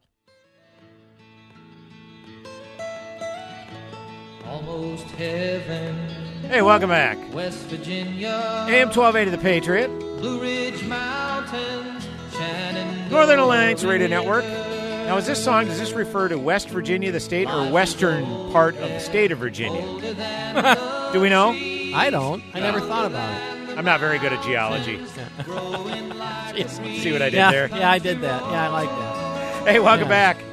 Almost 4.52 5.06
heaven. 5.12 5.96
Hey, 6.42 6.60
welcome 6.60 6.90
back. 6.90 7.16
West 7.32 7.58
Virginia. 7.68 8.66
AM 8.68 8.88
1280 8.88 9.30
The 9.30 9.38
Patriot. 9.38 9.88
Blue 9.88 10.42
Ridge 10.42 10.84
Mountains. 10.84 12.06
Shannon. 12.34 13.10
Northern 13.10 13.38
Alliance 13.38 13.82
Radio 13.82 14.08
Network. 14.08 14.44
Now, 14.44 15.16
is 15.16 15.26
this 15.26 15.42
song, 15.42 15.64
does 15.64 15.78
this 15.78 15.92
refer 15.92 16.28
to 16.28 16.38
West 16.38 16.68
Virginia, 16.68 17.10
the 17.10 17.18
state, 17.18 17.48
or 17.48 17.72
western 17.72 18.26
part 18.52 18.76
of 18.76 18.90
the 18.90 18.98
state 19.00 19.32
of 19.32 19.38
Virginia? 19.38 19.80
Do 21.14 21.20
we 21.22 21.30
know? 21.30 21.52
I 21.94 22.10
don't. 22.10 22.42
I 22.52 22.60
never 22.60 22.80
thought 22.80 23.06
about 23.06 23.32
it. 23.32 23.78
I'm 23.78 23.86
not 23.86 24.00
very 24.00 24.18
good 24.18 24.34
at 24.34 24.44
geology. 24.44 24.98
See 27.00 27.10
what 27.10 27.22
I 27.22 27.30
did 27.30 27.36
yeah, 27.36 27.50
there? 27.50 27.68
Yeah, 27.68 27.90
I 27.90 27.98
did 27.98 28.20
that. 28.20 28.42
Yeah, 28.42 28.64
I 28.64 28.68
like 28.68 28.90
that. 28.90 29.68
Hey, 29.68 29.78
welcome 29.78 30.08
Yeah. 30.08 30.34
back. 30.34 30.51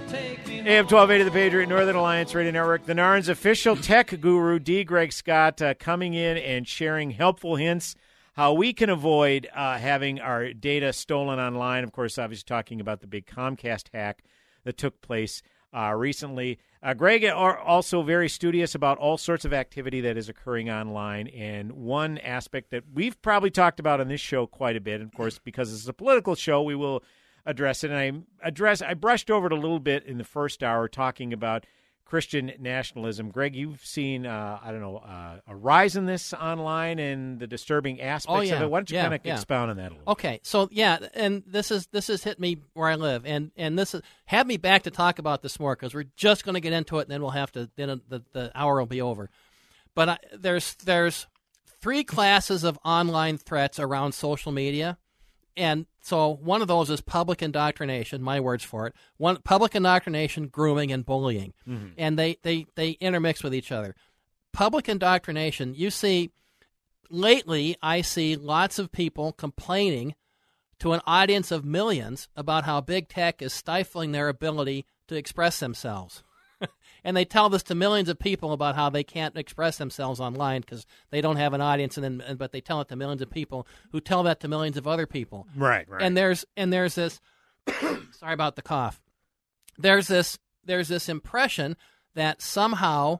AM 0.65 0.85
1280 0.85 1.23
The 1.23 1.31
Patriot, 1.31 1.67
Northern 1.67 1.95
Alliance 1.95 2.35
Radio 2.35 2.51
Network. 2.51 2.85
The 2.85 2.93
NARN's 2.93 3.29
official 3.29 3.77
tech 3.77 4.19
guru, 4.19 4.59
D. 4.59 4.83
Greg 4.83 5.13
Scott, 5.13 5.61
uh, 5.61 5.73
coming 5.73 6.13
in 6.13 6.37
and 6.37 6.67
sharing 6.67 7.11
helpful 7.11 7.55
hints 7.55 7.95
how 8.33 8.53
we 8.53 8.73
can 8.73 8.89
avoid 8.89 9.47
uh, 9.55 9.77
having 9.77 10.19
our 10.19 10.51
data 10.51 10.91
stolen 10.91 11.39
online. 11.39 11.85
Of 11.85 11.93
course, 11.93 12.17
obviously 12.17 12.43
talking 12.45 12.81
about 12.81 12.99
the 12.99 13.07
big 13.07 13.25
Comcast 13.25 13.85
hack 13.93 14.21
that 14.65 14.77
took 14.77 14.99
place 15.01 15.41
uh, 15.73 15.93
recently. 15.95 16.59
Uh, 16.83 16.93
Greg 16.93 17.23
are 17.23 17.57
also 17.57 18.01
very 18.01 18.27
studious 18.27 18.75
about 18.75 18.97
all 18.97 19.17
sorts 19.17 19.45
of 19.45 19.53
activity 19.53 20.01
that 20.01 20.17
is 20.17 20.27
occurring 20.27 20.69
online, 20.69 21.27
and 21.29 21.71
one 21.71 22.17
aspect 22.17 22.71
that 22.71 22.83
we've 22.93 23.21
probably 23.21 23.49
talked 23.49 23.79
about 23.79 24.01
on 24.01 24.09
this 24.09 24.21
show 24.21 24.45
quite 24.45 24.75
a 24.75 24.81
bit. 24.81 24.99
Of 24.99 25.13
course, 25.13 25.39
because 25.39 25.73
it's 25.73 25.87
a 25.87 25.93
political 25.93 26.35
show, 26.35 26.61
we 26.61 26.75
will 26.75 27.01
address 27.49 27.83
it. 27.83 27.91
And 27.91 27.99
I 27.99 28.47
address 28.47 28.81
I 28.81 28.93
brushed 28.93 29.29
over 29.31 29.47
it 29.47 29.53
a 29.53 29.57
little 29.57 29.79
bit 29.79 30.05
in 30.05 30.17
the 30.17 30.23
first 30.23 30.63
hour, 30.63 30.87
talking 30.87 31.33
about 31.33 31.65
Christian 32.05 32.51
nationalism. 32.59 33.29
Greg, 33.29 33.55
you've 33.55 33.85
seen 33.85 34.25
uh, 34.25 34.59
I 34.63 34.71
don't 34.71 34.81
know 34.81 34.97
uh, 34.97 35.39
a 35.47 35.55
rise 35.55 35.95
in 35.95 36.05
this 36.05 36.33
online 36.33 36.97
and 36.97 37.39
the 37.39 37.45
disturbing 37.47 38.01
aspects 38.01 38.39
Oh 38.39 38.41
yeah. 38.41 38.55
of 38.55 38.63
it. 38.63 38.69
Why 38.69 38.79
don't 38.79 38.89
you 38.89 38.95
yeah, 38.95 39.03
kind 39.03 39.13
of 39.13 39.21
yeah. 39.23 39.35
expound 39.35 39.71
on 39.71 39.77
that 39.77 39.91
a 39.91 39.95
little? 39.95 40.11
Okay, 40.13 40.39
so 40.43 40.69
yeah, 40.71 40.97
and 41.13 41.43
this 41.45 41.69
is 41.71 41.87
this 41.87 42.07
has 42.07 42.23
hit 42.23 42.39
me 42.39 42.57
where 42.73 42.89
I 42.89 42.95
live, 42.95 43.25
and 43.25 43.51
and 43.55 43.77
this 43.77 43.93
is 43.93 44.01
have 44.25 44.47
me 44.47 44.57
back 44.57 44.83
to 44.83 44.91
talk 44.91 45.19
about 45.19 45.41
this 45.41 45.59
more 45.59 45.75
because 45.75 45.93
we're 45.93 46.09
just 46.15 46.45
going 46.45 46.55
to 46.55 46.61
get 46.61 46.73
into 46.73 46.97
it, 46.99 47.03
and 47.03 47.11
then 47.11 47.21
we'll 47.21 47.31
have 47.31 47.51
to 47.51 47.69
then 47.75 48.01
the 48.07 48.23
the 48.31 48.51
hour 48.55 48.79
will 48.79 48.85
be 48.87 49.01
over. 49.01 49.29
But 49.93 50.09
I, 50.09 50.17
there's 50.37 50.75
there's 50.75 51.27
three 51.79 52.03
classes 52.03 52.63
of 52.63 52.79
online 52.83 53.37
threats 53.37 53.79
around 53.79 54.13
social 54.13 54.51
media, 54.51 54.97
and 55.59 55.85
so 56.01 56.29
one 56.29 56.61
of 56.61 56.67
those 56.67 56.89
is 56.89 57.01
public 57.01 57.41
indoctrination. 57.43 58.21
My 58.23 58.39
words 58.39 58.63
for 58.63 58.87
it. 58.87 58.95
One 59.17 59.37
public 59.43 59.75
indoctrination, 59.75 60.47
grooming, 60.47 60.91
and 60.91 61.05
bullying, 61.05 61.53
Mhm. 61.67 61.93
and 61.97 62.17
they 62.17 62.37
they 62.41 62.65
they 62.75 62.91
intermix 62.99 63.43
with 63.43 63.53
each 63.53 63.71
other. 63.71 63.95
Public 64.53 64.87
indoctrination. 64.89 65.75
You 65.75 65.91
see, 65.91 66.31
lately 67.09 67.75
I 67.81 68.01
see 68.01 68.35
lots 68.35 68.79
of 68.79 68.91
people 68.91 69.33
complaining 69.33 70.15
to 70.79 70.93
an 70.93 71.01
audience 71.05 71.51
of 71.51 71.65
millions 71.65 72.29
about 72.35 72.63
how 72.63 72.79
big 72.81 73.09
tech 73.09 73.41
is 73.41 73.53
stifling 73.53 74.11
their 74.11 74.29
ability 74.29 74.85
to 75.07 75.15
express 75.15 75.59
themselves. 75.59 76.23
And 77.03 77.15
they 77.15 77.25
tell 77.25 77.49
this 77.49 77.63
to 77.63 77.75
millions 77.75 78.09
of 78.09 78.19
people 78.19 78.53
about 78.53 78.75
how 78.75 78.89
they 78.89 79.03
can't 79.03 79.37
express 79.37 79.77
themselves 79.77 80.19
online 80.19 80.61
because 80.61 80.85
they 81.11 81.21
don't 81.21 81.37
have 81.37 81.53
an 81.53 81.61
audience 81.61 81.97
and 81.97 82.03
then 82.21 82.35
but 82.37 82.51
they 82.51 82.61
tell 82.61 82.81
it 82.81 82.87
to 82.89 82.95
millions 82.95 83.21
of 83.21 83.29
people 83.29 83.67
who 83.91 83.99
tell 84.01 84.23
that 84.23 84.39
to 84.41 84.47
millions 84.47 84.77
of 84.77 84.87
other 84.87 85.05
people. 85.07 85.47
Right, 85.55 85.87
right. 85.89 86.01
And 86.01 86.15
there's 86.15 86.45
and 86.57 86.71
there's 86.73 86.95
this 86.95 87.19
sorry 88.11 88.33
about 88.33 88.55
the 88.55 88.61
cough. 88.61 89.01
There's 89.77 90.07
this 90.07 90.37
there's 90.65 90.87
this 90.87 91.09
impression 91.09 91.77
that 92.15 92.41
somehow 92.41 93.19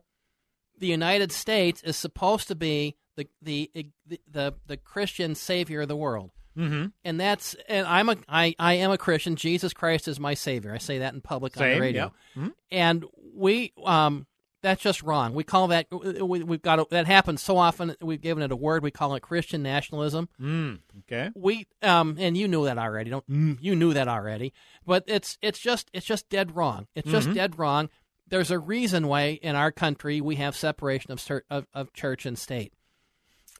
the 0.78 0.88
United 0.88 1.32
States 1.32 1.82
is 1.84 1.96
supposed 1.98 2.48
to 2.48 2.56
be 2.56 2.96
the 3.16 3.28
the 3.42 3.70
the 3.74 4.20
the, 4.32 4.54
the 4.68 4.78
Christian 4.78 5.36
savior 5.36 5.82
of 5.82 5.88
the 5.88 5.96
world. 5.96 6.32
Mm-hmm. 6.58 6.88
And 7.06 7.20
that's 7.20 7.56
and 7.70 7.88
I'm 7.88 8.10
a 8.10 8.18
I, 8.28 8.56
I 8.60 8.74
am 8.76 8.92
a 8.92 8.98
Christian. 8.98 9.36
Jesus 9.36 9.72
Christ 9.74 10.08
is 10.08 10.20
my 10.20 10.34
savior. 10.34 10.74
I 10.74 10.78
say 10.80 10.98
that 11.00 11.14
in 11.14 11.22
public 11.22 11.56
on 11.60 11.70
the 11.70 11.80
radio. 11.80 12.12
yeah. 12.36 12.44
Mhm. 12.44 12.54
And 12.72 13.06
we 13.40 13.74
um 13.86 14.26
that's 14.62 14.82
just 14.84 15.02
wrong. 15.04 15.34
We 15.34 15.46
call 15.46 15.70
that 15.70 15.88
we, 15.90 16.44
we've 16.44 16.62
got 16.62 16.80
a, 16.80 16.88
that 16.92 17.08
happens 17.08 17.42
so 17.42 17.56
often. 17.58 17.96
We've 18.02 18.20
given 18.20 18.44
it 18.44 18.52
a 18.52 18.56
word. 18.58 18.84
We 18.84 18.92
call 18.92 19.16
it 19.16 19.22
Christian 19.22 19.64
nationalism. 19.64 20.28
Mm, 20.42 20.80
okay. 21.00 21.32
We 21.36 21.66
um 21.82 22.18
and 22.20 22.36
you 22.38 22.48
knew 22.48 22.66
that 22.66 22.78
already. 22.78 23.10
Don't 23.10 23.30
mm, 23.30 23.58
you 23.62 23.76
knew 23.76 23.94
that 23.94 24.08
already? 24.10 24.54
But 24.86 25.06
it's 25.08 25.38
it's 25.42 25.60
just 25.60 25.90
it's 25.94 26.06
just 26.06 26.28
dead 26.30 26.56
wrong. 26.56 26.88
It's 26.94 27.10
just 27.10 27.30
Mhm. 27.30 27.34
dead 27.36 27.58
wrong. 27.58 27.90
There's 28.28 28.52
a 28.52 28.60
reason 28.60 29.08
why 29.08 29.40
in 29.42 29.56
our 29.56 29.72
country 29.72 30.20
we 30.22 30.36
have 30.36 30.56
separation 30.56 31.12
of 31.12 31.26
of, 31.50 31.66
of 31.74 31.94
church 31.94 32.26
and 32.26 32.38
state. 32.38 32.74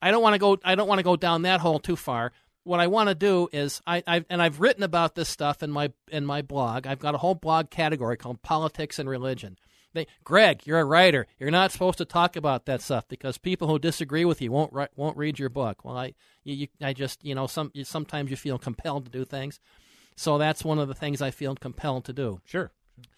I 0.02 0.12
don't 0.12 0.22
want 0.22 0.34
to 0.36 0.40
go. 0.40 0.58
I 0.64 0.76
don't 0.76 0.88
want 0.88 1.00
to 1.00 1.04
go 1.04 1.16
down 1.16 1.44
that 1.44 1.62
hole 1.62 1.80
too 1.80 1.96
far. 1.96 2.32
What 2.64 2.80
I 2.82 2.88
want 2.88 3.10
to 3.10 3.16
do 3.16 3.48
is 3.52 3.82
I 3.88 4.04
I've, 4.06 4.26
and 4.30 4.42
I've 4.42 4.60
written 4.60 4.84
about 4.84 5.16
this 5.16 5.30
stuff 5.30 5.64
in 5.64 5.72
my 5.72 5.92
in 6.12 6.26
my 6.26 6.42
blog. 6.42 6.86
I've 6.88 7.00
got 7.00 7.16
a 7.16 7.20
whole 7.20 7.36
blog 7.36 7.70
category 7.70 8.18
called 8.18 8.42
politics 8.42 9.00
and 9.00 9.10
religion. 9.10 9.58
They, 9.94 10.08
Greg, 10.24 10.62
you're 10.66 10.80
a 10.80 10.86
writer. 10.86 11.26
You're 11.40 11.52
not 11.52 11.72
supposed 11.72 11.98
to 11.98 12.06
talk 12.06 12.36
about 12.36 12.66
that 12.66 12.82
stuff 12.82 13.08
because 13.08 13.38
people 13.38 13.68
who 13.68 13.80
disagree 13.80 14.26
with 14.26 14.42
you 14.42 14.52
won't 14.52 14.74
won't 14.96 15.18
read 15.18 15.40
your 15.40 15.50
book. 15.50 15.84
Well, 15.84 15.98
I 15.98 16.14
you, 16.44 16.56
you, 16.56 16.68
I 16.82 16.94
just 16.94 17.24
you 17.26 17.34
know 17.34 17.48
some 17.48 17.72
you, 17.74 17.84
sometimes 17.84 18.30
you 18.30 18.38
feel 18.38 18.60
compelled 18.60 19.06
to 19.06 19.12
do 19.12 19.26
things, 19.26 19.60
so 20.16 20.38
that's 20.38 20.64
one 20.64 20.80
of 20.80 20.88
the 20.88 20.94
things 20.94 21.22
I 21.22 21.32
feel 21.32 21.56
compelled 21.56 22.06
to 22.06 22.14
do. 22.14 22.42
Sure. 22.46 22.72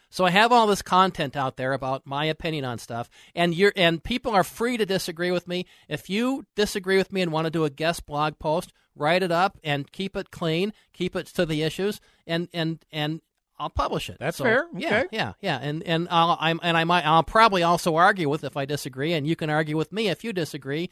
So 0.09 0.25
I 0.25 0.31
have 0.31 0.51
all 0.51 0.67
this 0.67 0.81
content 0.81 1.37
out 1.37 1.55
there 1.55 1.71
about 1.71 2.05
my 2.05 2.25
opinion 2.25 2.65
on 2.65 2.77
stuff, 2.77 3.09
and 3.33 3.55
you're 3.55 3.73
and 3.75 4.03
people 4.03 4.33
are 4.33 4.43
free 4.43 4.77
to 4.77 4.85
disagree 4.85 5.31
with 5.31 5.47
me. 5.47 5.65
If 5.87 6.09
you 6.09 6.45
disagree 6.55 6.97
with 6.97 7.11
me 7.11 7.21
and 7.21 7.31
want 7.31 7.45
to 7.45 7.51
do 7.51 7.65
a 7.65 7.69
guest 7.69 8.05
blog 8.05 8.37
post, 8.37 8.73
write 8.95 9.23
it 9.23 9.31
up 9.31 9.57
and 9.63 9.91
keep 9.91 10.15
it 10.15 10.31
clean, 10.31 10.73
keep 10.93 11.15
it 11.15 11.27
to 11.27 11.45
the 11.45 11.63
issues, 11.63 12.01
and 12.27 12.49
and 12.53 12.83
and 12.91 13.21
I'll 13.61 13.69
publish 13.69 14.09
it. 14.09 14.17
That's 14.19 14.37
So, 14.37 14.43
fair. 14.43 14.65
Yeah, 14.75 14.87
Okay. 15.01 15.07
yeah, 15.11 15.33
yeah, 15.41 15.59
and 15.61 15.83
and 15.83 16.07
I'll 16.11 16.37
I'm 16.39 16.59
and 16.63 16.75
I 16.75 16.83
might 16.83 17.05
I'll 17.05 17.23
probably 17.23 17.63
also 17.63 17.95
argue 17.95 18.27
with 18.29 18.43
if 18.43 18.57
I 18.57 18.65
disagree, 18.65 19.13
and 19.13 19.25
you 19.27 19.35
can 19.35 19.49
argue 19.49 19.77
with 19.77 19.91
me 19.91 20.09
if 20.09 20.23
you 20.23 20.33
disagree. 20.33 20.89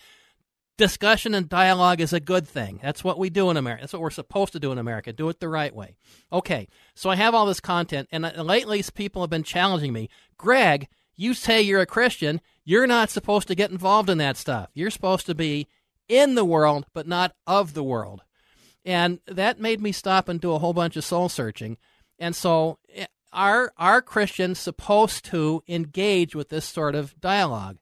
Discussion 0.78 1.34
and 1.36 1.50
dialogue 1.50 2.00
is 2.00 2.14
a 2.14 2.22
good 2.22 2.48
thing. 2.48 2.80
That's 2.82 3.04
what 3.04 3.20
we 3.20 3.30
do 3.30 3.50
in 3.50 3.58
America. 3.58 3.82
That's 3.82 3.92
what 3.92 4.02
we're 4.02 4.10
supposed 4.12 4.54
to 4.54 4.62
do 4.62 4.72
in 4.72 4.78
America. 4.78 5.12
Do 5.12 5.28
it 5.28 5.42
the 5.42 5.50
right 5.50 5.76
way. 5.76 5.98
Okay, 6.32 6.70
so 6.96 7.10
I 7.10 7.18
have 7.18 7.36
all 7.36 7.46
this 7.46 7.60
content, 7.60 8.08
and 8.14 8.26
uh, 8.26 8.42
lately 8.44 8.82
people 8.96 9.22
have 9.22 9.30
been 9.30 9.44
challenging 9.44 9.92
me. 9.92 10.08
Greg, 10.38 10.88
you 11.18 11.34
say 11.34 11.62
you're 11.62 11.82
a 11.82 11.86
Christian. 11.86 12.40
You're 12.64 12.88
not 12.88 13.10
supposed 13.10 13.50
to 13.50 13.56
get 13.56 13.72
involved 13.72 14.10
in 14.10 14.20
that 14.20 14.38
stuff. 14.38 14.70
You're 14.74 14.90
supposed 14.90 15.26
to 15.26 15.36
be 15.36 15.68
in 16.08 16.36
the 16.36 16.46
world, 16.46 16.86
but 16.94 17.08
not 17.08 17.34
of 17.46 17.74
the 17.74 17.84
world. 17.84 18.22
And 18.86 19.20
that 19.28 19.60
made 19.60 19.82
me 19.82 19.92
stop 19.92 20.30
and 20.30 20.40
do 20.40 20.54
a 20.54 20.60
whole 20.60 20.74
bunch 20.74 20.96
of 20.96 21.04
soul 21.04 21.28
searching. 21.28 21.78
And 22.20 22.36
so, 22.36 22.78
eh, 22.94 23.06
are 23.32 23.72
are 23.78 24.02
Christians 24.02 24.60
supposed 24.60 25.26
to 25.26 25.64
engage 25.68 26.36
with 26.36 26.50
this 26.50 26.66
sort 26.66 26.96
of 26.96 27.20
dialogue? 27.20 27.78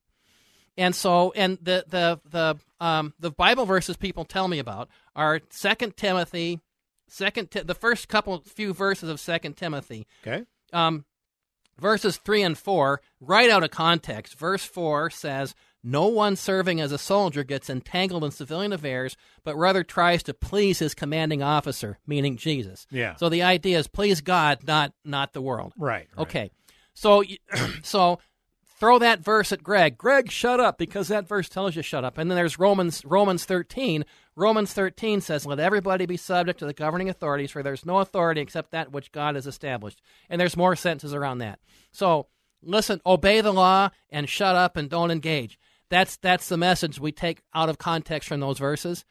And 0.77 0.95
so, 0.95 1.33
and 1.35 1.57
the 1.61 1.85
the 1.87 2.19
the 2.29 2.57
um, 2.79 3.13
the 3.19 3.31
Bible 3.31 3.65
verses 3.65 3.97
people 3.97 4.25
tell 4.25 4.47
me 4.47 4.59
about 4.59 4.89
are 5.15 5.41
Second 5.49 5.97
Timothy, 5.97 6.61
Second 7.07 7.49
the 7.49 7.75
first 7.75 8.07
couple 8.07 8.41
few 8.41 8.73
verses 8.73 9.09
of 9.09 9.19
Second 9.19 9.57
Timothy. 9.57 10.05
Okay. 10.25 10.43
Um, 10.71 11.05
verses 11.79 12.17
three 12.17 12.43
and 12.43 12.57
four, 12.57 13.01
right 13.19 13.49
out 13.49 13.63
of 13.63 13.71
context. 13.71 14.37
Verse 14.37 14.63
four 14.63 15.09
says, 15.09 15.55
"No 15.89 16.07
one 16.07 16.35
serving 16.35 16.81
as 16.81 16.91
a 16.91 16.97
soldier 16.97 17.43
gets 17.43 17.69
entangled 17.69 18.23
in 18.23 18.31
civilian 18.31 18.73
affairs, 18.73 19.15
but 19.43 19.55
rather 19.55 19.83
tries 19.83 20.23
to 20.23 20.33
please 20.33 20.79
his 20.79 20.93
commanding 20.93 21.41
officer, 21.41 21.99
meaning 22.05 22.37
Jesus." 22.37 22.85
Yeah. 22.91 23.15
So 23.15 23.29
the 23.29 23.43
idea 23.43 23.79
is 23.79 23.87
please 23.87 24.21
God, 24.21 24.59
not 24.67 24.93
not 25.05 25.33
the 25.33 25.41
world. 25.41 25.73
Right. 25.77 26.07
right. 26.15 26.21
Okay. 26.23 26.51
So 26.93 27.23
so 27.83 28.19
throw 28.79 28.99
that 28.99 29.19
verse 29.19 29.51
at 29.51 29.63
Greg. 29.63 29.97
Greg, 29.97 30.31
shut 30.31 30.59
up 30.59 30.77
because 30.77 31.07
that 31.07 31.27
verse 31.27 31.49
tells 31.49 31.75
you 31.75 31.81
shut 31.81 32.05
up. 32.05 32.17
And 32.17 32.29
then 32.29 32.35
there's 32.35 32.59
Romans 32.59 33.03
Romans 33.05 33.45
13. 33.45 34.05
Romans 34.35 34.73
13 34.73 35.21
says, 35.21 35.45
"Let 35.45 35.59
everybody 35.59 36.05
be 36.05 36.17
subject 36.17 36.59
to 36.59 36.65
the 36.65 36.73
governing 36.73 37.09
authorities, 37.09 37.51
for 37.51 37.63
there's 37.63 37.85
no 37.85 37.99
authority 37.99 38.41
except 38.41 38.71
that 38.71 38.91
which 38.91 39.11
God 39.11 39.35
has 39.35 39.47
established." 39.47 40.01
And 40.29 40.39
there's 40.39 40.57
more 40.57 40.75
sentences 40.75 41.13
around 41.13 41.39
that. 41.39 41.59
So, 41.91 42.27
listen, 42.61 43.01
obey 43.05 43.41
the 43.41 43.53
law 43.53 43.89
and 44.09 44.29
shut 44.29 44.55
up 44.55 44.77
and 44.77 44.89
don't 44.89 45.11
engage. 45.11 45.59
That's 45.89 46.17
that's 46.17 46.49
the 46.49 46.57
message 46.57 46.99
we 46.99 47.11
take 47.11 47.41
out 47.53 47.69
of 47.69 47.77
context 47.77 48.27
from 48.27 48.39
those 48.39 48.59
verses. 48.59 49.05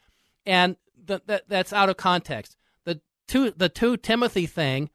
And 0.45 0.75
th- 1.07 1.21
that 1.27 1.43
that's 1.47 1.73
out 1.73 1.89
of 1.89 1.97
context. 1.97 2.55
The 2.85 3.01
two 3.27 3.51
the 3.51 3.69
two 3.69 3.97
Timothy 3.97 4.45
thing 4.45 4.89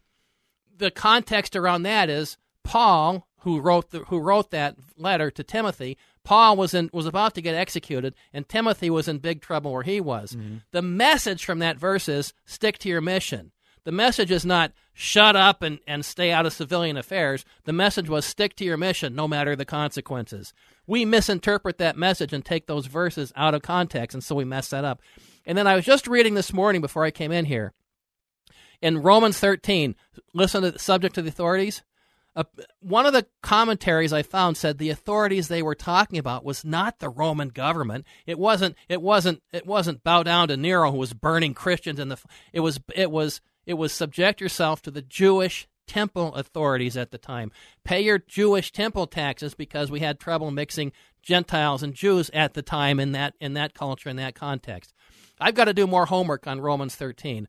the 0.82 0.90
context 0.90 1.56
around 1.56 1.84
that 1.84 2.10
is 2.10 2.36
Paul, 2.64 3.28
who 3.40 3.60
wrote 3.60 3.90
the, 3.90 4.00
who 4.00 4.18
wrote 4.18 4.50
that 4.50 4.76
letter 4.96 5.30
to 5.30 5.42
Timothy. 5.42 5.96
Paul 6.24 6.56
was 6.56 6.74
in 6.74 6.90
was 6.92 7.06
about 7.06 7.34
to 7.34 7.42
get 7.42 7.54
executed, 7.54 8.14
and 8.32 8.48
Timothy 8.48 8.90
was 8.90 9.08
in 9.08 9.18
big 9.18 9.40
trouble 9.40 9.72
where 9.72 9.82
he 9.82 10.00
was. 10.00 10.32
Mm-hmm. 10.32 10.58
The 10.70 10.82
message 10.82 11.44
from 11.44 11.58
that 11.60 11.78
verse 11.78 12.08
is 12.08 12.32
stick 12.44 12.78
to 12.78 12.88
your 12.88 13.00
mission. 13.00 13.52
The 13.84 13.92
message 13.92 14.30
is 14.30 14.46
not 14.46 14.72
shut 14.94 15.34
up 15.34 15.62
and, 15.62 15.80
and 15.86 16.04
stay 16.04 16.30
out 16.30 16.46
of 16.46 16.52
civilian 16.52 16.96
affairs. 16.96 17.44
The 17.64 17.72
message 17.72 18.08
was 18.08 18.24
stick 18.24 18.54
to 18.56 18.64
your 18.64 18.76
mission 18.76 19.14
no 19.14 19.26
matter 19.26 19.56
the 19.56 19.64
consequences. 19.64 20.52
We 20.86 21.04
misinterpret 21.04 21.78
that 21.78 21.96
message 21.96 22.32
and 22.32 22.44
take 22.44 22.66
those 22.66 22.86
verses 22.86 23.32
out 23.34 23.54
of 23.54 23.62
context, 23.62 24.14
and 24.14 24.22
so 24.22 24.34
we 24.34 24.44
mess 24.44 24.68
that 24.68 24.84
up. 24.84 25.00
And 25.46 25.56
then 25.58 25.66
I 25.66 25.74
was 25.74 25.84
just 25.84 26.06
reading 26.06 26.34
this 26.34 26.52
morning 26.52 26.80
before 26.80 27.04
I 27.04 27.10
came 27.10 27.32
in 27.32 27.46
here 27.46 27.72
in 28.82 29.00
Romans 29.00 29.38
13, 29.38 29.94
listen 30.34 30.62
to 30.62 30.72
the 30.72 30.78
subject 30.78 31.14
to 31.14 31.22
the 31.22 31.28
authorities. 31.28 31.82
Uh, 32.34 32.44
one 32.80 33.06
of 33.06 33.12
the 33.12 33.26
commentaries 33.42 34.12
I 34.12 34.22
found 34.22 34.56
said 34.56 34.78
the 34.78 34.90
authorities 34.90 35.48
they 35.48 35.62
were 35.62 35.74
talking 35.74 36.18
about 36.18 36.44
was 36.44 36.64
not 36.64 36.98
the 36.98 37.10
Roman 37.10 37.48
government. 37.48 38.06
It 38.26 38.38
wasn't. 38.38 38.74
It 38.88 39.02
wasn't. 39.02 39.42
It 39.52 39.66
wasn't 39.66 40.02
bow 40.02 40.22
down 40.22 40.48
to 40.48 40.56
Nero 40.56 40.90
who 40.90 40.96
was 40.96 41.12
burning 41.12 41.54
Christians 41.54 42.00
in 42.00 42.08
the. 42.08 42.18
It 42.52 42.60
was. 42.60 42.80
It 42.94 43.10
was. 43.10 43.40
It 43.66 43.74
was 43.74 43.92
subject 43.92 44.40
yourself 44.40 44.82
to 44.82 44.90
the 44.90 45.02
Jewish 45.02 45.68
temple 45.86 46.34
authorities 46.34 46.96
at 46.96 47.10
the 47.10 47.18
time. 47.18 47.52
Pay 47.84 48.02
your 48.02 48.18
Jewish 48.18 48.72
temple 48.72 49.06
taxes 49.06 49.54
because 49.54 49.90
we 49.90 50.00
had 50.00 50.18
trouble 50.18 50.50
mixing 50.50 50.92
Gentiles 51.22 51.82
and 51.82 51.94
Jews 51.94 52.30
at 52.32 52.54
the 52.54 52.62
time 52.62 52.98
in 52.98 53.12
that 53.12 53.34
in 53.40 53.54
that 53.54 53.74
culture 53.74 54.08
in 54.08 54.16
that 54.16 54.34
context. 54.34 54.92
I've 55.40 55.54
got 55.54 55.64
to 55.64 55.74
do 55.74 55.86
more 55.86 56.06
homework 56.06 56.46
on 56.46 56.60
Romans 56.60 56.94
13. 56.94 57.48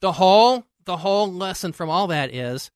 The 0.00 0.12
whole 0.12 0.64
the 0.84 0.98
whole 0.98 1.32
lesson 1.32 1.72
from 1.72 1.90
all 1.90 2.06
that 2.08 2.34
is 2.34 2.70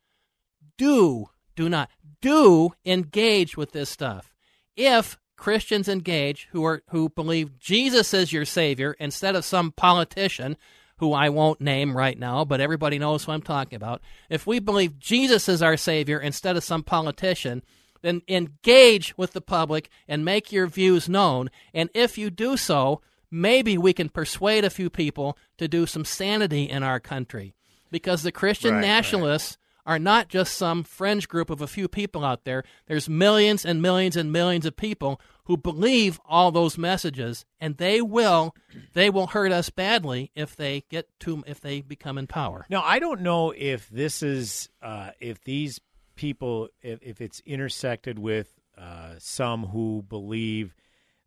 do 0.78 1.30
do 1.54 1.68
not 1.68 1.90
do 2.20 2.72
engage 2.84 3.56
with 3.56 3.72
this 3.72 3.90
stuff. 3.90 4.32
If 4.76 5.18
Christians 5.36 5.88
engage 5.88 6.48
who 6.52 6.64
are 6.64 6.82
who 6.90 7.08
believe 7.08 7.58
Jesus 7.58 8.14
is 8.14 8.32
your 8.32 8.44
savior 8.44 8.96
instead 8.98 9.34
of 9.34 9.44
some 9.44 9.72
politician 9.72 10.56
who 10.98 11.12
I 11.12 11.28
won't 11.28 11.60
name 11.60 11.96
right 11.96 12.18
now, 12.18 12.44
but 12.44 12.60
everybody 12.60 12.98
knows 12.98 13.24
who 13.24 13.32
I'm 13.32 13.42
talking 13.42 13.76
about. 13.76 14.00
If 14.30 14.46
we 14.46 14.58
believe 14.58 14.98
Jesus 14.98 15.48
is 15.48 15.62
our 15.62 15.76
savior 15.76 16.18
instead 16.18 16.56
of 16.56 16.64
some 16.64 16.82
politician, 16.82 17.62
then 18.02 18.22
engage 18.28 19.16
with 19.16 19.32
the 19.32 19.40
public 19.40 19.90
and 20.08 20.24
make 20.24 20.52
your 20.52 20.66
views 20.66 21.08
known. 21.08 21.50
And 21.74 21.90
if 21.94 22.16
you 22.16 22.30
do 22.30 22.56
so, 22.56 23.02
maybe 23.30 23.76
we 23.76 23.92
can 23.92 24.08
persuade 24.08 24.64
a 24.64 24.70
few 24.70 24.88
people 24.88 25.36
to 25.58 25.68
do 25.68 25.86
some 25.86 26.04
sanity 26.04 26.64
in 26.64 26.82
our 26.82 27.00
country. 27.00 27.54
Because 27.90 28.22
the 28.22 28.32
Christian 28.32 28.74
Right, 28.74 28.80
nationalists 28.80 29.58
are 29.86 29.98
not 29.98 30.28
just 30.28 30.54
some 30.54 30.82
fringe 30.82 31.28
group 31.28 31.48
of 31.48 31.62
a 31.62 31.66
few 31.66 31.88
people 31.88 32.24
out 32.24 32.44
there. 32.44 32.64
There's 32.86 33.08
millions 33.08 33.64
and 33.64 33.80
millions 33.80 34.16
and 34.16 34.32
millions 34.32 34.66
of 34.66 34.76
people 34.76 35.20
who 35.44 35.56
believe 35.56 36.20
all 36.26 36.50
those 36.50 36.76
messages, 36.76 37.44
and 37.60 37.76
they 37.76 38.02
will 38.02 38.54
they 38.94 39.08
will 39.08 39.28
hurt 39.28 39.52
us 39.52 39.70
badly 39.70 40.32
if 40.34 40.56
they 40.56 40.82
get 40.90 41.08
to 41.20 41.44
if 41.46 41.60
they 41.60 41.80
become 41.80 42.18
in 42.18 42.26
power. 42.26 42.66
Now, 42.68 42.82
I 42.82 42.98
don't 42.98 43.20
know 43.20 43.52
if 43.56 43.88
this 43.88 44.22
is 44.22 44.68
uh, 44.82 45.10
if 45.20 45.42
these 45.44 45.80
people 46.16 46.68
if, 46.82 46.98
if 47.02 47.20
it's 47.20 47.40
intersected 47.46 48.18
with 48.18 48.52
uh, 48.76 49.14
some 49.18 49.66
who 49.66 50.04
believe 50.08 50.74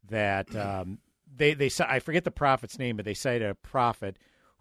that 0.10 0.54
um, 0.56 1.00
they 1.34 1.54
they 1.54 1.72
I 1.80 2.00
forget 2.00 2.26
the 2.26 2.32
prophet's 2.32 2.78
name, 2.78 2.98
but 2.98 3.06
they 3.06 3.14
cite 3.14 3.42
a 3.42 3.56
prophet 3.56 4.18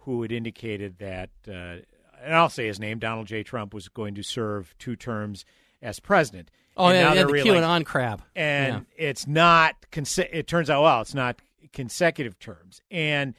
who 0.09 0.22
had 0.22 0.32
indicated 0.32 0.99
that, 0.99 1.30
uh, 1.46 1.84
and 2.23 2.35
I'll 2.35 2.49
say 2.49 2.66
his 2.66 2.79
name, 2.81 2.99
Donald 2.99 3.27
J. 3.27 3.43
Trump 3.43 3.73
was 3.75 3.89
going 3.89 4.14
to 4.14 4.23
serve 4.23 4.75
two 4.79 4.97
terms 4.97 5.45
as 5.83 6.01
president. 6.01 6.51
Oh, 6.77 6.87
And 6.87 6.95
yeah, 6.97 7.09
yeah, 7.09 7.14
they're 7.14 7.43
the 7.43 7.49
QAnon 7.51 7.85
crap. 7.85 8.23
and 8.37 8.87
it's 8.97 9.27
not. 9.27 9.75
It 9.93 10.47
turns 10.47 10.71
out 10.71 10.83
well, 10.83 11.01
it's 11.01 11.14
not 11.14 11.41
consecutive 11.73 12.39
terms, 12.39 12.81
and 12.91 13.35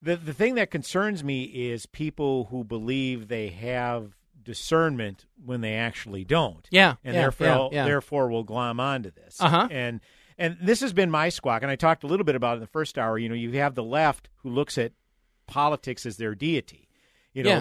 the 0.00 0.16
the 0.16 0.32
thing 0.32 0.54
that 0.56 0.70
concerns 0.70 1.24
me 1.24 1.42
is 1.44 1.86
people 1.86 2.44
who 2.50 2.62
believe 2.64 3.28
they 3.28 3.48
have 3.48 4.16
discernment 4.40 5.26
when 5.44 5.60
they 5.60 5.74
actually 5.74 6.24
don't. 6.24 6.66
Yeah, 6.70 6.94
and 7.04 7.14
yeah, 7.14 7.22
therefore 7.22 7.46
yeah, 7.46 7.68
yeah. 7.72 7.84
therefore 7.84 8.28
will 8.30 8.44
glom 8.44 8.80
onto 8.80 9.10
this. 9.10 9.40
Uh-huh. 9.40 9.68
And 9.70 10.00
and 10.38 10.56
this 10.62 10.80
has 10.80 10.92
been 10.92 11.10
my 11.10 11.28
squawk, 11.30 11.62
and 11.62 11.70
I 11.70 11.76
talked 11.76 12.04
a 12.04 12.06
little 12.06 12.24
bit 12.24 12.36
about 12.36 12.52
it 12.52 12.54
in 12.56 12.60
the 12.60 12.66
first 12.68 12.96
hour. 12.96 13.18
You 13.18 13.28
know, 13.28 13.34
you 13.34 13.50
have 13.52 13.74
the 13.74 13.82
left 13.82 14.28
who 14.36 14.50
looks 14.50 14.78
at 14.78 14.92
politics 15.48 16.06
as 16.06 16.16
their 16.16 16.34
deity. 16.34 16.87
You 17.34 17.42
know, 17.44 17.50
Yeah. 17.50 17.60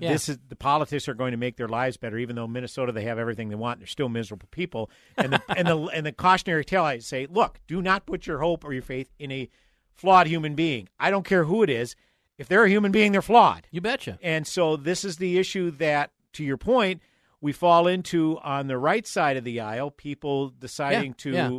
Yeah. 0.00 0.12
this 0.12 0.28
is 0.28 0.38
the 0.48 0.56
politics 0.56 1.08
are 1.08 1.14
going 1.14 1.30
to 1.32 1.36
make 1.38 1.56
their 1.56 1.68
lives 1.68 1.96
better, 1.96 2.18
even 2.18 2.36
though 2.36 2.46
Minnesota 2.46 2.92
they 2.92 3.04
have 3.04 3.18
everything 3.18 3.48
they 3.48 3.54
want. 3.54 3.80
They're 3.80 3.86
still 3.86 4.08
miserable 4.08 4.48
people. 4.50 4.90
And 5.16 5.32
the 5.32 5.42
and 5.56 5.66
the 5.66 5.78
and 5.94 6.06
the 6.06 6.12
cautionary 6.12 6.64
tale 6.64 6.84
I 6.84 6.98
say, 6.98 7.26
look, 7.28 7.58
do 7.66 7.80
not 7.82 8.06
put 8.06 8.26
your 8.26 8.38
hope 8.38 8.64
or 8.64 8.72
your 8.72 8.82
faith 8.82 9.10
in 9.18 9.32
a 9.32 9.48
flawed 9.94 10.26
human 10.28 10.54
being. 10.54 10.88
I 11.00 11.10
don't 11.10 11.24
care 11.24 11.44
who 11.44 11.62
it 11.62 11.70
is. 11.70 11.96
If 12.36 12.46
they're 12.46 12.64
a 12.64 12.68
human 12.70 12.92
being, 12.92 13.10
they're 13.12 13.22
flawed. 13.22 13.66
You 13.72 13.80
betcha. 13.80 14.18
And 14.22 14.46
so 14.46 14.76
this 14.76 15.04
is 15.04 15.16
the 15.16 15.38
issue 15.38 15.72
that, 15.72 16.12
to 16.34 16.44
your 16.44 16.56
point, 16.56 17.02
we 17.40 17.50
fall 17.52 17.88
into 17.88 18.38
on 18.44 18.68
the 18.68 18.78
right 18.78 19.04
side 19.06 19.36
of 19.36 19.42
the 19.42 19.58
aisle. 19.58 19.90
People 19.90 20.50
deciding 20.50 21.14
to 21.14 21.32
yeah. 21.32 21.50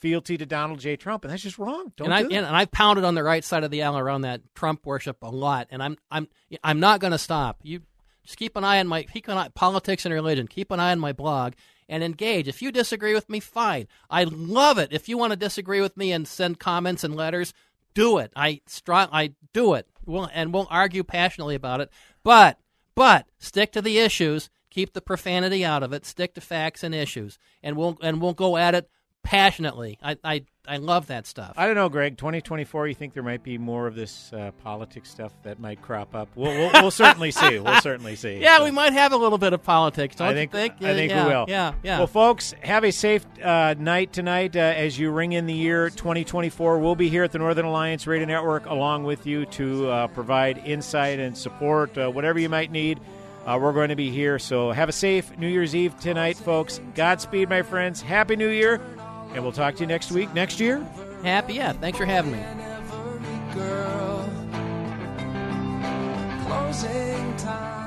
Fealty 0.00 0.36
to 0.38 0.46
Donald 0.46 0.78
J. 0.80 0.96
Trump, 0.96 1.24
and 1.24 1.32
that's 1.32 1.42
just 1.42 1.58
wrong. 1.58 1.92
Don't 1.96 2.06
and 2.06 2.14
I, 2.14 2.22
do 2.22 2.28
and, 2.28 2.46
and 2.46 2.56
I've 2.56 2.70
pounded 2.70 3.04
on 3.04 3.14
the 3.14 3.22
right 3.22 3.44
side 3.44 3.64
of 3.64 3.70
the 3.70 3.82
aisle 3.82 3.98
around 3.98 4.22
that 4.22 4.42
Trump 4.54 4.86
worship 4.86 5.18
a 5.22 5.30
lot, 5.30 5.68
and 5.70 5.82
I'm 5.82 5.96
I'm 6.10 6.28
I'm 6.62 6.80
not 6.80 7.00
going 7.00 7.12
to 7.12 7.18
stop. 7.18 7.58
You 7.62 7.82
just 8.24 8.38
keep 8.38 8.56
an 8.56 8.64
eye 8.64 8.78
on 8.78 8.88
my 8.88 9.02
keep 9.02 9.28
an 9.28 9.36
eye, 9.36 9.48
politics 9.54 10.04
and 10.04 10.14
religion. 10.14 10.46
Keep 10.46 10.70
an 10.70 10.80
eye 10.80 10.92
on 10.92 11.00
my 11.00 11.12
blog 11.12 11.54
and 11.88 12.04
engage. 12.04 12.48
If 12.48 12.62
you 12.62 12.70
disagree 12.70 13.14
with 13.14 13.28
me, 13.28 13.40
fine. 13.40 13.88
I 14.10 14.24
love 14.24 14.78
it. 14.78 14.92
If 14.92 15.08
you 15.08 15.18
want 15.18 15.32
to 15.32 15.36
disagree 15.36 15.80
with 15.80 15.96
me 15.96 16.12
and 16.12 16.28
send 16.28 16.60
comments 16.60 17.04
and 17.04 17.16
letters, 17.16 17.54
do 17.94 18.18
it. 18.18 18.32
I 18.36 18.60
strong 18.66 19.08
I 19.12 19.34
do 19.52 19.74
it. 19.74 19.88
We'll, 20.04 20.28
and 20.32 20.52
we'll 20.52 20.68
argue 20.70 21.04
passionately 21.04 21.54
about 21.54 21.80
it. 21.80 21.90
But 22.22 22.58
but 22.94 23.26
stick 23.38 23.72
to 23.72 23.82
the 23.82 23.98
issues. 23.98 24.50
Keep 24.70 24.92
the 24.92 25.00
profanity 25.00 25.64
out 25.64 25.82
of 25.82 25.92
it. 25.92 26.04
Stick 26.04 26.34
to 26.34 26.40
facts 26.40 26.82
and 26.82 26.94
issues, 26.94 27.38
and 27.62 27.76
we'll 27.76 27.96
and 28.02 28.20
we'll 28.20 28.34
go 28.34 28.56
at 28.56 28.74
it 28.74 28.90
passionately. 29.28 29.98
I 30.02 30.16
I, 30.24 30.44
I 30.66 30.76
love 30.78 31.08
that 31.08 31.26
stuff. 31.26 31.52
I 31.56 31.66
don't 31.66 31.74
know, 31.74 31.88
Greg. 31.90 32.16
2024, 32.16 32.88
you 32.88 32.94
think 32.94 33.12
there 33.12 33.22
might 33.22 33.42
be 33.42 33.58
more 33.58 33.86
of 33.86 33.94
this 33.94 34.32
uh, 34.32 34.52
politics 34.62 35.10
stuff 35.10 35.32
that 35.42 35.60
might 35.60 35.82
crop 35.82 36.14
up? 36.14 36.28
We'll, 36.34 36.52
we'll, 36.52 36.70
we'll 36.82 36.90
certainly 36.90 37.30
see. 37.30 37.58
We'll 37.58 37.80
certainly 37.82 38.16
see. 38.16 38.38
Yeah, 38.38 38.64
we 38.64 38.70
might 38.70 38.94
have 38.94 39.12
a 39.12 39.16
little 39.16 39.38
bit 39.38 39.52
of 39.52 39.62
politics. 39.62 40.20
I 40.20 40.32
think, 40.32 40.52
think? 40.52 40.74
I 40.80 40.94
think 40.94 41.10
yeah, 41.10 41.24
we 41.24 41.30
will. 41.30 41.44
Yeah, 41.46 41.74
yeah. 41.82 41.98
Well, 41.98 42.06
folks, 42.06 42.54
have 42.62 42.84
a 42.84 42.90
safe 42.90 43.26
uh, 43.42 43.74
night 43.78 44.14
tonight 44.14 44.56
uh, 44.56 44.60
as 44.60 44.98
you 44.98 45.10
ring 45.10 45.32
in 45.32 45.46
the 45.46 45.54
year 45.54 45.90
2024. 45.90 46.78
We'll 46.78 46.94
be 46.94 47.10
here 47.10 47.24
at 47.24 47.32
the 47.32 47.38
Northern 47.38 47.66
Alliance 47.66 48.06
Radio 48.06 48.26
Network 48.26 48.64
along 48.66 49.04
with 49.04 49.26
you 49.26 49.44
to 49.46 49.88
uh, 49.88 50.06
provide 50.08 50.58
insight 50.58 51.18
and 51.18 51.36
support, 51.36 51.96
uh, 51.98 52.10
whatever 52.10 52.38
you 52.38 52.48
might 52.48 52.70
need. 52.70 52.98
Uh, 53.46 53.58
we're 53.58 53.72
going 53.72 53.88
to 53.88 53.96
be 53.96 54.10
here. 54.10 54.38
So 54.38 54.72
have 54.72 54.90
a 54.90 54.92
safe 54.92 55.36
New 55.38 55.48
Year's 55.48 55.74
Eve 55.74 55.98
tonight, 56.00 56.36
folks. 56.36 56.80
Godspeed, 56.94 57.48
my 57.48 57.62
friends. 57.62 58.02
Happy 58.02 58.36
New 58.36 58.50
Year. 58.50 58.78
And 59.34 59.42
we'll 59.42 59.52
talk 59.52 59.74
to 59.76 59.80
you 59.80 59.86
next 59.86 60.10
week, 60.10 60.32
next 60.34 60.58
year. 60.58 60.86
Happy, 61.22 61.54
yeah. 61.54 61.72
Thanks 61.72 61.98
for 61.98 62.06
having 62.06 62.32
me. 62.32 62.42
Closing 66.46 67.36
time. 67.36 67.77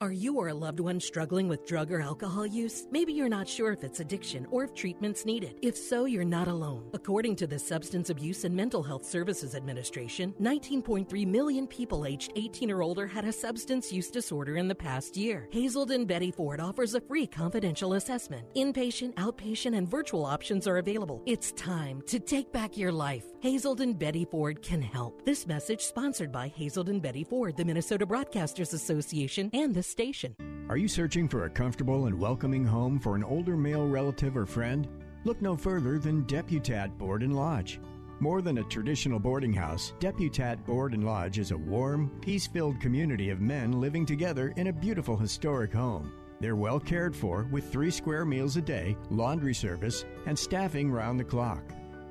Are 0.00 0.12
you 0.12 0.36
or 0.36 0.46
a 0.46 0.54
loved 0.54 0.78
one 0.78 1.00
struggling 1.00 1.48
with 1.48 1.66
drug 1.66 1.90
or 1.90 2.00
alcohol 2.00 2.46
use? 2.46 2.86
Maybe 2.92 3.12
you're 3.12 3.28
not 3.28 3.48
sure 3.48 3.72
if 3.72 3.82
it's 3.82 3.98
addiction 3.98 4.46
or 4.48 4.62
if 4.62 4.72
treatment's 4.72 5.26
needed. 5.26 5.58
If 5.60 5.76
so, 5.76 6.04
you're 6.04 6.24
not 6.24 6.46
alone. 6.46 6.88
According 6.92 7.34
to 7.34 7.48
the 7.48 7.58
Substance 7.58 8.08
Abuse 8.08 8.44
and 8.44 8.54
Mental 8.54 8.80
Health 8.80 9.04
Services 9.04 9.56
Administration, 9.56 10.34
19.3 10.40 11.26
million 11.26 11.66
people 11.66 12.06
aged 12.06 12.30
18 12.36 12.70
or 12.70 12.80
older 12.80 13.08
had 13.08 13.24
a 13.24 13.32
substance 13.32 13.92
use 13.92 14.08
disorder 14.08 14.56
in 14.56 14.68
the 14.68 14.74
past 14.74 15.16
year. 15.16 15.48
Hazelden 15.50 16.06
Betty 16.06 16.30
Ford 16.30 16.60
offers 16.60 16.94
a 16.94 17.00
free 17.00 17.26
confidential 17.26 17.94
assessment. 17.94 18.46
Inpatient, 18.54 19.14
outpatient, 19.14 19.76
and 19.76 19.90
virtual 19.90 20.24
options 20.24 20.68
are 20.68 20.76
available. 20.76 21.24
It's 21.26 21.50
time 21.54 22.02
to 22.06 22.20
take 22.20 22.52
back 22.52 22.76
your 22.76 22.92
life. 22.92 23.24
Hazelden 23.40 23.94
Betty 23.94 24.26
Ford 24.26 24.62
can 24.62 24.80
help. 24.80 25.24
This 25.24 25.44
message 25.44 25.80
sponsored 25.80 26.30
by 26.30 26.46
Hazelden 26.46 27.00
Betty 27.00 27.24
Ford, 27.24 27.56
the 27.56 27.64
Minnesota 27.64 28.06
Broadcasters 28.06 28.74
Association, 28.74 29.50
and 29.52 29.74
this 29.74 29.87
station. 29.88 30.34
Are 30.68 30.76
you 30.76 30.86
searching 30.86 31.28
for 31.28 31.44
a 31.44 31.50
comfortable 31.50 32.06
and 32.06 32.18
welcoming 32.18 32.64
home 32.64 33.00
for 33.00 33.16
an 33.16 33.24
older 33.24 33.56
male 33.56 33.86
relative 33.86 34.36
or 34.36 34.46
friend? 34.46 34.86
Look 35.24 35.40
no 35.42 35.56
further 35.56 35.98
than 35.98 36.24
Deputat 36.24 36.96
Board 36.98 37.22
and 37.22 37.34
Lodge. 37.34 37.80
More 38.20 38.42
than 38.42 38.58
a 38.58 38.64
traditional 38.64 39.18
boarding 39.18 39.52
house, 39.52 39.92
Deputat 40.00 40.64
Board 40.66 40.92
and 40.92 41.04
Lodge 41.04 41.38
is 41.38 41.52
a 41.52 41.56
warm, 41.56 42.10
peace 42.20 42.46
filled 42.46 42.80
community 42.80 43.30
of 43.30 43.40
men 43.40 43.80
living 43.80 44.04
together 44.04 44.52
in 44.56 44.66
a 44.66 44.72
beautiful 44.72 45.16
historic 45.16 45.72
home. 45.72 46.12
They're 46.40 46.56
well 46.56 46.78
cared 46.78 47.16
for 47.16 47.48
with 47.50 47.72
three 47.72 47.90
square 47.90 48.24
meals 48.24 48.56
a 48.56 48.62
day, 48.62 48.96
laundry 49.10 49.54
service, 49.54 50.04
and 50.26 50.38
staffing 50.38 50.90
round 50.90 51.18
the 51.18 51.24
clock. 51.24 51.62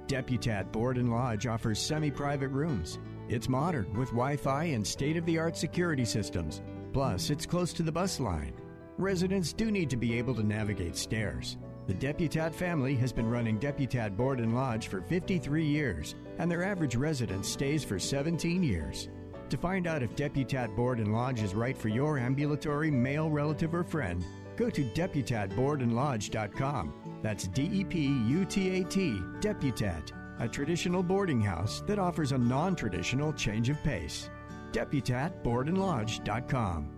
Deputat 0.08 0.72
Board 0.72 0.98
and 0.98 1.12
Lodge 1.12 1.46
offers 1.46 1.80
semi 1.80 2.10
private 2.10 2.50
rooms. 2.50 3.00
It's 3.30 3.50
modern 3.50 3.94
with 3.94 4.10
Wi 4.10 4.38
Fi 4.38 4.64
and 4.66 4.88
state 4.88 5.18
of 5.18 5.26
the 5.26 5.38
art 5.38 5.58
security 5.58 6.06
systems. 6.06 6.62
Plus, 6.98 7.30
it's 7.30 7.46
close 7.46 7.74
to 7.74 7.84
the 7.84 7.92
bus 7.92 8.20
line. 8.20 8.56
Residents 8.98 9.54
do 9.54 9.70
need 9.70 9.88
to 9.88 9.98
be 9.98 10.18
able 10.18 10.34
to 10.34 10.42
navigate 10.42 10.96
stairs. 10.96 11.58
The 11.86 11.94
Deputat 11.94 12.56
family 12.56 12.96
has 12.96 13.14
been 13.14 13.30
running 13.30 13.60
Deputat 13.60 14.18
Board 14.18 14.40
and 14.40 14.56
Lodge 14.56 14.88
for 14.88 15.02
53 15.02 15.64
years, 15.64 16.16
and 16.40 16.50
their 16.50 16.64
average 16.64 16.96
resident 16.96 17.46
stays 17.46 17.84
for 17.84 18.00
17 18.00 18.64
years. 18.64 19.10
To 19.50 19.58
find 19.58 19.86
out 19.86 20.02
if 20.02 20.16
Deputat 20.16 20.76
Board 20.76 20.98
and 20.98 21.14
Lodge 21.14 21.44
is 21.44 21.54
right 21.54 21.78
for 21.78 21.90
your 21.90 22.18
ambulatory 22.18 22.90
male 22.90 23.30
relative 23.30 23.76
or 23.76 23.84
friend, 23.84 24.26
go 24.56 24.72
to 24.72 24.84
deputatboardandlodge.com. 24.84 27.20
That's 27.22 27.48
D 27.48 27.70
E 27.74 27.84
P 27.84 28.08
U 28.28 28.44
T 28.44 28.82
A 28.82 28.84
T, 28.84 29.22
Deputat, 29.40 30.14
a 30.40 30.48
traditional 30.48 31.04
boarding 31.04 31.42
house 31.42 31.84
that 31.86 32.00
offers 32.00 32.32
a 32.32 32.40
non 32.40 32.76
traditional 32.76 33.34
change 33.34 33.70
of 33.70 33.84
pace. 33.84 34.32
DeputatBoardandLodge.com. 34.72 36.98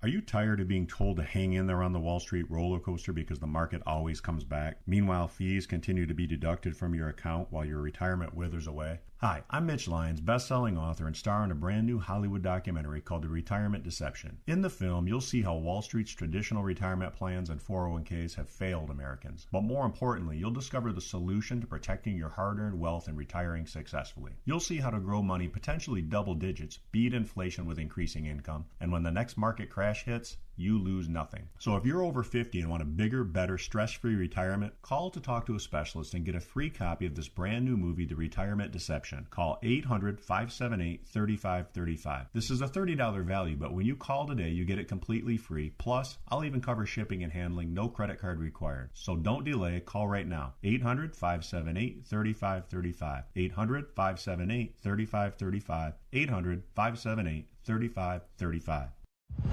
Are 0.00 0.08
you 0.08 0.20
tired 0.20 0.60
of 0.60 0.68
being 0.68 0.86
told 0.86 1.16
to 1.16 1.24
hang 1.24 1.54
in 1.54 1.66
there 1.66 1.82
on 1.82 1.92
the 1.92 1.98
Wall 1.98 2.20
Street 2.20 2.48
roller 2.48 2.78
coaster 2.78 3.12
because 3.12 3.40
the 3.40 3.48
market 3.48 3.82
always 3.84 4.20
comes 4.20 4.44
back? 4.44 4.78
Meanwhile, 4.86 5.26
fees 5.26 5.66
continue 5.66 6.06
to 6.06 6.14
be 6.14 6.26
deducted 6.26 6.76
from 6.76 6.94
your 6.94 7.08
account 7.08 7.48
while 7.50 7.64
your 7.64 7.80
retirement 7.80 8.32
withers 8.32 8.68
away? 8.68 9.00
Hi, 9.20 9.42
I'm 9.50 9.66
Mitch 9.66 9.88
Lyons, 9.88 10.20
best-selling 10.20 10.78
author 10.78 11.08
and 11.08 11.16
star 11.16 11.42
in 11.42 11.50
a 11.50 11.54
brand 11.56 11.88
new 11.88 11.98
Hollywood 11.98 12.40
documentary 12.40 13.00
called 13.00 13.22
The 13.22 13.28
Retirement 13.28 13.82
Deception. 13.82 14.38
In 14.46 14.60
the 14.60 14.70
film, 14.70 15.08
you'll 15.08 15.20
see 15.20 15.42
how 15.42 15.56
Wall 15.56 15.82
Street's 15.82 16.12
traditional 16.12 16.62
retirement 16.62 17.12
plans 17.14 17.50
and 17.50 17.60
401ks 17.60 18.36
have 18.36 18.48
failed 18.48 18.90
Americans. 18.90 19.48
But 19.50 19.64
more 19.64 19.84
importantly, 19.84 20.36
you'll 20.36 20.52
discover 20.52 20.92
the 20.92 21.00
solution 21.00 21.60
to 21.60 21.66
protecting 21.66 22.16
your 22.16 22.28
hard-earned 22.28 22.78
wealth 22.78 23.08
and 23.08 23.18
retiring 23.18 23.66
successfully. 23.66 24.34
You'll 24.44 24.60
see 24.60 24.76
how 24.76 24.90
to 24.90 25.00
grow 25.00 25.20
money 25.20 25.48
potentially 25.48 26.00
double 26.00 26.36
digits, 26.36 26.78
beat 26.92 27.12
inflation 27.12 27.66
with 27.66 27.80
increasing 27.80 28.26
income, 28.26 28.66
and 28.78 28.92
when 28.92 29.02
the 29.02 29.10
next 29.10 29.36
market 29.36 29.68
crash 29.68 30.04
hits, 30.04 30.36
you 30.58 30.78
lose 30.78 31.08
nothing. 31.08 31.48
So 31.58 31.76
if 31.76 31.86
you're 31.86 32.02
over 32.02 32.22
50 32.22 32.60
and 32.60 32.68
want 32.68 32.82
a 32.82 32.86
bigger, 32.86 33.24
better, 33.24 33.56
stress-free 33.58 34.16
retirement, 34.16 34.74
call 34.82 35.08
to 35.10 35.20
talk 35.20 35.46
to 35.46 35.54
a 35.54 35.60
specialist 35.60 36.14
and 36.14 36.24
get 36.24 36.34
a 36.34 36.40
free 36.40 36.70
copy 36.70 37.06
of 37.06 37.14
this 37.14 37.28
brand 37.28 37.64
new 37.64 37.76
movie, 37.76 38.04
The 38.04 38.16
Retirement 38.16 38.72
Deception. 38.72 39.28
Call 39.30 39.58
800-578-3535. 39.62 42.26
This 42.32 42.50
is 42.50 42.60
a 42.60 42.68
$30 42.68 43.24
value, 43.24 43.56
but 43.56 43.72
when 43.72 43.86
you 43.86 43.94
call 43.96 44.26
today, 44.26 44.50
you 44.50 44.64
get 44.64 44.78
it 44.78 44.88
completely 44.88 45.36
free. 45.36 45.70
Plus, 45.78 46.18
I'll 46.28 46.44
even 46.44 46.60
cover 46.60 46.86
shipping 46.86 47.22
and 47.22 47.32
handling, 47.32 47.72
no 47.72 47.88
credit 47.88 48.20
card 48.20 48.40
required. 48.40 48.90
So 48.94 49.14
don't 49.16 49.44
delay, 49.44 49.78
call 49.80 50.08
right 50.08 50.26
now. 50.26 50.54
800-578-3535. 50.64 53.24
800-578-3535. 53.36 55.94
800-578-3535. 56.12 58.90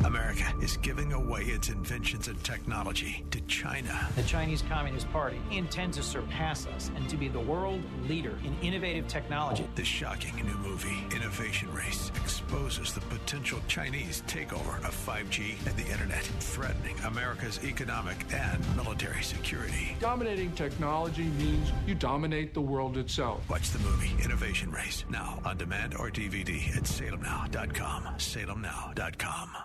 America 0.05 0.53
is 0.61 0.77
giving 0.77 1.13
away 1.13 1.41
its 1.41 1.69
inventions 1.69 2.27
and 2.27 2.41
technology 2.43 3.25
to 3.31 3.41
China. 3.41 4.07
The 4.15 4.23
Chinese 4.23 4.61
Communist 4.69 5.11
Party 5.11 5.41
intends 5.51 5.97
to 5.97 6.03
surpass 6.03 6.67
us 6.67 6.91
and 6.95 7.09
to 7.09 7.17
be 7.17 7.27
the 7.27 7.39
world 7.39 7.81
leader 8.07 8.37
in 8.43 8.55
innovative 8.61 9.07
technology. 9.07 9.67
The 9.73 9.83
shocking 9.83 10.35
new 10.45 10.57
movie, 10.57 11.03
Innovation 11.15 11.73
Race, 11.73 12.11
exposes 12.15 12.93
the 12.93 13.01
potential 13.01 13.59
Chinese 13.67 14.21
takeover 14.27 14.77
of 14.85 14.93
5G 14.93 15.55
and 15.65 15.75
the 15.75 15.91
internet, 15.91 16.23
threatening 16.39 16.97
America's 16.99 17.59
economic 17.63 18.17
and 18.31 18.63
military 18.75 19.23
security. 19.23 19.97
Dominating 19.99 20.51
technology 20.51 21.23
means 21.23 21.71
you 21.87 21.95
dominate 21.95 22.53
the 22.53 22.61
world 22.61 22.97
itself. 22.97 23.41
Watch 23.49 23.71
the 23.71 23.79
movie 23.79 24.11
Innovation 24.23 24.71
Race 24.71 25.03
now 25.09 25.39
on 25.43 25.57
demand 25.57 25.95
or 25.95 26.11
DVD 26.11 26.77
at 26.77 26.83
salemnow.com. 26.83 28.03
Salemnow.com. 28.17 29.64